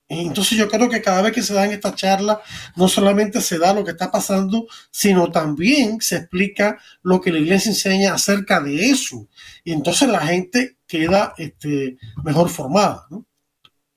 Entonces 0.09 0.57
yo 0.57 0.67
creo 0.67 0.89
que 0.89 1.01
cada 1.01 1.21
vez 1.21 1.31
que 1.31 1.41
se 1.41 1.53
dan 1.53 1.71
estas 1.71 1.95
charlas, 1.95 2.39
no 2.75 2.89
solamente 2.89 3.39
se 3.39 3.59
da 3.59 3.73
lo 3.73 3.85
que 3.85 3.91
está 3.91 4.11
pasando, 4.11 4.67
sino 4.91 5.31
también 5.31 6.01
se 6.01 6.17
explica 6.17 6.77
lo 7.03 7.21
que 7.21 7.31
la 7.31 7.39
iglesia 7.39 7.71
enseña 7.71 8.13
acerca 8.13 8.59
de 8.59 8.89
eso. 8.89 9.29
Y 9.63 9.71
entonces 9.71 10.09
la 10.09 10.27
gente 10.27 10.75
queda 10.87 11.33
este, 11.37 11.97
mejor 12.23 12.49
formada. 12.49 13.05
¿no? 13.09 13.26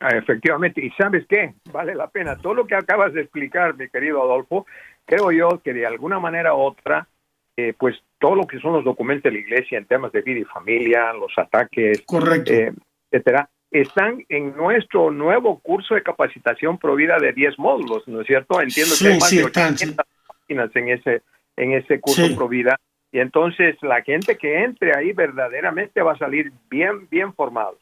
Ah, 0.01 0.17
efectivamente, 0.17 0.83
y 0.83 0.91
sabes 0.93 1.27
qué, 1.29 1.53
vale 1.71 1.95
la 1.95 2.09
pena. 2.09 2.37
Todo 2.37 2.55
lo 2.55 2.67
que 2.67 2.75
acabas 2.75 3.13
de 3.13 3.21
explicar, 3.21 3.77
mi 3.77 3.89
querido 3.91 4.23
Adolfo, 4.23 4.67
creo 5.05 5.31
yo 5.31 5.61
que 5.63 5.75
de 5.75 5.87
alguna 5.87 6.19
manera 6.19 6.55
u 6.55 6.59
otra, 6.59 7.07
eh, 7.55 7.75
pues 7.79 7.97
todo 8.19 8.35
lo 8.35 8.47
que 8.47 8.59
son 8.61 8.73
los 8.73 8.85
documentos 8.85 9.25
de 9.25 9.33
la 9.33 9.39
iglesia 9.39 9.77
en 9.77 9.85
temas 9.85 10.11
de 10.13 10.23
vida 10.23 10.41
y 10.41 10.45
familia, 10.45 11.13
los 11.13 11.33
ataques, 11.37 12.03
Correcto. 12.07 12.51
Eh, 12.51 12.73
etcétera, 13.11 13.51
están 13.71 14.25
en 14.31 14.57
nuestro 14.57 15.11
nuevo 15.11 15.61
curso 15.61 15.95
de 15.95 16.03
capacitación 16.03 16.79
provida 16.79 17.19
de 17.19 17.33
10 17.35 17.59
módulos, 17.59 18.09
¿no 18.09 18.23
es 18.23 18.27
cierto? 18.27 18.61
Entiendo 18.61 18.95
que 18.99 19.09
hay 19.09 19.19
más 19.19 19.31
de 19.31 19.45
800 19.45 20.07
páginas 20.27 20.77
en 20.77 20.89
ese, 20.89 21.23
en 21.57 21.73
ese 21.73 22.01
curso 22.01 22.35
provida. 22.35 22.81
Y 23.13 23.19
entonces 23.19 23.77
la 23.83 24.03
gente 24.03 24.39
que 24.39 24.65
entre 24.65 24.97
ahí 24.97 25.13
verdaderamente 25.13 26.01
va 26.01 26.13
a 26.13 26.19
salir 26.19 26.53
bien, 26.71 27.07
bien 27.11 27.35
formado. 27.35 27.77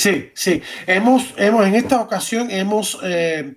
Sí, 0.00 0.30
sí. 0.34 0.62
Hemos, 0.86 1.34
hemos 1.36 1.66
en 1.66 1.74
esta 1.74 2.00
ocasión 2.00 2.50
hemos 2.50 2.98
eh, 3.02 3.54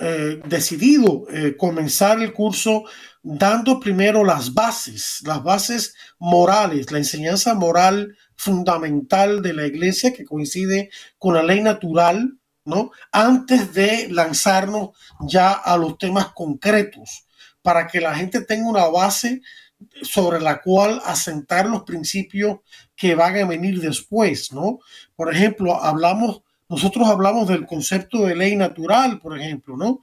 eh, 0.00 0.40
decidido 0.44 1.24
eh, 1.30 1.56
comenzar 1.56 2.20
el 2.20 2.32
curso 2.32 2.82
dando 3.22 3.78
primero 3.78 4.24
las 4.24 4.52
bases, 4.52 5.20
las 5.24 5.40
bases 5.44 5.94
morales, 6.18 6.90
la 6.90 6.98
enseñanza 6.98 7.54
moral 7.54 8.16
fundamental 8.34 9.40
de 9.40 9.52
la 9.52 9.66
iglesia 9.66 10.12
que 10.12 10.24
coincide 10.24 10.90
con 11.16 11.34
la 11.34 11.44
ley 11.44 11.62
natural, 11.62 12.40
¿no? 12.64 12.90
Antes 13.12 13.72
de 13.72 14.08
lanzarnos 14.10 14.98
ya 15.28 15.52
a 15.52 15.76
los 15.76 15.96
temas 15.96 16.32
concretos, 16.34 17.28
para 17.62 17.86
que 17.86 18.00
la 18.00 18.16
gente 18.16 18.40
tenga 18.40 18.68
una 18.68 18.86
base 18.86 19.42
sobre 20.02 20.40
la 20.40 20.60
cual 20.60 21.00
asentar 21.04 21.66
los 21.66 21.84
principios 21.84 22.58
que 22.96 23.14
van 23.14 23.36
a 23.36 23.46
venir 23.46 23.80
después, 23.80 24.52
¿no? 24.52 24.78
Por 25.16 25.32
ejemplo, 25.32 25.82
hablamos, 25.82 26.42
nosotros 26.68 27.08
hablamos 27.08 27.48
del 27.48 27.66
concepto 27.66 28.24
de 28.26 28.36
ley 28.36 28.56
natural, 28.56 29.18
por 29.18 29.38
ejemplo, 29.38 29.76
¿no? 29.76 30.02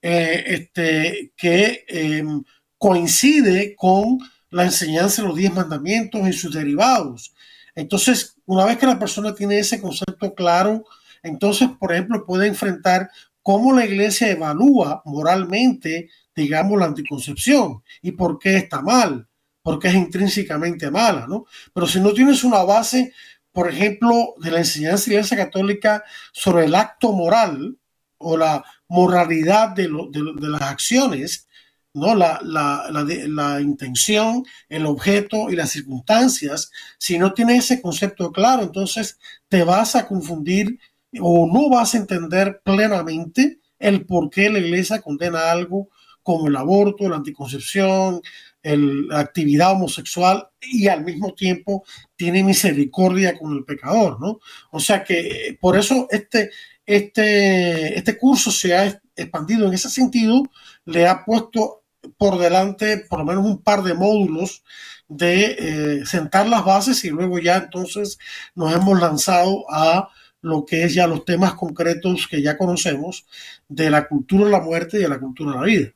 Eh, 0.00 0.44
este, 0.46 1.32
que 1.36 1.84
em, 1.86 2.42
coincide 2.76 3.76
con 3.76 4.18
la 4.50 4.64
enseñanza 4.64 5.22
de 5.22 5.28
los 5.28 5.36
diez 5.36 5.52
mandamientos 5.54 6.26
y 6.28 6.32
sus 6.32 6.52
derivados. 6.54 7.32
Entonces, 7.74 8.36
una 8.44 8.64
vez 8.64 8.78
que 8.78 8.86
la 8.86 8.98
persona 8.98 9.34
tiene 9.34 9.58
ese 9.58 9.80
concepto 9.80 10.34
claro, 10.34 10.84
entonces, 11.22 11.68
por 11.78 11.92
ejemplo, 11.92 12.26
puede 12.26 12.48
enfrentar 12.48 13.10
cómo 13.42 13.72
la 13.72 13.84
iglesia 13.84 14.30
evalúa 14.30 15.02
moralmente, 15.04 16.10
digamos, 16.34 16.78
la 16.78 16.86
anticoncepción 16.86 17.82
y 18.02 18.12
por 18.12 18.38
qué 18.38 18.56
está 18.56 18.82
mal, 18.82 19.28
porque 19.62 19.88
es 19.88 19.94
intrínsecamente 19.94 20.90
mala, 20.90 21.26
¿no? 21.28 21.46
Pero 21.72 21.86
si 21.86 22.00
no 22.00 22.12
tienes 22.12 22.44
una 22.44 22.62
base, 22.64 23.12
por 23.52 23.68
ejemplo, 23.68 24.34
de 24.38 24.50
la 24.50 24.58
enseñanza 24.58 25.04
de 25.04 25.10
la 25.10 25.14
iglesia 25.14 25.36
católica 25.36 26.04
sobre 26.32 26.64
el 26.64 26.74
acto 26.74 27.12
moral 27.12 27.76
o 28.18 28.36
la 28.36 28.64
moralidad 28.88 29.70
de, 29.70 29.88
las 29.88 30.62
acciones, 30.62 31.48
¿no? 31.94 32.14
La, 32.14 32.40
la, 32.42 32.88
la, 32.90 33.60
intención, 33.60 34.44
el 34.68 34.86
objeto 34.86 35.50
y 35.50 35.56
las 35.56 35.70
circunstancias, 35.70 36.70
si 36.98 37.18
no 37.18 37.32
tienes 37.34 37.64
ese 37.64 37.82
concepto 37.82 38.32
claro, 38.32 38.62
entonces 38.62 39.18
te 39.48 39.62
vas 39.64 39.94
a 39.96 40.06
confundir 40.06 40.78
o 41.20 41.46
no 41.52 41.68
vas 41.68 41.94
a 41.94 41.98
entender 41.98 42.62
plenamente 42.64 43.58
el 43.78 44.06
por 44.06 44.30
qué 44.30 44.48
la 44.48 44.60
iglesia 44.60 45.02
condena 45.02 45.50
algo 45.50 45.88
como 46.22 46.48
el 46.48 46.56
aborto, 46.56 47.08
la 47.08 47.16
anticoncepción, 47.16 48.22
la 48.62 49.20
actividad 49.20 49.72
homosexual 49.72 50.48
y 50.60 50.88
al 50.88 51.04
mismo 51.04 51.34
tiempo 51.34 51.84
tiene 52.16 52.44
misericordia 52.44 53.36
con 53.36 53.52
el 53.56 53.64
pecador, 53.64 54.20
¿no? 54.20 54.38
O 54.70 54.80
sea 54.80 55.02
que 55.02 55.48
eh, 55.48 55.58
por 55.60 55.76
eso 55.76 56.06
este, 56.10 56.50
este, 56.86 57.98
este 57.98 58.16
curso 58.16 58.50
se 58.50 58.74
ha 58.74 59.00
expandido 59.16 59.66
en 59.66 59.74
ese 59.74 59.90
sentido, 59.90 60.42
le 60.84 61.06
ha 61.06 61.24
puesto 61.24 61.82
por 62.16 62.38
delante 62.38 62.98
por 62.98 63.20
lo 63.20 63.24
menos 63.24 63.44
un 63.44 63.62
par 63.62 63.82
de 63.82 63.94
módulos 63.94 64.62
de 65.08 65.56
eh, 65.58 66.06
sentar 66.06 66.46
las 66.48 66.64
bases 66.64 67.04
y 67.04 67.10
luego 67.10 67.38
ya 67.38 67.56
entonces 67.58 68.18
nos 68.54 68.74
hemos 68.74 69.00
lanzado 69.00 69.64
a 69.70 70.08
lo 70.40 70.64
que 70.64 70.84
es 70.84 70.94
ya 70.94 71.06
los 71.06 71.24
temas 71.24 71.54
concretos 71.54 72.26
que 72.28 72.42
ya 72.42 72.58
conocemos 72.58 73.26
de 73.68 73.90
la 73.90 74.08
cultura 74.08 74.46
de 74.46 74.50
la 74.50 74.60
muerte 74.60 74.98
y 74.98 75.02
de 75.02 75.08
la 75.08 75.20
cultura 75.20 75.52
de 75.52 75.58
la 75.58 75.64
vida. 75.64 75.92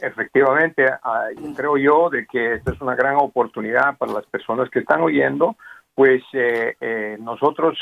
Efectivamente, 0.00 0.86
creo 1.56 1.76
yo 1.76 2.08
de 2.10 2.26
que 2.26 2.54
esta 2.54 2.72
es 2.72 2.80
una 2.80 2.94
gran 2.94 3.16
oportunidad 3.16 3.96
para 3.98 4.12
las 4.12 4.26
personas 4.26 4.70
que 4.70 4.80
están 4.80 5.00
oyendo, 5.00 5.56
pues 5.94 6.22
eh, 6.32 6.76
eh, 6.80 7.16
nosotros 7.20 7.78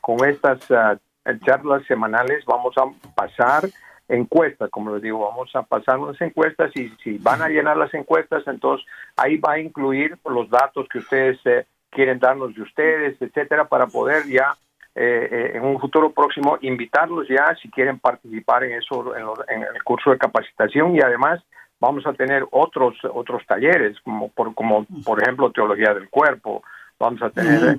con 0.00 0.24
estas 0.28 0.70
ah, 0.70 0.96
charlas 1.44 1.84
semanales 1.86 2.44
vamos 2.46 2.74
a 2.78 2.84
pasar 3.14 3.68
encuestas, 4.10 4.70
como 4.70 4.92
les 4.92 5.02
digo, 5.02 5.20
vamos 5.20 5.50
a 5.54 5.62
pasar 5.62 5.98
unas 5.98 6.20
encuestas 6.20 6.70
y 6.74 6.88
si 7.02 7.18
van 7.18 7.42
a 7.42 7.48
llenar 7.48 7.76
las 7.76 7.94
encuestas, 7.94 8.42
entonces 8.46 8.86
ahí 9.16 9.36
va 9.38 9.52
a 9.52 9.60
incluir 9.60 10.18
los 10.24 10.50
datos 10.50 10.88
que 10.88 10.98
ustedes 10.98 11.38
eh, 11.44 11.66
quieren 11.90 12.18
darnos 12.18 12.54
de 12.54 12.62
ustedes, 12.62 13.20
etcétera, 13.20 13.66
para 13.66 13.86
poder 13.86 14.26
ya 14.26 14.54
eh, 14.94 15.28
eh, 15.30 15.52
en 15.54 15.64
un 15.64 15.80
futuro 15.80 16.10
próximo 16.12 16.58
invitarlos 16.60 17.28
ya 17.28 17.54
si 17.60 17.70
quieren 17.70 17.98
participar 17.98 18.64
en 18.64 18.72
eso, 18.72 19.14
en, 19.16 19.62
el 19.62 19.82
curso 19.84 20.10
de 20.10 20.18
capacitación. 20.18 20.96
Y 20.96 21.00
además 21.00 21.40
vamos 21.78 22.06
a 22.06 22.12
tener 22.12 22.46
otros 22.50 22.96
otros 23.12 23.46
talleres 23.46 23.98
como 24.00 24.28
por 24.28 24.54
como 24.54 24.86
por 25.04 25.22
ejemplo 25.22 25.50
teología 25.50 25.94
del 25.94 26.10
cuerpo, 26.10 26.62
vamos 26.98 27.22
a 27.22 27.30
tener 27.30 27.78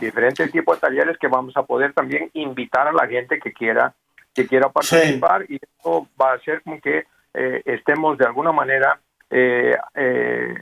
diferentes 0.00 0.52
tipos 0.52 0.76
de 0.76 0.88
talleres 0.88 1.18
que 1.18 1.28
vamos 1.28 1.56
a 1.56 1.64
poder 1.64 1.92
también 1.92 2.30
invitar 2.34 2.86
a 2.86 2.92
la 2.92 3.06
gente 3.06 3.38
que 3.40 3.52
quiera 3.52 3.94
que 4.34 4.46
quiera 4.46 4.68
participar. 4.68 5.44
Y 5.48 5.56
esto 5.56 6.06
va 6.20 6.32
a 6.32 6.34
hacer 6.34 6.62
con 6.62 6.80
que 6.80 7.06
eh, 7.34 7.62
estemos 7.64 8.18
de 8.18 8.26
alguna 8.26 8.52
manera 8.52 9.00
eh, 9.30 9.76
eh, 9.94 10.54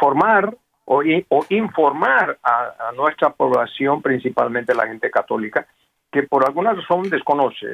formar 0.00 0.56
o, 0.84 1.02
o 1.28 1.46
informar 1.48 2.38
a, 2.42 2.92
nuestra 2.96 3.30
población, 3.30 4.02
principalmente 4.02 4.74
la 4.74 4.86
gente 4.86 5.10
católica, 5.10 5.66
que 6.10 6.22
por 6.24 6.44
alguna 6.44 6.72
razón 6.72 7.08
desconoce. 7.10 7.66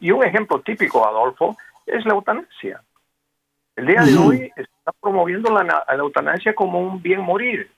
y 0.00 0.10
un 0.10 0.24
ejemplo 0.24 0.60
típico, 0.60 1.06
Adolfo, 1.06 1.56
es 1.86 2.04
la 2.04 2.14
eutanasia. 2.14 2.82
El 3.76 3.86
día 3.86 4.02
de 4.02 4.16
hoy 4.16 4.52
está 4.56 4.92
promoviendo 5.00 5.50
la, 5.50 5.84
eutanasia 5.96 6.54
como 6.54 6.80
un 6.80 7.00
bien 7.00 7.20
morir. 7.20 7.70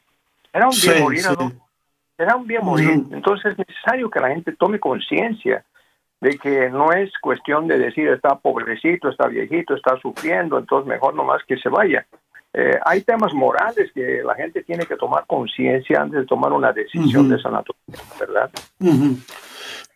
Era 0.52 0.66
un 0.66 0.74
bien 0.82 1.02
morir, 1.02 1.20
será 2.16 2.36
un 2.36 2.46
bien 2.46 2.64
morir. 2.64 3.04
Entonces 3.12 3.52
es 3.52 3.58
necesario 3.58 4.08
que 4.08 4.20
la 4.20 4.28
gente 4.28 4.52
tome 4.52 4.78
conciencia 4.78 5.64
de 6.20 6.38
que 6.38 6.68
no 6.70 6.92
es 6.92 7.10
cuestión 7.20 7.66
de 7.66 7.78
decir 7.78 8.08
está 8.08 8.36
pobrecito, 8.36 9.08
está 9.08 9.26
viejito, 9.26 9.74
está 9.74 9.96
sufriendo, 9.98 10.58
entonces 10.58 10.86
mejor 10.86 11.14
nomás 11.14 11.42
que 11.44 11.56
se 11.56 11.68
vaya. 11.68 12.06
Eh, 12.52 12.78
hay 12.84 13.02
temas 13.02 13.32
morales 13.32 13.90
que 13.94 14.22
la 14.24 14.34
gente 14.34 14.64
tiene 14.64 14.84
que 14.84 14.96
tomar 14.96 15.24
conciencia 15.26 16.00
antes 16.00 16.20
de 16.20 16.26
tomar 16.26 16.52
una 16.52 16.72
decisión 16.72 17.28
de 17.28 17.36
esa 17.36 17.50
naturaleza, 17.50 18.14
¿verdad? 18.18 18.50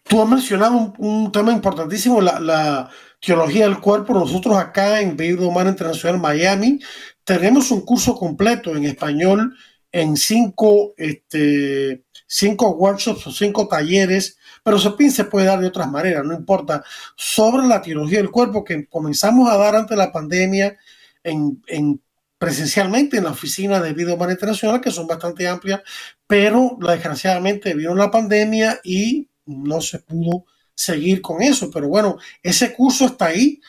Tú 0.04 0.22
has 0.22 0.28
mencionado 0.28 0.94
un, 0.98 1.32
tema 1.32 1.50
importantísimo, 1.52 2.20
la, 2.20 2.88
teología 3.20 3.64
del 3.64 3.80
cuerpo. 3.80 4.12
Nosotros 4.12 4.56
acá 4.56 5.00
en 5.00 5.16
Vida 5.16 5.46
Humana 5.46 5.70
Internacional 5.70 6.20
Miami 6.20 6.78
tenemos 7.24 7.70
un 7.70 7.80
curso 7.80 8.14
completo 8.14 8.76
en 8.76 8.84
español 8.84 9.56
en 9.90 10.16
cinco, 10.16 10.92
este, 10.96 12.04
cinco 12.26 12.70
workshops 12.72 13.26
o 13.26 13.32
cinco 13.32 13.66
talleres, 13.66 14.38
pero 14.62 14.78
se, 14.78 15.10
se 15.10 15.24
puede 15.24 15.46
dar 15.46 15.60
de 15.60 15.68
otras 15.68 15.90
maneras, 15.90 16.24
no 16.24 16.34
importa, 16.34 16.84
sobre 17.16 17.66
la 17.66 17.80
teología 17.80 18.18
del 18.18 18.30
cuerpo 18.30 18.62
que 18.62 18.86
comenzamos 18.86 19.48
a 19.48 19.56
dar 19.56 19.74
ante 19.74 19.96
la 19.96 20.12
pandemia 20.12 20.76
en, 21.22 21.62
en 21.66 22.00
presencialmente 22.38 23.16
en 23.16 23.24
la 23.24 23.30
oficina 23.30 23.80
de 23.80 23.92
Vida 23.92 24.14
Humana 24.14 24.32
Internacional, 24.32 24.80
que 24.80 24.90
son 24.90 25.06
bastante 25.06 25.48
amplias, 25.48 25.80
pero 26.26 26.76
desgraciadamente 26.80 27.74
vino 27.74 27.94
la 27.94 28.10
pandemia 28.10 28.80
y 28.84 29.28
no 29.46 29.80
se 29.80 30.00
pudo 30.00 30.46
seguir 30.74 31.20
con 31.20 31.42
eso. 31.42 31.70
Pero 31.70 31.88
bueno, 31.88 32.18
ese 32.42 32.72
curso 32.72 33.06
está 33.06 33.26
ahí 33.26 33.60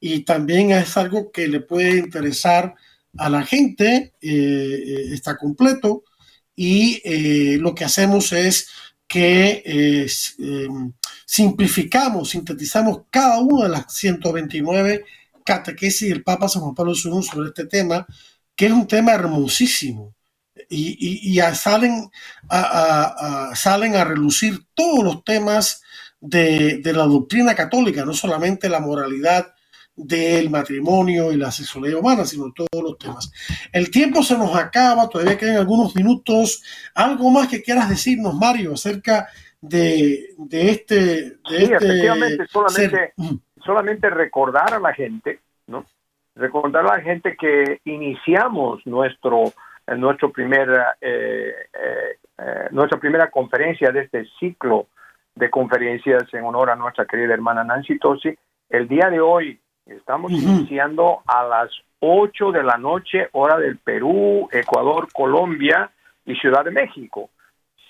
y 0.00 0.20
también 0.20 0.72
es 0.72 0.96
algo 0.96 1.30
que 1.30 1.48
le 1.48 1.60
puede 1.60 1.98
interesar 1.98 2.74
a 3.18 3.28
la 3.28 3.44
gente, 3.44 4.14
eh, 4.20 4.28
eh, 4.30 5.08
está 5.12 5.36
completo 5.36 6.04
y 6.56 7.00
eh, 7.04 7.58
lo 7.58 7.74
que 7.74 7.84
hacemos 7.84 8.32
es 8.32 8.68
que 9.06 10.06
simplificamos, 11.26 12.30
sintetizamos 12.30 13.02
cada 13.10 13.40
una 13.40 13.64
de 13.64 13.68
las 13.68 13.92
129 13.94 15.04
catequesis 15.44 16.08
del 16.08 16.22
Papa 16.22 16.48
San 16.48 16.62
Juan 16.62 16.74
Pablo 16.74 16.92
II 16.92 17.22
sobre 17.22 17.48
este 17.48 17.66
tema, 17.66 18.06
que 18.54 18.66
es 18.66 18.72
un 18.72 18.86
tema 18.86 19.12
hermosísimo 19.12 20.14
y, 20.68 21.40
salen, 21.54 22.10
a, 22.48 23.52
salen 23.54 23.96
a 23.96 24.04
relucir 24.04 24.64
todos 24.74 25.04
los 25.04 25.24
temas 25.24 25.82
de, 26.20 26.80
la 26.84 27.04
doctrina 27.04 27.54
católica, 27.54 28.04
no 28.04 28.14
solamente 28.14 28.68
la 28.68 28.80
moralidad 28.80 29.54
del 29.94 30.48
matrimonio 30.48 31.32
y 31.32 31.36
la 31.36 31.50
sexualidad 31.50 32.00
humana, 32.00 32.24
sino 32.24 32.52
todos 32.52 32.82
los 32.82 32.98
temas. 32.98 33.30
El 33.72 33.90
tiempo 33.90 34.22
se 34.22 34.38
nos 34.38 34.56
acaba, 34.56 35.08
todavía 35.08 35.36
quedan 35.36 35.56
algunos 35.56 35.94
minutos. 35.94 36.62
¿Algo 36.94 37.30
más 37.30 37.48
que 37.48 37.62
quieras 37.62 37.90
decirnos, 37.90 38.34
Mario, 38.34 38.74
acerca 38.74 39.28
de, 39.60 40.34
este... 40.50 40.94
De 40.94 41.38
sí, 41.48 41.56
este 41.56 41.74
efectivamente, 41.76 42.46
solamente, 42.50 43.14
solamente 43.64 44.10
recordar 44.10 44.74
a 44.74 44.80
la 44.80 44.92
gente, 44.94 45.40
¿no? 45.66 45.84
Recordar 46.34 46.84
a 46.86 46.96
la 46.96 47.02
gente 47.02 47.36
que 47.36 47.80
iniciamos 47.84 48.86
nuestro 48.86 49.52
en 49.86 50.00
nuestro 50.00 50.30
primer, 50.30 50.68
eh, 51.00 51.54
eh, 51.72 52.16
eh, 52.38 52.68
nuestra 52.70 52.98
primera 52.98 53.30
conferencia 53.30 53.90
de 53.90 54.02
este 54.02 54.26
ciclo 54.38 54.86
de 55.34 55.50
conferencias 55.50 56.32
en 56.32 56.44
honor 56.44 56.70
a 56.70 56.76
nuestra 56.76 57.06
querida 57.06 57.34
hermana 57.34 57.64
Nancy 57.64 57.98
Tosi. 57.98 58.36
El 58.68 58.88
día 58.88 59.08
de 59.10 59.20
hoy 59.20 59.58
estamos 59.86 60.30
iniciando 60.32 61.20
a 61.26 61.42
las 61.44 61.70
8 62.00 62.52
de 62.52 62.62
la 62.62 62.76
noche, 62.76 63.28
hora 63.32 63.58
del 63.58 63.78
Perú, 63.78 64.48
Ecuador, 64.52 65.08
Colombia 65.12 65.90
y 66.24 66.34
Ciudad 66.36 66.64
de 66.64 66.70
México. 66.70 67.30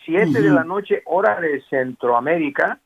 7 0.04 0.40
de 0.40 0.50
la 0.50 0.64
noche, 0.64 1.02
hora 1.06 1.40
de 1.40 1.62
Centroamérica. 1.70 2.78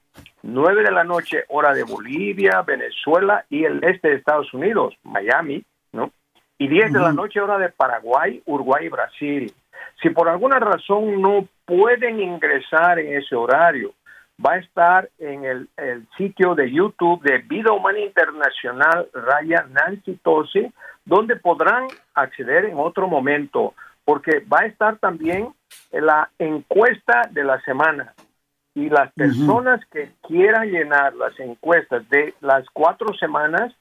9 0.47 0.83
de 0.83 0.93
la 0.93 1.05
noche, 1.05 1.45
hora 1.49 1.75
de 1.75 1.83
Bolivia, 1.83 2.63
Venezuela 2.63 3.45
y 3.51 3.65
el 3.65 3.83
este 3.83 4.09
de 4.09 4.15
Estados 4.15 4.55
Unidos, 4.55 4.95
Miami, 5.03 5.65
¿no? 5.93 6.13
y 6.59 6.69
10 6.69 6.93
de 6.93 7.01
la 7.01 7.13
noche 7.13 7.41
hora 7.41 7.59
de 7.59 7.69
Paraguay, 7.69 8.43
Uruguay 8.47 8.87
y 8.87 8.89
Brasil. 8.89 9.53
Si 10.01 10.11
por 10.11 10.29
alguna 10.29 10.59
razón 10.59 11.21
no 11.21 11.49
pueden 11.65 12.21
ingresar 12.21 12.99
en 12.99 13.17
ese 13.17 13.35
horario, 13.35 13.93
va 14.45 14.53
a 14.53 14.59
estar 14.59 15.09
en 15.19 15.45
el, 15.45 15.69
sitio 16.17 16.55
de 16.55 16.71
YouTube 16.71 17.23
de 17.23 17.39
Vida 17.39 17.73
Humana 17.73 17.99
Internacional 17.99 19.09
Raya 19.13 19.67
Nancy 19.71 20.19
Tosi, 20.23 20.73
donde 21.05 21.37
podrán 21.37 21.89
acceder 22.15 22.67
en 22.67 22.79
otro 22.79 23.09
momento, 23.09 23.75
porque 24.05 24.41
va 24.41 24.61
a 24.61 24.67
estar 24.67 24.99
también 24.99 25.49
en 25.91 26.07
la 26.07 26.31
encuesta 26.39 27.23
de 27.31 27.45
la 27.45 27.61
semana. 27.63 28.15
Y 28.77 28.91
las 28.91 29.11
personas 29.15 29.81
que 29.91 30.13
quieran 30.29 30.71
llenar 30.71 31.15
las 31.17 31.39
encuestas 31.41 32.07
de 32.11 32.35
las 32.43 32.65
cuatro 32.75 33.15
semanas 33.15 33.73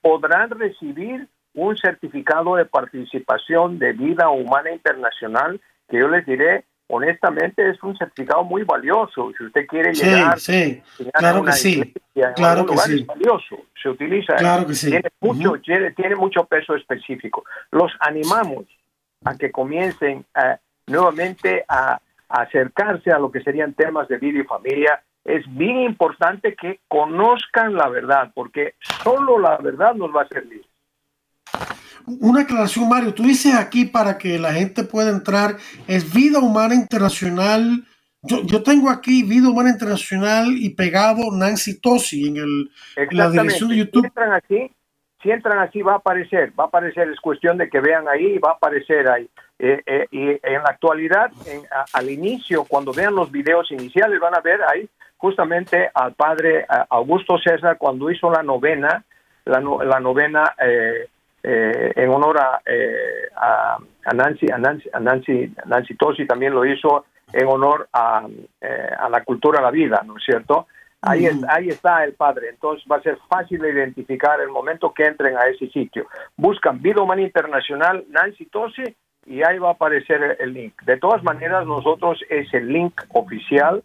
podrán 0.00 0.48
recibir 0.50 1.26
un 1.54 1.76
certificado 1.76 2.54
de 2.54 2.64
participación 2.64 3.80
de 3.80 3.92
vida 3.94 4.28
humana 4.30 4.70
internacional 4.70 5.60
que 5.88 5.98
yo 5.98 6.06
les 6.06 6.24
diré 6.24 6.64
honestamente 6.86 7.68
es 7.68 7.82
un 7.82 7.96
certificado 7.96 8.44
muy 8.44 8.62
valioso. 8.62 9.32
Si 9.36 9.44
usted 9.44 9.66
quiere 9.66 9.92
llegar 9.92 10.38
sí, 10.38 10.80
claro 11.12 11.44
que 11.44 11.52
sí. 11.52 11.94
claro 12.36 12.64
que 12.64 12.76
sí. 12.76 13.00
es 13.00 13.06
valioso 13.06 13.56
se 13.82 13.88
utiliza 13.88 14.36
claro 14.36 14.66
que 14.66 14.74
sí. 14.74 14.90
tiene 14.90 15.10
mucho 15.20 15.54
tiene, 15.62 16.14
mucho 16.16 16.44
peso 16.44 16.74
específico. 16.74 17.44
Los 17.72 17.92
animamos 18.00 18.66
a 19.24 19.36
que 19.36 19.50
comiencen 19.50 20.24
eh, 20.36 20.56
nuevamente 20.86 21.64
a 21.68 22.00
acercarse 22.42 23.10
a 23.10 23.18
lo 23.18 23.30
que 23.30 23.42
serían 23.42 23.74
temas 23.74 24.08
de 24.08 24.18
vida 24.18 24.40
y 24.40 24.44
familia 24.44 25.02
es 25.24 25.42
bien 25.56 25.78
importante 25.80 26.54
que 26.54 26.80
conozcan 26.88 27.74
la 27.74 27.88
verdad 27.88 28.30
porque 28.34 28.74
solo 29.02 29.38
la 29.38 29.56
verdad 29.58 29.94
nos 29.94 30.14
va 30.14 30.22
a 30.22 30.28
servir 30.28 30.64
una 32.06 32.42
aclaración, 32.42 32.88
Mario. 32.88 33.14
Tú 33.14 33.22
dices 33.22 33.54
aquí 33.54 33.84
para 33.86 34.18
que 34.18 34.38
la 34.38 34.52
gente 34.52 34.84
pueda 34.84 35.10
entrar, 35.10 35.56
es 35.86 36.12
Vida 36.12 36.38
Humana 36.38 36.74
Internacional. 36.74 37.84
Yo, 38.22 38.42
yo 38.42 38.62
tengo 38.62 38.90
aquí 38.90 39.22
Vida 39.22 39.48
Humana 39.48 39.70
Internacional 39.70 40.48
y 40.56 40.70
pegado 40.70 41.30
Nancy 41.32 41.80
Tosi 41.80 42.28
en, 42.28 42.36
el, 42.36 42.70
la 43.10 43.30
dirección 43.30 43.70
de 43.70 43.76
YouTube. 43.76 44.02
Si 44.02 44.06
entran 44.06 44.32
aquí, 44.32 44.70
si 45.22 45.30
entran 45.30 45.58
así 45.58 45.82
va 45.82 45.94
a 45.94 45.96
aparecer, 45.96 46.52
va 46.58 46.64
a 46.64 46.66
aparecer, 46.68 47.08
es 47.08 47.20
cuestión 47.20 47.58
de 47.58 47.68
que 47.68 47.80
vean 47.80 48.08
ahí, 48.08 48.38
va 48.38 48.50
a 48.50 48.54
aparecer 48.54 49.08
ahí. 49.08 49.28
Eh, 49.58 49.82
eh, 49.86 50.06
y 50.10 50.28
en 50.30 50.62
la 50.62 50.70
actualidad, 50.70 51.30
al 51.92 52.10
inicio, 52.10 52.64
cuando 52.64 52.92
vean 52.92 53.14
los 53.14 53.30
videos 53.30 53.70
iniciales, 53.70 54.18
van 54.20 54.34
a 54.34 54.40
ver 54.40 54.60
ahí 54.62 54.88
justamente 55.16 55.90
al 55.94 56.14
padre 56.14 56.66
Augusto 56.90 57.38
César 57.38 57.78
cuando 57.78 58.10
hizo 58.10 58.30
la 58.30 58.42
novena, 58.42 59.04
la, 59.44 59.60
la 59.60 60.00
novena 60.00 60.54
eh, 60.60 61.08
eh, 61.46 61.92
en 61.96 62.10
honor 62.10 62.40
eh, 62.64 63.28
a, 63.36 63.76
a, 64.04 64.14
Nancy, 64.14 64.50
a 64.50 64.56
Nancy, 64.56 64.88
a 64.90 64.98
Nancy, 64.98 65.52
Nancy 65.66 65.94
Tosi 65.94 66.26
también 66.26 66.54
lo 66.54 66.64
hizo 66.64 67.04
en 67.32 67.46
honor 67.46 67.86
a, 67.92 68.26
eh, 68.62 68.90
a 68.98 69.10
la 69.10 69.22
cultura 69.24 69.58
de 69.58 69.64
la 69.64 69.70
vida, 69.70 70.02
¿no 70.06 70.16
es 70.16 70.24
cierto? 70.24 70.66
Ahí, 71.02 71.28
ahí 71.50 71.68
está 71.68 72.02
el 72.02 72.14
padre, 72.14 72.48
entonces 72.48 72.86
va 72.90 72.96
a 72.96 73.02
ser 73.02 73.18
fácil 73.28 73.60
de 73.60 73.72
identificar 73.72 74.40
el 74.40 74.48
momento 74.48 74.94
que 74.94 75.04
entren 75.04 75.36
a 75.36 75.46
ese 75.48 75.68
sitio. 75.68 76.06
Buscan 76.34 76.80
Vida 76.80 77.02
Humana 77.02 77.20
Internacional 77.20 78.06
Nancy 78.08 78.46
Tosi 78.46 78.96
y 79.26 79.42
ahí 79.42 79.58
va 79.58 79.68
a 79.68 79.72
aparecer 79.72 80.36
el 80.40 80.52
link. 80.52 80.80
De 80.82 80.96
todas 80.96 81.22
maneras, 81.22 81.66
nosotros 81.66 82.20
es 82.28 82.52
el 82.54 82.68
link 82.68 83.00
oficial, 83.10 83.82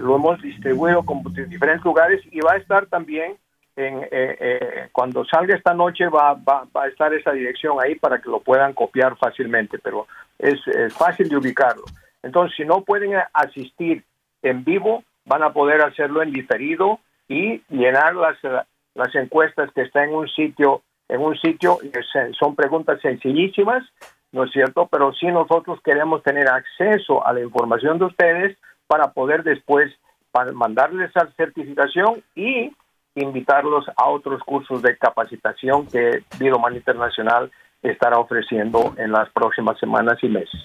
lo 0.00 0.16
hemos 0.16 0.40
distribuido 0.40 1.04
con 1.04 1.22
diferentes 1.48 1.84
lugares 1.84 2.22
y 2.30 2.40
va 2.40 2.54
a 2.54 2.56
estar 2.56 2.86
también 2.86 3.36
en, 3.76 4.02
eh, 4.04 4.08
eh, 4.10 4.88
cuando 4.90 5.24
salga 5.26 5.54
esta 5.54 5.74
noche 5.74 6.08
va, 6.08 6.34
va, 6.34 6.66
a 6.74 6.88
estar 6.88 7.12
esa 7.12 7.32
dirección 7.32 7.76
ahí 7.80 7.94
para 7.94 8.20
que 8.20 8.30
lo 8.30 8.40
puedan 8.40 8.72
copiar 8.72 9.16
fácilmente, 9.16 9.78
pero 9.78 10.06
es, 10.38 10.58
fácil 10.94 11.28
de 11.28 11.36
ubicarlo. 11.36 11.84
Entonces, 12.22 12.56
si 12.56 12.64
no 12.64 12.82
pueden 12.82 13.12
asistir 13.34 14.02
en 14.42 14.64
vivo, 14.64 15.04
van 15.26 15.42
a 15.42 15.52
poder 15.52 15.82
hacerlo 15.82 16.22
en 16.22 16.32
diferido 16.32 17.00
y 17.28 17.62
llenar 17.68 18.14
las, 18.14 18.38
las 18.94 19.14
encuestas 19.14 19.70
que 19.72 19.82
están 19.82 20.08
en 20.08 20.14
un 20.14 20.28
sitio, 20.28 20.82
en 21.08 21.20
un 21.20 21.36
sitio, 21.36 21.78
son 22.38 22.56
preguntas 22.56 23.00
sencillísimas, 23.00 23.84
¿no 24.36 24.44
es 24.44 24.52
cierto? 24.52 24.86
Pero 24.92 25.14
si 25.14 25.26
nosotros 25.28 25.80
queremos 25.82 26.22
tener 26.22 26.46
acceso 26.46 27.26
a 27.26 27.32
la 27.32 27.40
información 27.40 27.98
de 27.98 28.04
ustedes 28.04 28.58
para 28.86 29.10
poder 29.12 29.42
después 29.42 29.90
mandarles 30.52 31.10
la 31.14 31.26
certificación 31.38 32.22
y 32.34 32.70
invitarlos 33.14 33.86
a 33.96 34.04
otros 34.08 34.42
cursos 34.42 34.82
de 34.82 34.98
capacitación 34.98 35.86
que 35.86 36.22
Bidoman 36.38 36.76
Internacional 36.76 37.50
estará 37.82 38.18
ofreciendo 38.18 38.94
en 38.98 39.12
las 39.12 39.30
próximas 39.30 39.78
semanas 39.78 40.18
y 40.22 40.28
meses. 40.28 40.60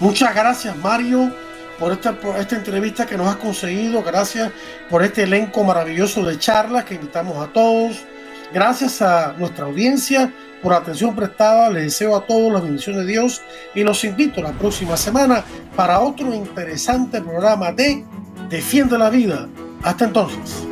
Muchas 0.00 0.34
gracias 0.34 0.74
Mario 0.78 1.30
por 1.78 1.92
esta, 1.92 2.14
por 2.14 2.36
esta 2.36 2.56
entrevista 2.56 3.04
que 3.04 3.18
nos 3.18 3.26
has 3.26 3.36
conseguido, 3.36 4.02
gracias 4.02 4.50
por 4.88 5.02
este 5.02 5.24
elenco 5.24 5.62
maravilloso 5.62 6.24
de 6.24 6.38
charlas 6.38 6.86
que 6.86 6.94
invitamos 6.94 7.36
a 7.36 7.52
todos, 7.52 8.02
gracias 8.54 9.02
a 9.02 9.34
nuestra 9.34 9.66
audiencia 9.66 10.32
por 10.66 10.72
la 10.72 10.80
atención 10.80 11.14
prestada, 11.14 11.70
les 11.70 11.84
deseo 11.84 12.16
a 12.16 12.26
todos 12.26 12.52
la 12.52 12.58
bendición 12.58 12.96
de 12.96 13.06
Dios 13.06 13.40
y 13.72 13.84
los 13.84 14.02
invito 14.02 14.42
la 14.42 14.50
próxima 14.50 14.96
semana 14.96 15.44
para 15.76 16.00
otro 16.00 16.34
interesante 16.34 17.22
programa 17.22 17.70
de 17.70 18.04
Defiende 18.50 18.98
la 18.98 19.08
Vida 19.08 19.46
Hasta 19.84 20.06
entonces. 20.06 20.66